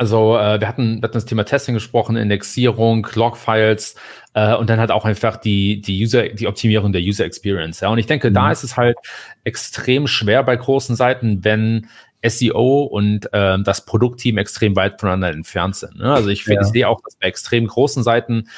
also 0.00 0.38
äh, 0.38 0.58
wir, 0.58 0.66
hatten, 0.66 0.96
wir 0.96 1.02
hatten 1.02 1.12
das 1.12 1.26
Thema 1.26 1.44
Testing 1.44 1.74
gesprochen, 1.74 2.16
Indexierung, 2.16 3.06
Logfiles 3.12 3.96
äh, 4.32 4.54
und 4.54 4.70
dann 4.70 4.80
halt 4.80 4.90
auch 4.90 5.04
einfach 5.04 5.36
die, 5.36 5.82
die 5.82 6.02
User, 6.02 6.30
die 6.30 6.46
Optimierung 6.46 6.90
der 6.92 7.02
User 7.02 7.26
Experience. 7.26 7.80
Ja. 7.80 7.90
Und 7.90 7.98
ich 7.98 8.06
denke, 8.06 8.30
mhm. 8.30 8.34
da 8.34 8.50
ist 8.50 8.64
es 8.64 8.78
halt 8.78 8.96
extrem 9.44 10.06
schwer 10.06 10.42
bei 10.42 10.56
großen 10.56 10.96
Seiten, 10.96 11.44
wenn 11.44 11.88
SEO 12.26 12.84
und 12.84 13.28
ähm, 13.34 13.62
das 13.62 13.84
Produktteam 13.84 14.38
extrem 14.38 14.74
weit 14.74 14.98
voneinander 14.98 15.32
entfernt 15.32 15.76
sind. 15.76 15.98
Ne? 15.98 16.10
Also 16.10 16.30
ich, 16.30 16.46
ja. 16.46 16.58
ich 16.62 16.68
sehe 16.68 16.88
auch, 16.88 17.02
dass 17.02 17.16
bei 17.16 17.26
extrem 17.26 17.66
großen 17.66 18.02
Seiten 18.02 18.48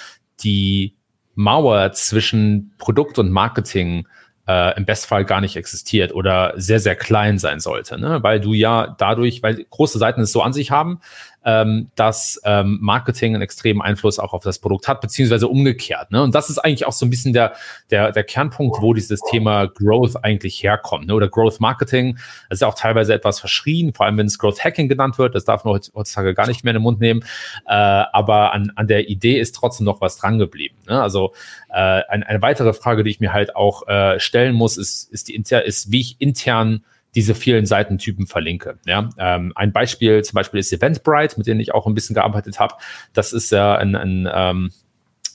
die 0.45 0.95
Mauer 1.35 1.91
zwischen 1.91 2.73
Produkt 2.79 3.19
und 3.19 3.33
Marketing 3.33 4.07
äh, 4.47 4.77
im 4.77 4.85
Bestfall 4.85 5.25
gar 5.25 5.41
nicht 5.41 5.57
existiert 5.57 6.15
oder 6.15 6.53
sehr, 6.57 6.81
sehr 6.81 6.97
klein 6.97 7.39
sein 7.39 7.61
sollte. 7.61 7.99
Ne? 7.99 8.23
Weil 8.23 8.41
du 8.41 8.53
ja 8.55 8.95
dadurch, 8.99 9.43
weil 9.43 9.65
große 9.71 9.99
Seiten 9.99 10.23
es 10.23 10.33
so 10.33 10.43
an 10.43 10.53
sich 10.53 10.71
haben, 10.71 11.01
ähm, 11.45 11.91
dass 11.97 12.41
ähm, 12.45 12.79
Marketing 12.81 13.35
einen 13.35 13.43
extremen 13.43 13.83
Einfluss 13.83 14.19
auch 14.19 14.33
auf 14.33 14.43
das 14.43 14.59
Produkt 14.59 14.89
hat, 14.89 15.01
beziehungsweise 15.01 15.49
umgekehrt. 15.49 16.11
Ne? 16.11 16.23
Und 16.23 16.35
das 16.35 16.51
ist 16.51 16.59
eigentlich 16.59 16.87
auch 16.87 16.93
so 16.93 17.07
ein 17.07 17.11
bisschen 17.11 17.33
der, 17.33 17.55
der, 17.91 18.13
der 18.13 18.25
Kernpunkt, 18.25 18.81
wo 18.81 18.95
dieses 18.95 19.21
Thema 19.31 19.67
Growth 19.67 20.23
eigentlich 20.23 20.63
herkommt. 20.63 21.07
Ne? 21.07 21.15
Oder 21.15 21.29
Growth 21.29 21.61
Marketing. 21.61 22.17
Das 22.49 22.57
ist 22.57 22.61
ja 22.61 22.69
auch 22.69 22.75
teilweise 22.75 23.15
etwas 23.15 23.41
verschrien, 23.41 23.93
vor 23.93 24.07
allem 24.07 24.19
wenn 24.19 24.27
es 24.27 24.39
Growth 24.39 24.65
Hacking 24.65 24.89
genannt 24.89 25.19
wird. 25.19 25.35
Das 25.35 25.45
darf 25.45 25.65
man 25.65 25.75
heutzutage 25.75 26.35
gar 26.35 26.47
nicht 26.47 26.65
mehr 26.65 26.73
in 26.73 26.77
den 26.77 26.83
Mund 26.83 27.01
nehmen. 27.01 27.25
Äh, 27.67 27.73
aber 27.73 28.53
an, 28.53 28.73
an 28.77 28.87
der 28.87 29.09
Idee 29.09 29.39
ist 29.39 29.55
trotzdem 29.55 29.85
noch 29.85 30.01
was 30.01 30.17
dran 30.17 30.39
geblieben. 30.39 30.77
Ne? 30.89 31.01
Also 31.03 31.33
äh, 31.71 31.75
eine, 31.75 32.27
eine 32.27 32.43
weitere 32.43 32.73
Frage, 32.73 33.03
die 33.05 33.11
ich 33.11 33.21
mir 33.21 33.33
halt 33.33 33.57
auch 33.57 33.87
äh, 33.89 34.21
stellen 34.21 34.55
muss, 34.55 34.77
ist, 34.77 35.11
ist, 35.13 35.29
die 35.29 35.35
ist, 35.35 35.91
wie 35.91 36.01
ich 36.01 36.21
intern 36.21 36.85
diese 37.15 37.35
vielen 37.35 37.67
Seitentypen 37.67 38.27
verlinke. 38.27 38.79
Ja, 38.87 39.11
ähm, 39.19 39.53
ein 39.55 39.73
Beispiel 39.73 40.23
zum 40.25 40.35
Beispiel 40.35 40.61
ist 40.61 40.73
Eventbrite, 40.73 41.37
mit 41.39 41.47
dem 41.47 41.61
ich 41.61 41.75
auch 41.75 41.87
ein 41.87 41.95
bisschen 41.95 42.15
gearbeitet 42.15 42.59
habe. 42.59 42.75
Das 43.13 43.33
ist 43.33 43.51
ja 43.53 43.77
ein, 43.77 43.95
ein 43.95 44.29
ähm, 44.33 44.71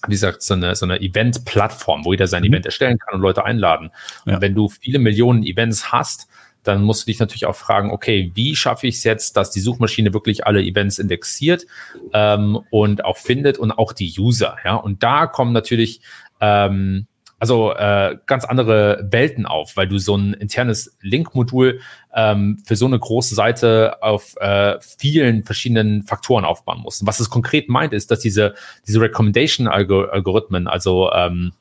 wie 0.06 0.12
gesagt, 0.12 0.42
so 0.42 0.54
eine, 0.54 0.76
so 0.76 0.86
eine 0.86 1.00
Event-Plattform, 1.02 2.06
wo 2.06 2.14
jeder 2.14 2.28
sein 2.28 2.44
mhm. 2.44 2.50
Event 2.50 2.66
erstellen 2.66 2.98
kann 2.98 3.16
und 3.16 3.22
Leute 3.22 3.46
einladen. 3.46 3.92
Ja. 4.26 4.36
Und 4.36 4.42
wenn 4.42 4.56
du 4.56 4.70
viele 4.70 5.00
Millionen 5.00 5.44
Events 5.44 5.92
hast, 5.92 6.28
dann 6.64 6.84
musst 6.84 7.04
du 7.04 7.06
dich 7.06 7.20
natürlich 7.20 7.46
auch 7.46 7.56
fragen, 7.56 7.92
okay, 7.92 8.32
wie 8.36 8.56
schaffe 8.56 8.88
ich 8.88 8.96
es 8.96 9.04
jetzt, 9.04 9.38
dass 9.38 9.52
die 9.52 9.62
Suchmaschine 9.62 10.14
wirklich 10.14 10.46
alle 10.46 10.62
Events 10.62 11.00
indexiert 11.00 11.66
ähm, 12.14 12.60
und 12.72 13.06
auch 13.06 13.18
findet 13.18 13.58
und 13.58 13.72
auch 13.72 13.94
die 13.94 14.14
User. 14.18 14.58
Ja, 14.66 14.76
und 14.76 15.02
da 15.02 15.28
kommen 15.28 15.54
natürlich 15.54 16.02
ähm, 16.42 17.08
also 17.40 17.74
äh, 17.74 18.18
ganz 18.26 18.46
andere 18.46 19.08
Welten 19.12 19.46
auf, 19.46 19.78
weil 19.78 19.88
du 19.88 20.00
so 20.00 20.16
ein 20.16 20.34
internes 20.34 20.98
Link-Modul 21.02 21.80
ähm, 22.14 22.62
für 22.66 22.76
so 22.76 22.86
eine 22.86 22.98
große 22.98 23.36
Seite 23.36 24.02
auf 24.02 24.36
äh, 24.38 24.80
vielen 24.80 25.44
verschiedenen 25.44 26.04
Faktoren 26.04 26.46
aufbauen 26.46 26.80
musst. 26.82 27.02
Und 27.02 27.08
was 27.08 27.20
es 27.20 27.30
konkret 27.30 27.70
meint, 27.70 27.94
ist, 27.94 28.10
dass 28.10 28.20
diese, 28.20 28.56
diese 28.88 29.02
Recommendation-Algorithmen, 29.02 30.68
also 30.68 31.12
ähm, 31.12 31.54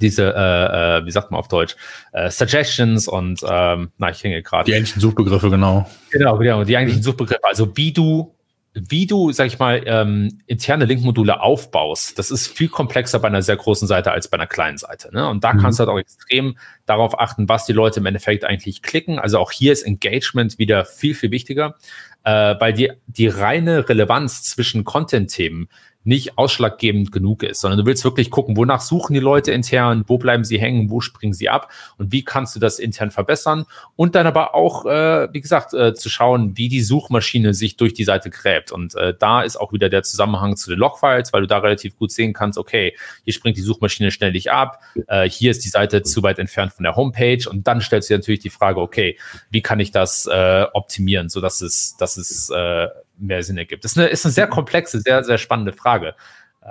diese, 0.00 0.32
äh, 0.34 0.98
äh, 0.98 1.06
wie 1.06 1.10
sagt 1.10 1.30
man 1.30 1.40
auf 1.40 1.48
Deutsch, 1.48 1.74
äh, 2.12 2.30
Suggestions 2.30 3.08
und, 3.08 3.40
ähm, 3.48 3.90
na, 3.98 4.10
ich 4.10 4.22
hänge 4.22 4.42
gerade. 4.42 4.64
Die 4.64 4.74
eigentlichen 4.74 5.00
Suchbegriffe, 5.00 5.50
genau. 5.50 5.90
Genau, 6.10 6.38
genau, 6.38 6.64
die 6.64 6.76
eigentlichen 6.76 7.02
Suchbegriffe. 7.02 7.42
Also 7.42 7.76
wie 7.76 7.92
du 7.92 8.32
wie 8.72 9.06
du, 9.06 9.32
sag 9.32 9.48
ich 9.48 9.58
mal, 9.58 9.82
ähm, 9.84 10.40
interne 10.46 10.84
Linkmodule 10.84 11.40
aufbaust, 11.40 12.18
das 12.18 12.30
ist 12.30 12.46
viel 12.46 12.68
komplexer 12.68 13.18
bei 13.18 13.26
einer 13.26 13.42
sehr 13.42 13.56
großen 13.56 13.88
Seite 13.88 14.12
als 14.12 14.28
bei 14.28 14.36
einer 14.36 14.46
kleinen 14.46 14.78
Seite. 14.78 15.12
Ne? 15.12 15.28
Und 15.28 15.42
da 15.42 15.52
mhm. 15.52 15.58
kannst 15.58 15.78
du 15.78 15.82
halt 15.82 15.90
auch 15.90 15.98
extrem 15.98 16.56
darauf 16.86 17.18
achten, 17.18 17.48
was 17.48 17.66
die 17.66 17.72
Leute 17.72 17.98
im 17.98 18.06
Endeffekt 18.06 18.44
eigentlich 18.44 18.82
klicken. 18.82 19.18
Also 19.18 19.38
auch 19.38 19.50
hier 19.50 19.72
ist 19.72 19.82
Engagement 19.82 20.58
wieder 20.58 20.84
viel, 20.84 21.14
viel 21.14 21.32
wichtiger, 21.32 21.74
äh, 22.22 22.54
weil 22.60 22.72
die, 22.72 22.92
die 23.06 23.26
reine 23.26 23.88
Relevanz 23.88 24.44
zwischen 24.44 24.84
Content-Themen 24.84 25.68
nicht 26.04 26.38
ausschlaggebend 26.38 27.12
genug 27.12 27.42
ist, 27.42 27.60
sondern 27.60 27.80
du 27.80 27.86
willst 27.86 28.04
wirklich 28.04 28.30
gucken, 28.30 28.56
wonach 28.56 28.80
suchen 28.80 29.12
die 29.12 29.20
Leute 29.20 29.52
intern, 29.52 30.04
wo 30.06 30.16
bleiben 30.16 30.44
sie 30.44 30.58
hängen, 30.58 30.90
wo 30.90 31.00
springen 31.00 31.34
sie 31.34 31.48
ab 31.48 31.70
und 31.98 32.10
wie 32.10 32.24
kannst 32.24 32.56
du 32.56 32.60
das 32.60 32.78
intern 32.78 33.10
verbessern 33.10 33.66
und 33.96 34.14
dann 34.14 34.26
aber 34.26 34.54
auch, 34.54 34.86
äh, 34.86 35.28
wie 35.32 35.40
gesagt, 35.40 35.74
äh, 35.74 35.94
zu 35.94 36.08
schauen, 36.08 36.56
wie 36.56 36.68
die 36.68 36.80
Suchmaschine 36.80 37.52
sich 37.52 37.76
durch 37.76 37.92
die 37.92 38.04
Seite 38.04 38.30
gräbt 38.30 38.72
und 38.72 38.94
äh, 38.94 39.14
da 39.18 39.42
ist 39.42 39.56
auch 39.56 39.72
wieder 39.72 39.90
der 39.90 40.02
Zusammenhang 40.02 40.56
zu 40.56 40.70
den 40.70 40.78
Logfiles, 40.78 41.32
weil 41.32 41.42
du 41.42 41.46
da 41.46 41.58
relativ 41.58 41.96
gut 41.96 42.12
sehen 42.12 42.32
kannst, 42.32 42.58
okay, 42.58 42.96
hier 43.24 43.34
springt 43.34 43.58
die 43.58 43.62
Suchmaschine 43.62 44.10
ständig 44.10 44.50
ab, 44.50 44.80
äh, 45.06 45.28
hier 45.28 45.50
ist 45.50 45.64
die 45.64 45.68
Seite 45.68 46.02
zu 46.02 46.22
weit 46.22 46.38
entfernt 46.38 46.72
von 46.72 46.84
der 46.84 46.96
Homepage 46.96 47.48
und 47.48 47.66
dann 47.66 47.82
stellst 47.82 48.08
du 48.08 48.14
dir 48.14 48.18
natürlich 48.18 48.40
die 48.40 48.50
Frage, 48.50 48.80
okay, 48.80 49.18
wie 49.50 49.60
kann 49.60 49.80
ich 49.80 49.90
das 49.90 50.26
äh, 50.26 50.66
optimieren, 50.72 51.28
so 51.28 51.42
dass 51.42 51.60
es, 51.60 51.96
dass 51.98 52.16
es 52.16 52.48
äh, 52.48 52.88
mehr 53.20 53.42
Sinn 53.42 53.58
ergibt. 53.58 53.84
Das 53.84 53.92
ist 53.92 53.98
eine, 53.98 54.08
ist 54.08 54.24
eine 54.24 54.32
sehr 54.32 54.46
komplexe, 54.46 55.00
sehr, 55.00 55.22
sehr 55.24 55.38
spannende 55.38 55.72
Frage. 55.72 56.14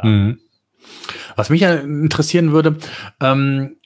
Mhm. 0.04 0.40
Was 1.36 1.50
mich 1.50 1.62
ja 1.62 1.76
interessieren 1.76 2.52
würde, 2.52 2.78
ähm, 3.22 3.78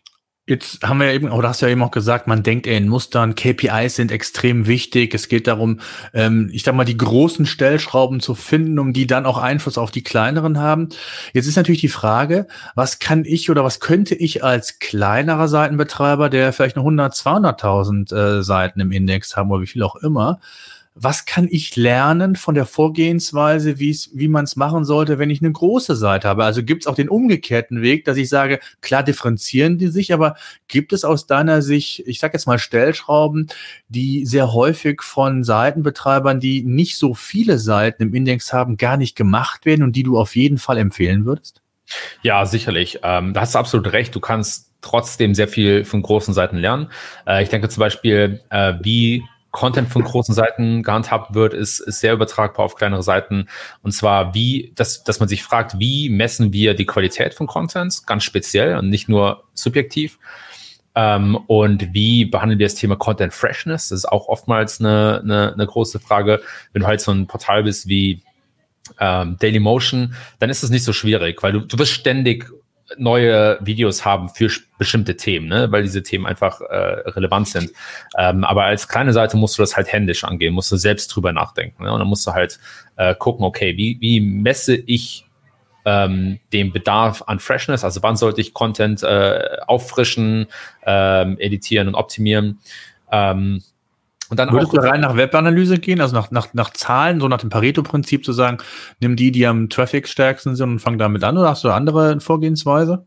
Jetzt 0.45 0.83
haben 0.83 0.99
wir 0.99 1.07
ja 1.07 1.13
eben, 1.13 1.31
oder 1.31 1.47
hast 1.47 1.61
du 1.61 1.67
ja 1.67 1.71
eben 1.71 1.83
auch 1.83 1.91
gesagt, 1.91 2.27
man 2.27 2.43
denkt 2.43 2.67
eher 2.67 2.77
in 2.77 2.89
Mustern, 2.89 3.33
KPIs 3.33 3.95
sind 3.95 4.11
extrem 4.11 4.67
wichtig. 4.67 5.13
Es 5.13 5.29
geht 5.29 5.47
darum, 5.47 5.79
ähm, 6.13 6.49
ich 6.51 6.63
sag 6.63 6.75
mal, 6.75 6.83
die 6.83 6.97
großen 6.97 7.45
Stellschrauben 7.45 8.19
zu 8.19 8.35
finden, 8.35 8.77
um 8.77 8.91
die 8.91 9.07
dann 9.07 9.25
auch 9.25 9.37
Einfluss 9.37 9.77
auf 9.77 9.89
die 9.89 10.03
kleineren 10.03 10.59
haben. 10.59 10.89
Jetzt 11.31 11.47
ist 11.47 11.55
natürlich 11.55 11.79
die 11.79 11.87
Frage, 11.87 12.47
was 12.75 12.99
kann 12.99 13.23
ich 13.23 13.49
oder 13.49 13.63
was 13.63 13.79
könnte 13.79 14.15
ich 14.15 14.43
als 14.43 14.79
kleinerer 14.79 15.47
Seitenbetreiber, 15.47 16.29
der 16.29 16.51
vielleicht 16.51 16.75
nur 16.75 16.83
100, 16.83 17.13
200.000 17.13 18.13
äh, 18.13 18.43
Seiten 18.43 18.81
im 18.81 18.91
Index 18.91 19.37
haben 19.37 19.49
oder 19.49 19.61
wie 19.61 19.67
viel 19.67 19.81
auch 19.81 19.95
immer, 19.95 20.41
was 20.95 21.25
kann 21.25 21.47
ich 21.49 21.75
lernen 21.75 22.35
von 22.35 22.53
der 22.55 22.65
Vorgehensweise, 22.65 23.79
wie 23.79 24.27
man 24.27 24.43
es 24.43 24.55
machen 24.55 24.85
sollte, 24.85 25.17
wenn 25.17 25.29
ich 25.29 25.41
eine 25.41 25.51
große 25.51 25.95
Seite 25.95 26.27
habe? 26.27 26.45
Also 26.45 26.63
gibt 26.63 26.83
es 26.83 26.87
auch 26.87 26.95
den 26.95 27.09
umgekehrten 27.09 27.81
Weg, 27.81 28.05
dass 28.05 28.17
ich 28.17 28.29
sage, 28.29 28.59
klar 28.81 29.03
differenzieren 29.03 29.77
die 29.77 29.87
sich, 29.87 30.13
aber 30.13 30.35
gibt 30.67 30.93
es 30.93 31.03
aus 31.03 31.25
deiner 31.25 31.61
Sicht, 31.61 32.03
ich 32.05 32.19
sage 32.19 32.33
jetzt 32.33 32.45
mal 32.45 32.59
Stellschrauben, 32.59 33.47
die 33.87 34.25
sehr 34.25 34.53
häufig 34.53 35.01
von 35.01 35.43
Seitenbetreibern, 35.43 36.39
die 36.39 36.63
nicht 36.63 36.97
so 36.97 37.13
viele 37.13 37.57
Seiten 37.57 38.03
im 38.03 38.13
Index 38.13 38.53
haben, 38.53 38.77
gar 38.77 38.97
nicht 38.97 39.15
gemacht 39.15 39.65
werden 39.65 39.83
und 39.83 39.95
die 39.95 40.03
du 40.03 40.19
auf 40.19 40.35
jeden 40.35 40.59
Fall 40.59 40.77
empfehlen 40.77 41.25
würdest? 41.25 41.61
Ja, 42.21 42.45
sicherlich. 42.45 42.99
Ähm, 43.03 43.33
da 43.33 43.41
hast 43.41 43.55
du 43.55 43.59
absolut 43.59 43.91
recht. 43.91 44.15
Du 44.15 44.19
kannst 44.19 44.71
trotzdem 44.81 45.33
sehr 45.33 45.47
viel 45.47 45.85
von 45.85 46.01
großen 46.01 46.33
Seiten 46.33 46.57
lernen. 46.57 46.89
Äh, 47.25 47.43
ich 47.43 47.49
denke 47.49 47.69
zum 47.69 47.81
Beispiel, 47.81 48.41
äh, 48.49 48.73
wie 48.81 49.23
Content 49.53 49.87
von 49.89 50.03
großen 50.03 50.33
Seiten 50.33 50.81
gehandhabt 50.81 51.35
wird, 51.35 51.53
ist, 51.53 51.79
ist 51.79 51.99
sehr 51.99 52.13
übertragbar 52.13 52.65
auf 52.65 52.73
kleinere 52.73 53.03
Seiten. 53.03 53.47
Und 53.83 53.91
zwar 53.91 54.33
wie, 54.33 54.73
dass, 54.75 55.03
dass 55.03 55.19
man 55.19 55.29
sich 55.29 55.43
fragt, 55.43 55.77
wie 55.77 56.09
messen 56.09 56.51
wir 56.51 56.73
die 56.73 56.87
Qualität 56.87 57.35
von 57.35 57.45
Contents, 57.45 58.07
ganz 58.07 58.23
speziell 58.23 58.77
und 58.77 58.89
nicht 58.89 59.09
nur 59.09 59.43
subjektiv. 59.53 60.17
Ähm, 60.95 61.35
und 61.45 61.93
wie 61.93 62.25
behandeln 62.25 62.57
wir 62.57 62.65
das 62.65 62.73
Thema 62.73 62.95
Content 62.95 63.31
Freshness? 63.31 63.89
Das 63.89 63.99
ist 63.99 64.05
auch 64.05 64.27
oftmals 64.27 64.79
eine, 64.79 65.21
eine, 65.23 65.53
eine 65.53 65.67
große 65.67 65.99
Frage. 65.99 66.41
Wenn 66.71 66.81
du 66.81 66.87
halt 66.87 67.01
so 67.01 67.11
ein 67.11 67.27
Portal 67.27 67.61
bist 67.61 67.87
wie 67.87 68.23
ähm, 68.99 69.37
Dailymotion, 69.39 70.15
dann 70.39 70.49
ist 70.49 70.63
es 70.63 70.71
nicht 70.71 70.83
so 70.83 70.93
schwierig, 70.93 71.43
weil 71.43 71.51
du, 71.51 71.59
du 71.59 71.77
wirst 71.77 71.91
ständig 71.91 72.49
neue 72.97 73.57
Videos 73.61 74.05
haben 74.05 74.29
für 74.29 74.49
bestimmte 74.77 75.17
Themen, 75.17 75.47
ne? 75.47 75.71
weil 75.71 75.83
diese 75.83 76.03
Themen 76.03 76.25
einfach 76.25 76.61
äh, 76.61 76.75
relevant 77.09 77.47
sind. 77.47 77.71
Ähm, 78.17 78.43
aber 78.43 78.63
als 78.63 78.87
kleine 78.87 79.13
Seite 79.13 79.37
musst 79.37 79.57
du 79.57 79.63
das 79.63 79.75
halt 79.75 79.91
händisch 79.91 80.23
angehen, 80.23 80.53
musst 80.53 80.71
du 80.71 80.77
selbst 80.77 81.07
drüber 81.07 81.31
nachdenken. 81.31 81.83
Ne? 81.83 81.91
Und 81.91 81.99
dann 81.99 82.07
musst 82.07 82.25
du 82.27 82.33
halt 82.33 82.59
äh, 82.95 83.15
gucken, 83.15 83.45
okay, 83.45 83.77
wie, 83.77 83.97
wie 83.99 84.21
messe 84.21 84.75
ich 84.75 85.25
ähm, 85.85 86.39
den 86.51 86.71
Bedarf 86.71 87.23
an 87.27 87.39
Freshness, 87.39 87.83
also 87.83 88.01
wann 88.03 88.15
sollte 88.15 88.41
ich 88.41 88.53
Content 88.53 89.03
äh, 89.03 89.57
auffrischen, 89.67 90.47
ähm, 90.85 91.37
editieren 91.39 91.87
und 91.87 91.95
optimieren. 91.95 92.59
Ähm, 93.11 93.61
und 94.33 94.37
dann 94.37 94.51
Würdest 94.51 94.71
auch, 94.71 94.81
du 94.81 94.89
rein 94.89 95.01
nach 95.01 95.15
Webanalyse 95.15 95.77
gehen, 95.77 96.01
also 96.01 96.15
nach, 96.15 96.31
nach, 96.31 96.55
nach 96.55 96.71
Zahlen, 96.71 97.19
so 97.19 97.27
nach 97.27 97.37
dem 97.37 97.51
Pareto-Prinzip 97.51 98.25
zu 98.25 98.33
sagen, 98.33 98.57
nimm 98.99 99.15
die, 99.15 99.31
die 99.31 99.45
am 99.45 99.69
Traffic 99.69 100.07
stärksten 100.07 100.55
sind 100.55 100.71
und 100.71 100.79
fang 100.79 100.97
damit 100.97 101.23
an, 101.23 101.37
oder 101.37 101.49
hast 101.49 101.63
du 101.63 101.67
eine 101.67 101.75
andere 101.75 102.19
Vorgehensweise? 102.19 103.05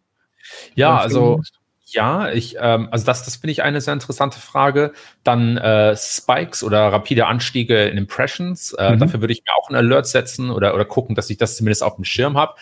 Ja, 0.76 0.98
also 0.98 1.40
ja, 1.88 2.30
ich, 2.30 2.56
ähm, 2.60 2.88
also 2.92 3.04
das, 3.06 3.24
das 3.24 3.36
finde 3.36 3.50
ich 3.50 3.64
eine 3.64 3.80
sehr 3.80 3.94
interessante 3.94 4.38
Frage. 4.38 4.92
Dann 5.24 5.56
äh, 5.56 5.96
Spikes 5.96 6.62
oder 6.62 6.92
rapide 6.92 7.26
Anstiege 7.26 7.86
in 7.86 7.98
Impressions. 7.98 8.72
Äh, 8.74 8.92
mhm. 8.92 9.00
Dafür 9.00 9.20
würde 9.20 9.32
ich 9.32 9.42
mir 9.44 9.52
auch 9.56 9.68
einen 9.68 9.78
Alert 9.78 10.06
setzen 10.06 10.50
oder, 10.50 10.74
oder 10.74 10.84
gucken, 10.84 11.16
dass 11.16 11.28
ich 11.28 11.38
das 11.38 11.56
zumindest 11.56 11.82
auf 11.82 11.96
dem 11.96 12.04
Schirm 12.04 12.36
habe. 12.36 12.54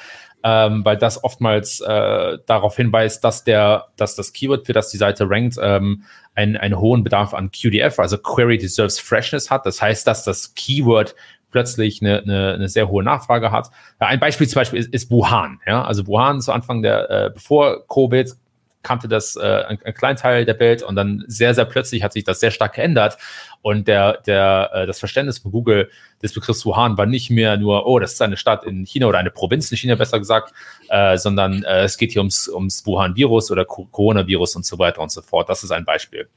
Ähm, 0.46 0.84
weil 0.84 0.98
das 0.98 1.24
oftmals 1.24 1.80
äh, 1.80 2.38
darauf 2.44 2.76
hinweist, 2.76 3.24
dass 3.24 3.44
der, 3.44 3.86
dass 3.96 4.14
das 4.14 4.34
Keyword, 4.34 4.66
für 4.66 4.74
das 4.74 4.90
die 4.90 4.98
Seite 4.98 5.28
rankt, 5.30 5.56
ähm, 5.58 6.04
einen, 6.34 6.58
einen 6.58 6.78
hohen 6.78 7.02
Bedarf 7.02 7.32
an 7.32 7.50
QDF, 7.50 7.98
also 7.98 8.18
Query 8.18 8.58
Deserves 8.58 9.00
Freshness 9.00 9.50
hat. 9.50 9.64
Das 9.64 9.80
heißt, 9.80 10.06
dass 10.06 10.22
das 10.22 10.54
Keyword 10.54 11.14
plötzlich 11.50 12.02
eine, 12.02 12.18
eine, 12.20 12.54
eine 12.54 12.68
sehr 12.68 12.88
hohe 12.88 13.04
Nachfrage 13.04 13.52
hat. 13.52 13.70
Ein 14.00 14.20
Beispiel 14.20 14.48
zum 14.48 14.60
Beispiel 14.60 14.80
ist, 14.80 14.92
ist 14.92 15.10
Wuhan. 15.10 15.60
Ja? 15.66 15.84
Also 15.84 16.06
Wuhan 16.06 16.40
zu 16.40 16.52
Anfang 16.52 16.82
der, 16.82 17.08
äh, 17.08 17.30
bevor 17.32 17.86
Covid 17.86 18.34
kannte 18.84 19.08
das 19.08 19.34
äh, 19.34 19.40
ein, 19.40 19.78
ein 19.84 19.94
Kleinteil 19.94 20.44
der 20.44 20.60
Welt 20.60 20.84
und 20.84 20.94
dann 20.94 21.24
sehr, 21.26 21.54
sehr 21.54 21.64
plötzlich 21.64 22.04
hat 22.04 22.12
sich 22.12 22.22
das 22.22 22.38
sehr 22.38 22.52
stark 22.52 22.74
geändert. 22.74 23.18
Und 23.62 23.88
der, 23.88 24.18
der, 24.26 24.70
äh, 24.72 24.86
das 24.86 25.00
Verständnis 25.00 25.38
von 25.38 25.50
Google 25.50 25.90
des 26.22 26.32
Begriffs 26.32 26.64
Wuhan 26.64 26.96
war 26.96 27.06
nicht 27.06 27.30
mehr 27.30 27.56
nur, 27.56 27.86
oh, 27.86 27.98
das 27.98 28.12
ist 28.12 28.22
eine 28.22 28.36
Stadt 28.36 28.62
in 28.64 28.84
China 28.84 29.06
oder 29.06 29.18
eine 29.18 29.30
Provinz 29.30 29.70
in 29.72 29.76
China, 29.76 29.96
besser 29.96 30.18
gesagt, 30.18 30.52
äh, 30.90 31.16
sondern 31.16 31.64
äh, 31.64 31.82
es 31.82 31.98
geht 31.98 32.12
hier 32.12 32.20
ums, 32.20 32.48
ums 32.48 32.86
Wuhan-Virus 32.86 33.50
oder 33.50 33.64
Coronavirus 33.64 34.56
und 34.56 34.66
so 34.66 34.78
weiter 34.78 35.00
und 35.00 35.10
so 35.10 35.22
fort. 35.22 35.48
Das 35.48 35.64
ist 35.64 35.72
ein 35.72 35.84
Beispiel. 35.84 36.28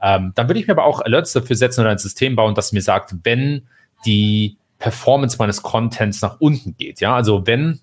Ähm, 0.00 0.32
dann 0.34 0.48
würde 0.48 0.60
ich 0.60 0.66
mir 0.66 0.74
aber 0.74 0.84
auch 0.84 1.00
Alerts 1.00 1.32
dafür 1.32 1.56
setzen 1.56 1.80
oder 1.80 1.90
ein 1.90 1.98
System 1.98 2.36
bauen, 2.36 2.54
das 2.54 2.72
mir 2.72 2.82
sagt, 2.82 3.14
wenn 3.24 3.66
die 4.04 4.58
Performance 4.78 5.36
meines 5.38 5.62
Contents 5.62 6.20
nach 6.20 6.40
unten 6.40 6.76
geht. 6.76 7.00
Ja, 7.00 7.16
also 7.16 7.46
wenn 7.46 7.80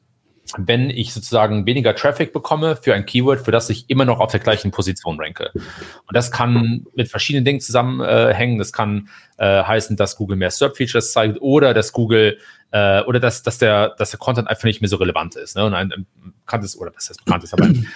wenn 0.57 0.89
ich 0.89 1.13
sozusagen 1.13 1.65
weniger 1.65 1.95
Traffic 1.95 2.33
bekomme 2.33 2.75
für 2.75 2.93
ein 2.93 3.05
Keyword, 3.05 3.41
für 3.41 3.51
das 3.51 3.69
ich 3.69 3.89
immer 3.89 4.05
noch 4.05 4.19
auf 4.19 4.31
der 4.31 4.39
gleichen 4.39 4.71
Position 4.71 5.19
ranke. 5.19 5.51
Und 5.53 6.15
das 6.15 6.31
kann 6.31 6.85
mit 6.95 7.09
verschiedenen 7.09 7.45
Dingen 7.45 7.59
zusammenhängen. 7.59 8.57
das 8.57 8.73
kann 8.73 9.09
äh, 9.37 9.63
heißen, 9.63 9.95
dass 9.97 10.15
Google 10.17 10.37
mehr 10.37 10.51
SERP-Features 10.51 11.11
zeigt 11.11 11.41
oder 11.41 11.73
dass 11.73 11.93
Google 11.93 12.37
äh, 12.71 13.01
oder 13.01 13.19
dass, 13.19 13.43
dass, 13.43 13.57
der, 13.57 13.89
dass 13.97 14.11
der 14.11 14.19
Content 14.19 14.47
einfach 14.47 14.65
nicht 14.65 14.81
mehr 14.81 14.89
so 14.89 14.97
relevant 14.97 15.35
ist. 15.35 15.55
Ne? 15.55 15.65
Und 15.65 15.73
ein, 15.73 15.91
ein 15.91 16.05
bekanntes, 16.45 16.77
oder 16.77 16.91
was 16.95 17.09
heißt 17.09 17.23
bekanntes, 17.23 17.53
aber 17.53 17.65
ein, 17.65 17.87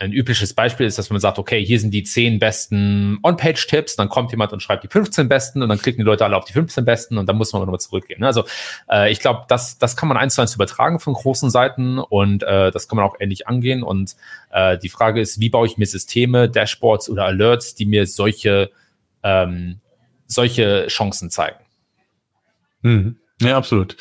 ein 0.00 0.12
übliches 0.12 0.54
Beispiel 0.54 0.86
ist, 0.86 0.98
dass 0.98 1.10
man 1.10 1.20
sagt, 1.20 1.38
okay, 1.38 1.64
hier 1.64 1.78
sind 1.78 1.92
die 1.92 2.02
zehn 2.02 2.40
besten 2.40 3.18
On-Page-Tipps, 3.22 3.94
dann 3.94 4.08
kommt 4.08 4.32
jemand 4.32 4.52
und 4.52 4.60
schreibt 4.60 4.82
die 4.82 4.88
15 4.88 5.28
besten 5.28 5.62
und 5.62 5.68
dann 5.68 5.78
klicken 5.78 6.00
die 6.00 6.04
Leute 6.04 6.24
alle 6.24 6.36
auf 6.36 6.44
die 6.44 6.52
15 6.52 6.84
besten 6.84 7.16
und 7.16 7.26
dann 7.26 7.36
muss 7.36 7.52
man 7.52 7.62
nochmal 7.62 7.78
zurückgehen. 7.78 8.20
Ne? 8.20 8.26
Also 8.26 8.44
äh, 8.90 9.12
ich 9.12 9.20
glaube, 9.20 9.44
das, 9.48 9.78
das 9.78 9.96
kann 9.96 10.08
man 10.08 10.18
eins 10.18 10.34
zu 10.34 10.40
eins 10.40 10.54
übertragen 10.54 10.98
von 10.98 11.14
großen 11.14 11.48
Seiten 11.48 11.98
und 11.98 12.42
äh, 12.42 12.72
das 12.72 12.88
kann 12.88 12.96
man 12.96 13.04
auch 13.04 13.16
ähnlich 13.20 13.46
angehen. 13.46 13.84
Und 13.84 14.16
äh, 14.50 14.78
die 14.78 14.88
Frage 14.88 15.20
ist, 15.20 15.38
wie 15.38 15.48
baue 15.48 15.66
ich 15.66 15.78
mir 15.78 15.86
Systeme, 15.86 16.48
Dashboards 16.48 17.08
oder 17.08 17.26
Alerts, 17.26 17.76
die 17.76 17.86
mir 17.86 18.06
solche, 18.06 18.70
ähm, 19.22 19.80
solche 20.26 20.88
Chancen 20.88 21.30
zeigen? 21.30 21.58
Mhm. 22.82 23.16
Ja, 23.40 23.56
absolut. 23.56 23.96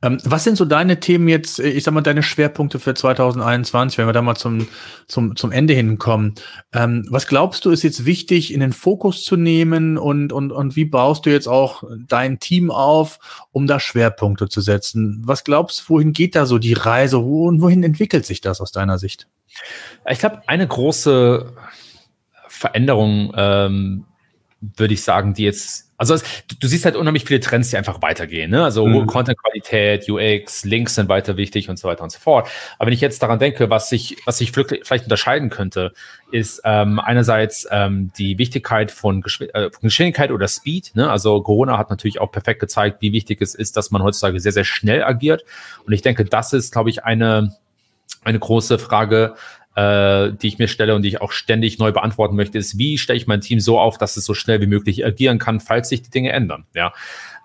Ähm, 0.00 0.18
was 0.24 0.44
sind 0.44 0.56
so 0.56 0.64
deine 0.64 0.98
Themen 0.98 1.28
jetzt, 1.28 1.60
äh, 1.60 1.68
ich 1.68 1.84
sag 1.84 1.92
mal, 1.92 2.00
deine 2.00 2.22
Schwerpunkte 2.22 2.78
für 2.78 2.94
2021, 2.94 3.98
wenn 3.98 4.06
wir 4.06 4.14
da 4.14 4.22
mal 4.22 4.34
zum, 4.34 4.66
zum, 5.06 5.36
zum 5.36 5.52
Ende 5.52 5.74
hinkommen? 5.74 6.36
Ähm, 6.72 7.06
was 7.10 7.26
glaubst 7.26 7.66
du, 7.66 7.70
ist 7.70 7.82
jetzt 7.82 8.06
wichtig, 8.06 8.52
in 8.52 8.60
den 8.60 8.72
Fokus 8.72 9.24
zu 9.24 9.36
nehmen 9.36 9.98
und, 9.98 10.32
und, 10.32 10.52
und 10.52 10.74
wie 10.74 10.86
baust 10.86 11.26
du 11.26 11.30
jetzt 11.30 11.48
auch 11.48 11.82
dein 12.06 12.38
Team 12.38 12.70
auf, 12.70 13.18
um 13.52 13.66
da 13.66 13.78
Schwerpunkte 13.78 14.48
zu 14.48 14.62
setzen? 14.62 15.20
Was 15.22 15.44
glaubst 15.44 15.80
du, 15.80 15.88
wohin 15.90 16.14
geht 16.14 16.34
da 16.34 16.46
so 16.46 16.58
die 16.58 16.72
Reise 16.72 17.18
und 17.18 17.60
wohin 17.60 17.84
entwickelt 17.84 18.24
sich 18.24 18.40
das 18.40 18.62
aus 18.62 18.72
deiner 18.72 18.98
Sicht? 18.98 19.28
Ich 20.08 20.18
glaube, 20.18 20.42
eine 20.46 20.66
große 20.66 21.52
Veränderung, 22.48 23.34
ähm, 23.36 24.06
würde 24.60 24.94
ich 24.94 25.02
sagen, 25.02 25.34
die 25.34 25.44
jetzt 25.44 25.87
also 25.98 26.14
es, 26.14 26.22
du 26.60 26.68
siehst 26.68 26.84
halt 26.84 26.94
unheimlich 26.94 27.24
viele 27.24 27.40
Trends, 27.40 27.70
die 27.70 27.76
einfach 27.76 28.00
weitergehen. 28.00 28.52
Ne? 28.52 28.62
Also 28.62 28.86
mhm. 28.86 29.06
Content-Qualität, 29.06 30.08
UX, 30.08 30.64
Links 30.64 30.94
sind 30.94 31.08
weiter 31.08 31.36
wichtig 31.36 31.68
und 31.68 31.76
so 31.76 31.88
weiter 31.88 32.04
und 32.04 32.10
so 32.10 32.20
fort. 32.20 32.48
Aber 32.78 32.86
wenn 32.86 32.94
ich 32.94 33.00
jetzt 33.00 33.20
daran 33.20 33.40
denke, 33.40 33.68
was 33.68 33.88
sich, 33.88 34.16
was 34.24 34.38
sich 34.38 34.52
vielleicht 34.52 35.04
unterscheiden 35.04 35.50
könnte, 35.50 35.92
ist 36.30 36.62
ähm, 36.64 37.00
einerseits 37.00 37.66
ähm, 37.72 38.12
die 38.16 38.38
Wichtigkeit 38.38 38.92
von, 38.92 39.22
Geschw 39.22 39.46
äh, 39.46 39.70
von 39.72 39.80
Geschwindigkeit 39.82 40.30
oder 40.30 40.46
Speed. 40.46 40.92
Ne? 40.94 41.10
Also 41.10 41.42
Corona 41.42 41.76
hat 41.78 41.90
natürlich 41.90 42.20
auch 42.20 42.30
perfekt 42.30 42.60
gezeigt, 42.60 43.02
wie 43.02 43.12
wichtig 43.12 43.42
es 43.42 43.56
ist, 43.56 43.76
dass 43.76 43.90
man 43.90 44.02
heutzutage 44.02 44.38
sehr, 44.38 44.52
sehr 44.52 44.64
schnell 44.64 45.02
agiert. 45.02 45.44
Und 45.84 45.92
ich 45.92 46.02
denke, 46.02 46.24
das 46.24 46.52
ist, 46.52 46.72
glaube 46.72 46.90
ich, 46.90 47.04
eine, 47.04 47.56
eine 48.22 48.38
große 48.38 48.78
Frage, 48.78 49.34
äh, 49.78 50.32
die 50.32 50.48
ich 50.48 50.58
mir 50.58 50.66
stelle 50.66 50.96
und 50.96 51.02
die 51.02 51.08
ich 51.08 51.20
auch 51.20 51.30
ständig 51.30 51.78
neu 51.78 51.92
beantworten 51.92 52.34
möchte, 52.34 52.58
ist, 52.58 52.78
wie 52.78 52.98
stelle 52.98 53.16
ich 53.16 53.28
mein 53.28 53.40
Team 53.40 53.60
so 53.60 53.78
auf, 53.78 53.96
dass 53.96 54.16
es 54.16 54.24
so 54.24 54.34
schnell 54.34 54.60
wie 54.60 54.66
möglich 54.66 55.06
agieren 55.06 55.38
kann, 55.38 55.60
falls 55.60 55.88
sich 55.88 56.02
die 56.02 56.10
Dinge 56.10 56.32
ändern. 56.32 56.64
Ja. 56.74 56.92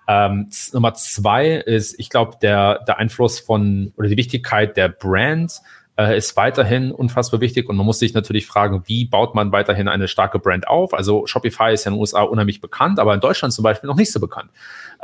Ähm, 0.07 0.49
Nummer 0.73 0.95
zwei 0.95 1.51
ist, 1.51 1.99
ich 1.99 2.09
glaube, 2.09 2.37
der, 2.41 2.79
der 2.87 2.97
Einfluss 2.97 3.39
von 3.39 3.93
oder 3.97 4.09
die 4.09 4.17
Wichtigkeit 4.17 4.75
der 4.77 4.89
Brand 4.89 5.61
äh, 5.95 6.17
ist 6.17 6.35
weiterhin 6.35 6.91
unfassbar 6.91 7.39
wichtig 7.39 7.69
und 7.69 7.75
man 7.75 7.85
muss 7.85 7.99
sich 7.99 8.15
natürlich 8.15 8.47
fragen, 8.47 8.81
wie 8.87 9.05
baut 9.05 9.35
man 9.35 9.51
weiterhin 9.51 9.87
eine 9.87 10.07
starke 10.07 10.39
Brand 10.39 10.67
auf? 10.67 10.95
Also 10.95 11.27
Shopify 11.27 11.71
ist 11.71 11.85
ja 11.85 11.89
in 11.89 11.95
den 11.95 12.01
USA 12.01 12.23
unheimlich 12.23 12.61
bekannt, 12.61 12.99
aber 12.99 13.13
in 13.13 13.19
Deutschland 13.19 13.53
zum 13.53 13.63
Beispiel 13.63 13.87
noch 13.87 13.95
nicht 13.95 14.11
so 14.11 14.19
bekannt. 14.19 14.49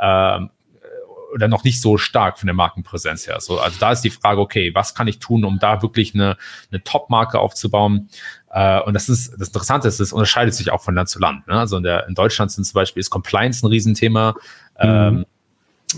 Ähm, 0.00 0.50
oder 1.32 1.48
noch 1.48 1.64
nicht 1.64 1.80
so 1.80 1.96
stark 1.96 2.38
von 2.38 2.46
der 2.46 2.54
Markenpräsenz 2.54 3.26
her. 3.26 3.40
So, 3.40 3.60
also 3.60 3.76
da 3.78 3.92
ist 3.92 4.02
die 4.02 4.10
Frage, 4.10 4.40
okay, 4.40 4.74
was 4.74 4.94
kann 4.94 5.08
ich 5.08 5.18
tun, 5.18 5.44
um 5.44 5.58
da 5.58 5.82
wirklich 5.82 6.14
eine, 6.14 6.36
eine 6.70 6.82
Top-Marke 6.82 7.38
aufzubauen? 7.38 8.08
Äh, 8.50 8.80
und 8.80 8.94
das 8.94 9.08
ist 9.08 9.34
das 9.38 9.48
Interessante 9.48 9.88
ist, 9.88 10.00
es 10.00 10.12
unterscheidet 10.12 10.54
sich 10.54 10.70
auch 10.70 10.82
von 10.82 10.94
Land 10.94 11.08
zu 11.08 11.18
Land. 11.18 11.46
Ne? 11.46 11.54
Also 11.54 11.76
in, 11.76 11.82
der, 11.82 12.06
in 12.06 12.14
Deutschland 12.14 12.50
sind 12.50 12.64
zum 12.64 12.74
Beispiel 12.74 13.00
ist 13.00 13.10
Compliance 13.10 13.64
ein 13.64 13.70
Riesenthema. 13.70 14.32
Mhm. 14.32 14.88
Ähm, 14.88 15.26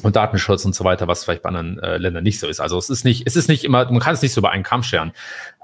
und 0.02 0.16
Datenschutz 0.16 0.64
und 0.64 0.74
so 0.74 0.84
weiter, 0.84 1.06
was 1.06 1.24
vielleicht 1.24 1.42
bei 1.42 1.50
anderen 1.50 1.78
äh, 1.80 1.98
Ländern 1.98 2.24
nicht 2.24 2.40
so 2.40 2.48
ist. 2.48 2.60
Also 2.60 2.78
es 2.78 2.88
ist 2.88 3.04
nicht, 3.04 3.26
es 3.26 3.36
ist 3.36 3.48
nicht 3.48 3.62
immer, 3.62 3.84
man 3.90 4.00
kann 4.00 4.14
es 4.14 4.22
nicht 4.22 4.32
so 4.32 4.40
über 4.40 4.50
einen 4.50 4.62
Kamm 4.62 4.82
scheren. 4.82 5.12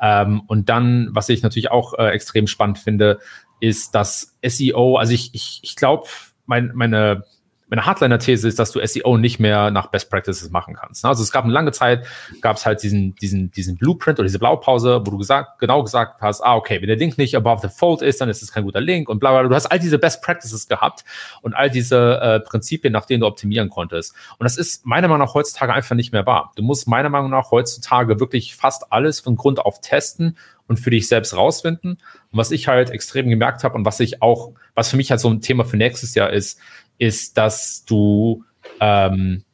Ähm, 0.02 0.42
und 0.46 0.68
dann, 0.68 1.08
was 1.12 1.30
ich 1.30 1.42
natürlich 1.42 1.70
auch 1.70 1.94
äh, 1.94 2.10
extrem 2.10 2.46
spannend 2.46 2.78
finde, 2.78 3.20
ist 3.60 3.94
das 3.94 4.36
SEO. 4.44 4.96
Also 4.96 5.14
ich, 5.14 5.34
ich, 5.34 5.60
ich 5.62 5.76
glaube, 5.76 6.08
mein, 6.46 6.72
meine 6.74 7.24
meine 7.68 7.84
Hardliner-These 7.86 8.48
ist, 8.48 8.58
dass 8.58 8.72
du 8.72 8.84
SEO 8.84 9.18
nicht 9.18 9.38
mehr 9.38 9.70
nach 9.70 9.88
Best 9.88 10.10
Practices 10.10 10.50
machen 10.50 10.74
kannst. 10.74 11.04
Also 11.04 11.22
es 11.22 11.30
gab 11.30 11.44
eine 11.44 11.52
lange 11.52 11.72
Zeit, 11.72 12.06
gab 12.40 12.56
es 12.56 12.66
halt 12.66 12.82
diesen, 12.82 13.14
diesen, 13.16 13.50
diesen 13.50 13.76
Blueprint 13.76 14.18
oder 14.18 14.26
diese 14.26 14.38
Blaupause, 14.38 15.00
wo 15.04 15.10
du 15.10 15.18
gesagt, 15.18 15.58
genau 15.58 15.82
gesagt 15.82 16.22
hast, 16.22 16.40
ah, 16.40 16.56
okay, 16.56 16.80
wenn 16.80 16.88
der 16.88 16.96
Link 16.96 17.18
nicht 17.18 17.36
above 17.36 17.66
the 17.66 17.74
fold 17.74 18.02
ist, 18.02 18.20
dann 18.20 18.28
ist 18.28 18.42
es 18.42 18.52
kein 18.52 18.64
guter 18.64 18.80
Link 18.80 19.08
und 19.08 19.18
bla, 19.18 19.30
bla, 19.30 19.48
Du 19.48 19.54
hast 19.54 19.66
all 19.66 19.78
diese 19.78 19.98
Best 19.98 20.22
Practices 20.22 20.68
gehabt 20.68 21.04
und 21.42 21.54
all 21.54 21.70
diese 21.70 22.20
äh, 22.20 22.40
Prinzipien, 22.40 22.92
nach 22.92 23.06
denen 23.06 23.20
du 23.20 23.26
optimieren 23.26 23.68
konntest. 23.68 24.14
Und 24.38 24.44
das 24.44 24.56
ist 24.56 24.86
meiner 24.86 25.08
Meinung 25.08 25.26
nach 25.26 25.34
heutzutage 25.34 25.72
einfach 25.72 25.94
nicht 25.94 26.12
mehr 26.12 26.26
wahr. 26.26 26.52
Du 26.56 26.62
musst 26.62 26.88
meiner 26.88 27.08
Meinung 27.08 27.30
nach 27.30 27.50
heutzutage 27.50 28.20
wirklich 28.20 28.56
fast 28.56 28.92
alles 28.92 29.20
von 29.20 29.36
Grund 29.36 29.60
auf 29.60 29.80
testen 29.80 30.36
und 30.68 30.78
für 30.78 30.90
dich 30.90 31.08
selbst 31.08 31.34
rausfinden. 31.34 31.92
Und 32.30 32.38
was 32.38 32.50
ich 32.50 32.68
halt 32.68 32.90
extrem 32.90 33.28
gemerkt 33.28 33.64
habe 33.64 33.74
und 33.74 33.84
was 33.84 34.00
ich 34.00 34.22
auch, 34.22 34.52
was 34.74 34.90
für 34.90 34.96
mich 34.96 35.10
halt 35.10 35.20
so 35.20 35.28
ein 35.28 35.40
Thema 35.40 35.64
für 35.64 35.76
nächstes 35.76 36.14
Jahr 36.14 36.30
ist, 36.30 36.60
ist, 36.98 37.36
dass 37.38 37.84
du, 37.84 38.44
ähm, 38.80 39.44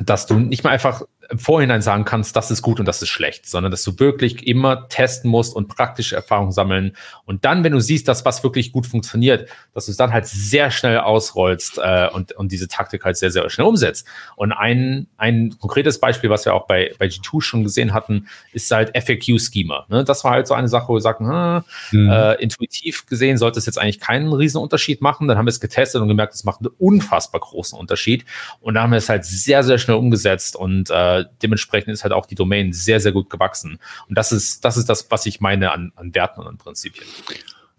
dass 0.00 0.26
du 0.26 0.38
nicht 0.38 0.64
mal 0.64 0.70
einfach 0.70 1.02
im 1.30 1.38
Vorhinein 1.38 1.82
sagen 1.82 2.04
kannst, 2.04 2.34
das 2.36 2.50
ist 2.50 2.62
gut 2.62 2.80
und 2.80 2.86
das 2.86 3.02
ist 3.02 3.10
schlecht, 3.10 3.46
sondern 3.46 3.70
dass 3.70 3.82
du 3.82 3.98
wirklich 3.98 4.46
immer 4.46 4.88
testen 4.88 5.30
musst 5.30 5.54
und 5.54 5.68
praktische 5.68 6.16
Erfahrungen 6.16 6.52
sammeln. 6.52 6.96
Und 7.26 7.44
dann, 7.44 7.64
wenn 7.64 7.72
du 7.72 7.80
siehst, 7.80 8.08
dass 8.08 8.24
was 8.24 8.42
wirklich 8.42 8.72
gut 8.72 8.86
funktioniert, 8.86 9.48
dass 9.74 9.86
du 9.86 9.90
es 9.90 9.98
dann 9.98 10.12
halt 10.12 10.26
sehr 10.26 10.70
schnell 10.70 10.98
ausrollst 10.98 11.78
äh, 11.82 12.08
und, 12.08 12.32
und 12.32 12.50
diese 12.50 12.66
Taktik 12.66 13.04
halt 13.04 13.18
sehr, 13.18 13.30
sehr 13.30 13.48
schnell 13.50 13.66
umsetzt. 13.66 14.06
Und 14.36 14.52
ein, 14.52 15.06
ein 15.18 15.54
konkretes 15.58 16.00
Beispiel, 16.00 16.30
was 16.30 16.46
wir 16.46 16.54
auch 16.54 16.66
bei, 16.66 16.94
bei 16.98 17.06
G2 17.06 17.42
schon 17.42 17.62
gesehen 17.62 17.92
hatten, 17.92 18.26
ist 18.52 18.70
halt 18.70 18.96
FAQ-Schema. 18.96 19.84
Ne? 19.90 20.04
Das 20.04 20.24
war 20.24 20.30
halt 20.30 20.46
so 20.46 20.54
eine 20.54 20.68
Sache, 20.68 20.88
wo 20.88 20.94
wir 20.94 21.00
sagten, 21.02 21.26
hm, 21.26 21.62
mhm. 21.92 22.10
äh, 22.10 22.34
intuitiv 22.36 23.04
gesehen 23.04 23.36
sollte 23.36 23.58
es 23.58 23.66
jetzt 23.66 23.78
eigentlich 23.78 24.00
keinen 24.00 24.32
riesen 24.32 24.62
Unterschied 24.62 25.02
machen. 25.02 25.28
Dann 25.28 25.36
haben 25.36 25.46
wir 25.46 25.50
es 25.50 25.60
getestet 25.60 26.00
und 26.00 26.08
gemerkt, 26.08 26.32
es 26.34 26.44
macht 26.44 26.60
einen 26.60 26.70
unfassbar 26.78 27.42
großen 27.42 27.78
Unterschied. 27.78 28.24
Und 28.60 28.74
dann 28.74 28.84
haben 28.84 28.92
wir 28.92 28.98
es 28.98 29.10
halt 29.10 29.26
sehr, 29.26 29.62
sehr 29.62 29.76
schnell 29.76 29.98
umgesetzt 29.98 30.56
und 30.56 30.88
äh, 30.88 31.17
dementsprechend 31.24 31.92
ist 31.92 32.04
halt 32.04 32.12
auch 32.12 32.26
die 32.26 32.34
Domain 32.34 32.72
sehr, 32.72 33.00
sehr 33.00 33.12
gut 33.12 33.30
gewachsen. 33.30 33.78
Und 34.08 34.18
das 34.18 34.32
ist, 34.32 34.64
das 34.64 34.76
ist 34.76 34.88
das, 34.88 35.10
was 35.10 35.26
ich 35.26 35.40
meine 35.40 35.72
an, 35.72 35.92
an 35.96 36.14
Werten 36.14 36.40
und 36.40 36.46
an 36.46 36.58
Prinzipien. 36.58 37.06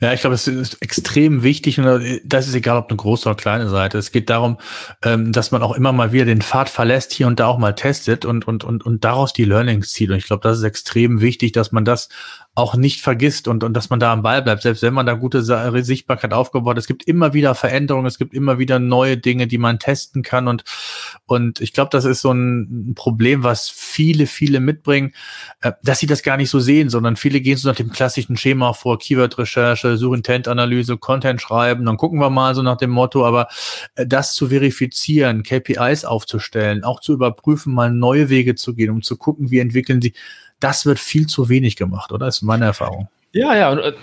Ja, 0.02 0.14
ich 0.14 0.22
glaube, 0.22 0.36
es 0.36 0.48
ist 0.48 0.82
extrem 0.82 1.44
wichtig 1.44 1.78
und 1.78 2.22
das 2.24 2.48
ist 2.48 2.54
egal, 2.54 2.78
ob 2.78 2.90
eine 2.90 2.96
große 2.96 3.28
oder 3.28 3.36
kleine 3.36 3.68
Seite. 3.68 3.98
Es 3.98 4.14
geht 4.14 4.30
darum, 4.30 4.58
ähm, 5.04 5.34
dass 5.34 5.52
man 5.52 5.62
auch 5.62 5.76
immer 5.76 5.92
mal 5.92 6.14
wieder 6.14 6.24
den 6.24 6.42
Pfad 6.42 6.70
verlässt, 6.70 7.12
hier 7.12 7.28
und 7.28 7.42
da 7.42 7.48
auch 7.48 7.58
mal 7.58 7.76
testet 7.76 8.24
und, 8.24 8.48
und, 8.48 8.64
und, 8.64 8.86
und 8.86 9.04
daraus 9.04 9.34
die 9.34 9.44
Learnings 9.44 9.92
zieht. 9.92 10.10
Und 10.10 10.16
ich 10.16 10.26
glaube, 10.26 10.42
das 10.42 10.60
ist 10.60 10.64
extrem 10.64 11.20
wichtig, 11.20 11.52
dass 11.52 11.74
man 11.74 11.84
das 11.84 12.08
auch 12.60 12.76
nicht 12.76 13.00
vergisst 13.02 13.48
und, 13.48 13.64
und 13.64 13.74
dass 13.74 13.90
man 13.90 14.00
da 14.00 14.12
am 14.12 14.22
Ball 14.22 14.42
bleibt, 14.42 14.64
selbst 14.64 14.84
wenn 14.84 14.94
man 14.94 15.06
da 15.06 15.14
gute 15.14 15.42
Sichtbarkeit 15.42 16.34
aufgebaut 16.34 16.72
hat. 16.72 16.78
Es 16.78 16.88
gibt 16.88 17.06
immer 17.06 17.34
wieder 17.34 17.56
Veränderungen, 17.56 18.06
es 18.06 18.18
gibt 18.18 18.34
immer 18.34 18.60
wieder 18.60 18.80
neue 18.80 19.18
Dinge, 19.18 19.48
die 19.48 19.58
man 19.58 19.80
testen 19.80 20.24
kann 20.24 20.48
und, 20.48 20.64
und 21.26 21.62
ich 21.62 21.72
glaube, 21.72 21.90
das 21.92 22.04
ist 22.04 22.22
so 22.22 22.32
ein 22.32 22.94
Problem, 22.96 23.44
was 23.44 23.70
viele, 23.70 24.28
viele 24.28 24.60
mitbringen, 24.60 25.14
äh, 25.62 25.72
dass 25.84 26.00
sie 26.00 26.08
das 26.08 26.22
gar 26.22 26.36
nicht 26.36 26.50
so 26.50 26.60
sehen, 26.60 26.90
sondern 26.90 27.16
viele 27.16 27.40
gehen 27.40 27.58
so 27.58 27.70
nach 27.70 27.78
dem 27.78 27.92
klassischen 27.92 28.36
Schema 28.36 28.74
vor, 28.74 29.00
Keyword-Recherche, 29.00 29.96
Suchintent-Analyse, 29.96 30.98
Content 30.98 31.42
schreiben, 31.42 31.86
dann 31.86 31.98
gucken 31.98 32.20
wir 32.20 32.30
mal 32.30 32.56
so 32.56 32.62
nach 32.62 32.78
dem 32.78 32.90
Motto, 32.90 33.26
aber 33.26 33.48
äh, 33.96 34.06
das 34.06 34.34
zu 34.34 34.50
verifizieren, 34.50 35.44
KPIs 35.44 36.04
aufzustellen, 36.04 36.84
auch 36.84 37.00
zu 37.00 37.14
überprüfen, 37.14 37.74
mal 37.74 37.90
neue 37.90 38.30
Wege 38.30 38.56
zu 38.56 38.76
gehen, 38.76 38.90
um 38.90 39.02
zu 39.02 39.16
gucken, 39.16 39.50
wie 39.50 39.60
entwickeln 39.60 40.02
sie, 40.02 40.14
das 40.60 40.86
wird 40.86 41.00
viel 41.00 41.28
zu 41.28 41.50
wenig 41.50 41.76
gemacht, 41.76 42.12
oder? 42.12 42.26
Das 42.26 42.38
ist 42.38 42.42
meine 42.42 42.66
Erfahrung. 42.66 43.10
Ja, 43.32 43.56
ja, 43.56 43.74
äh, 43.78 43.94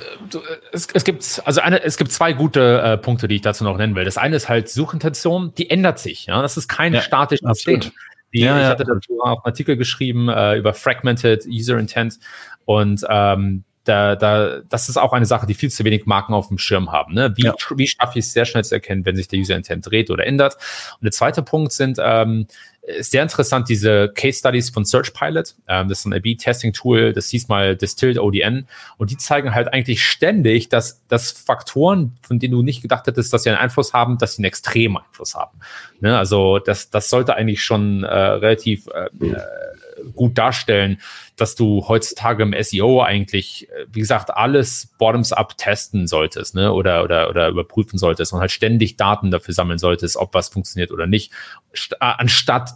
es, 0.72 0.86
es, 0.92 1.02
gibt 1.02 1.42
also 1.44 1.60
eine, 1.60 1.82
es 1.82 1.96
gibt 1.96 2.12
zwei 2.12 2.32
gute 2.32 2.80
äh, 2.80 2.96
Punkte, 2.96 3.26
die 3.26 3.36
ich 3.36 3.42
dazu 3.42 3.64
noch 3.64 3.76
nennen 3.76 3.96
will. 3.96 4.04
Das 4.04 4.18
eine 4.18 4.36
ist 4.36 4.48
halt 4.48 4.68
Suchintention, 4.68 5.52
die 5.54 5.68
ändert 5.68 5.98
sich. 5.98 6.26
Ja, 6.26 6.42
das 6.42 6.56
ist 6.56 6.68
kein 6.68 6.94
ja, 6.94 7.00
statisches 7.00 7.64
Ding. 7.64 7.90
Die, 8.32 8.40
ja, 8.40 8.60
ich 8.60 8.66
hatte 8.66 8.84
dazu 8.84 9.20
auch 9.22 9.44
einen 9.44 9.44
Artikel 9.44 9.76
geschrieben 9.76 10.28
äh, 10.28 10.56
über 10.56 10.74
Fragmented 10.74 11.46
User 11.46 11.78
Intent 11.78 12.18
und 12.64 13.04
ähm, 13.08 13.64
da, 13.86 14.16
da, 14.16 14.60
das 14.68 14.88
ist 14.88 14.96
auch 14.96 15.12
eine 15.12 15.26
Sache, 15.26 15.46
die 15.46 15.54
viel 15.54 15.70
zu 15.70 15.84
wenig 15.84 16.06
Marken 16.06 16.34
auf 16.34 16.48
dem 16.48 16.58
Schirm 16.58 16.92
haben. 16.92 17.14
Ne? 17.14 17.32
Wie, 17.36 17.44
ja. 17.44 17.54
wie 17.76 17.86
schaffe 17.86 18.18
ich 18.18 18.26
es 18.26 18.32
sehr 18.32 18.44
schnell 18.44 18.64
zu 18.64 18.74
erkennen, 18.74 19.04
wenn 19.04 19.16
sich 19.16 19.28
der 19.28 19.38
User 19.38 19.56
Intent 19.56 19.88
dreht 19.88 20.10
oder 20.10 20.26
ändert? 20.26 20.56
Und 20.94 21.04
der 21.04 21.12
zweite 21.12 21.42
Punkt 21.42 21.72
sind 21.72 21.98
ähm, 22.02 22.46
ist 22.86 23.10
sehr 23.10 23.22
interessant, 23.22 23.68
diese 23.68 24.12
Case 24.14 24.38
Studies 24.38 24.70
von 24.70 24.84
Search 24.84 25.12
Pilot. 25.12 25.54
Ähm, 25.66 25.88
das 25.88 26.00
ist 26.00 26.04
ein 26.06 26.14
A-B-Testing-Tool, 26.14 27.12
das 27.12 27.28
hieß 27.30 27.48
mal 27.48 27.76
Distilled 27.76 28.18
ODN. 28.18 28.68
Und 28.96 29.10
die 29.10 29.16
zeigen 29.16 29.54
halt 29.54 29.72
eigentlich 29.72 30.04
ständig, 30.04 30.68
dass, 30.68 31.04
dass 31.08 31.32
Faktoren, 31.32 32.16
von 32.22 32.38
denen 32.38 32.52
du 32.52 32.62
nicht 32.62 32.82
gedacht 32.82 33.06
hättest, 33.06 33.32
dass 33.32 33.42
sie 33.42 33.50
einen 33.50 33.58
Einfluss 33.58 33.92
haben, 33.92 34.18
dass 34.18 34.36
sie 34.36 34.40
einen 34.40 34.46
extremen 34.46 34.98
Einfluss 34.98 35.34
haben. 35.34 35.58
Ne? 36.00 36.16
Also 36.16 36.58
das, 36.58 36.90
das 36.90 37.10
sollte 37.10 37.34
eigentlich 37.34 37.62
schon 37.62 38.04
äh, 38.04 38.14
relativ 38.14 38.86
äh, 38.88 39.08
gut 40.14 40.38
darstellen, 40.38 41.00
dass 41.36 41.54
du 41.54 41.86
heutzutage 41.88 42.42
im 42.42 42.54
SEO 42.58 43.02
eigentlich, 43.02 43.68
äh, 43.70 43.86
wie 43.92 44.00
gesagt, 44.00 44.30
alles 44.30 44.94
bottoms-up 44.98 45.56
testen 45.56 46.06
solltest, 46.06 46.54
ne? 46.54 46.72
Oder, 46.72 47.04
oder, 47.04 47.28
oder 47.30 47.48
überprüfen 47.48 47.98
solltest 47.98 48.32
und 48.32 48.40
halt 48.40 48.50
ständig 48.50 48.96
Daten 48.96 49.30
dafür 49.30 49.54
sammeln 49.54 49.78
solltest, 49.78 50.16
ob 50.16 50.34
was 50.34 50.48
funktioniert 50.48 50.92
oder 50.92 51.06
nicht, 51.06 51.32
äh, 51.72 51.96
anstatt 52.00 52.70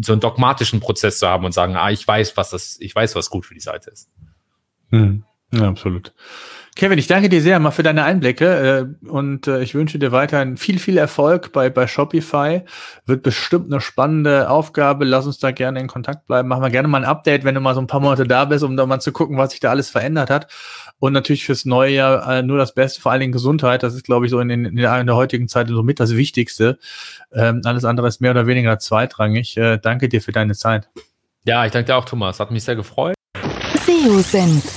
so 0.00 0.12
einen 0.12 0.20
dogmatischen 0.20 0.80
Prozess 0.80 1.18
zu 1.18 1.28
haben 1.28 1.44
und 1.44 1.52
sagen, 1.52 1.76
ah, 1.76 1.90
ich 1.90 2.06
weiß, 2.06 2.36
was 2.36 2.50
das, 2.50 2.78
ich 2.80 2.94
weiß, 2.94 3.16
was 3.16 3.30
gut 3.30 3.46
für 3.46 3.54
die 3.54 3.60
Seite 3.60 3.90
ist. 3.90 4.10
Hm. 4.90 5.24
Ja, 5.52 5.68
absolut. 5.68 6.12
Kevin, 6.76 6.98
ich 6.98 7.06
danke 7.06 7.30
dir 7.30 7.40
sehr 7.40 7.58
mal 7.58 7.70
für 7.70 7.82
deine 7.82 8.04
Einblicke 8.04 8.86
äh, 9.02 9.08
und 9.08 9.46
äh, 9.46 9.62
ich 9.62 9.74
wünsche 9.74 9.98
dir 9.98 10.12
weiterhin 10.12 10.58
viel, 10.58 10.78
viel 10.78 10.98
Erfolg 10.98 11.50
bei, 11.52 11.70
bei 11.70 11.86
Shopify. 11.86 12.64
Wird 13.06 13.22
bestimmt 13.22 13.72
eine 13.72 13.80
spannende 13.80 14.50
Aufgabe. 14.50 15.06
Lass 15.06 15.24
uns 15.24 15.38
da 15.38 15.52
gerne 15.52 15.80
in 15.80 15.86
Kontakt 15.86 16.26
bleiben. 16.26 16.48
Machen 16.48 16.62
wir 16.62 16.68
gerne 16.68 16.86
mal 16.86 16.98
ein 16.98 17.08
Update, 17.08 17.44
wenn 17.44 17.54
du 17.54 17.62
mal 17.62 17.74
so 17.74 17.80
ein 17.80 17.86
paar 17.86 18.00
Monate 18.00 18.24
da 18.24 18.44
bist, 18.44 18.62
um 18.62 18.76
da 18.76 18.84
mal 18.84 19.00
zu 19.00 19.10
gucken, 19.10 19.38
was 19.38 19.52
sich 19.52 19.60
da 19.60 19.70
alles 19.70 19.88
verändert 19.88 20.28
hat. 20.28 20.48
Und 20.98 21.14
natürlich 21.14 21.46
fürs 21.46 21.64
neue 21.64 21.94
Jahr 21.94 22.30
äh, 22.30 22.42
nur 22.42 22.58
das 22.58 22.74
Beste, 22.74 23.00
vor 23.00 23.10
allen 23.10 23.22
Dingen 23.22 23.32
Gesundheit. 23.32 23.82
Das 23.82 23.94
ist, 23.94 24.04
glaube 24.04 24.26
ich, 24.26 24.30
so 24.30 24.38
in, 24.38 24.50
in, 24.50 24.66
in 24.66 24.76
der 24.76 25.16
heutigen 25.16 25.48
Zeit 25.48 25.68
so 25.68 25.82
mit 25.82 25.98
das 25.98 26.14
Wichtigste. 26.14 26.78
Ähm, 27.32 27.62
alles 27.64 27.86
andere 27.86 28.06
ist 28.06 28.20
mehr 28.20 28.32
oder 28.32 28.46
weniger 28.46 28.78
zweitrangig. 28.78 29.56
Äh, 29.56 29.78
danke 29.78 30.10
dir 30.10 30.20
für 30.20 30.32
deine 30.32 30.52
Zeit. 30.52 30.90
Ja, 31.46 31.64
ich 31.64 31.72
danke 31.72 31.86
dir 31.86 31.96
auch, 31.96 32.04
Thomas. 32.04 32.38
Hat 32.38 32.50
mich 32.50 32.64
sehr 32.64 32.76
gefreut. 32.76 33.14
SEO-Senf. 33.86 34.76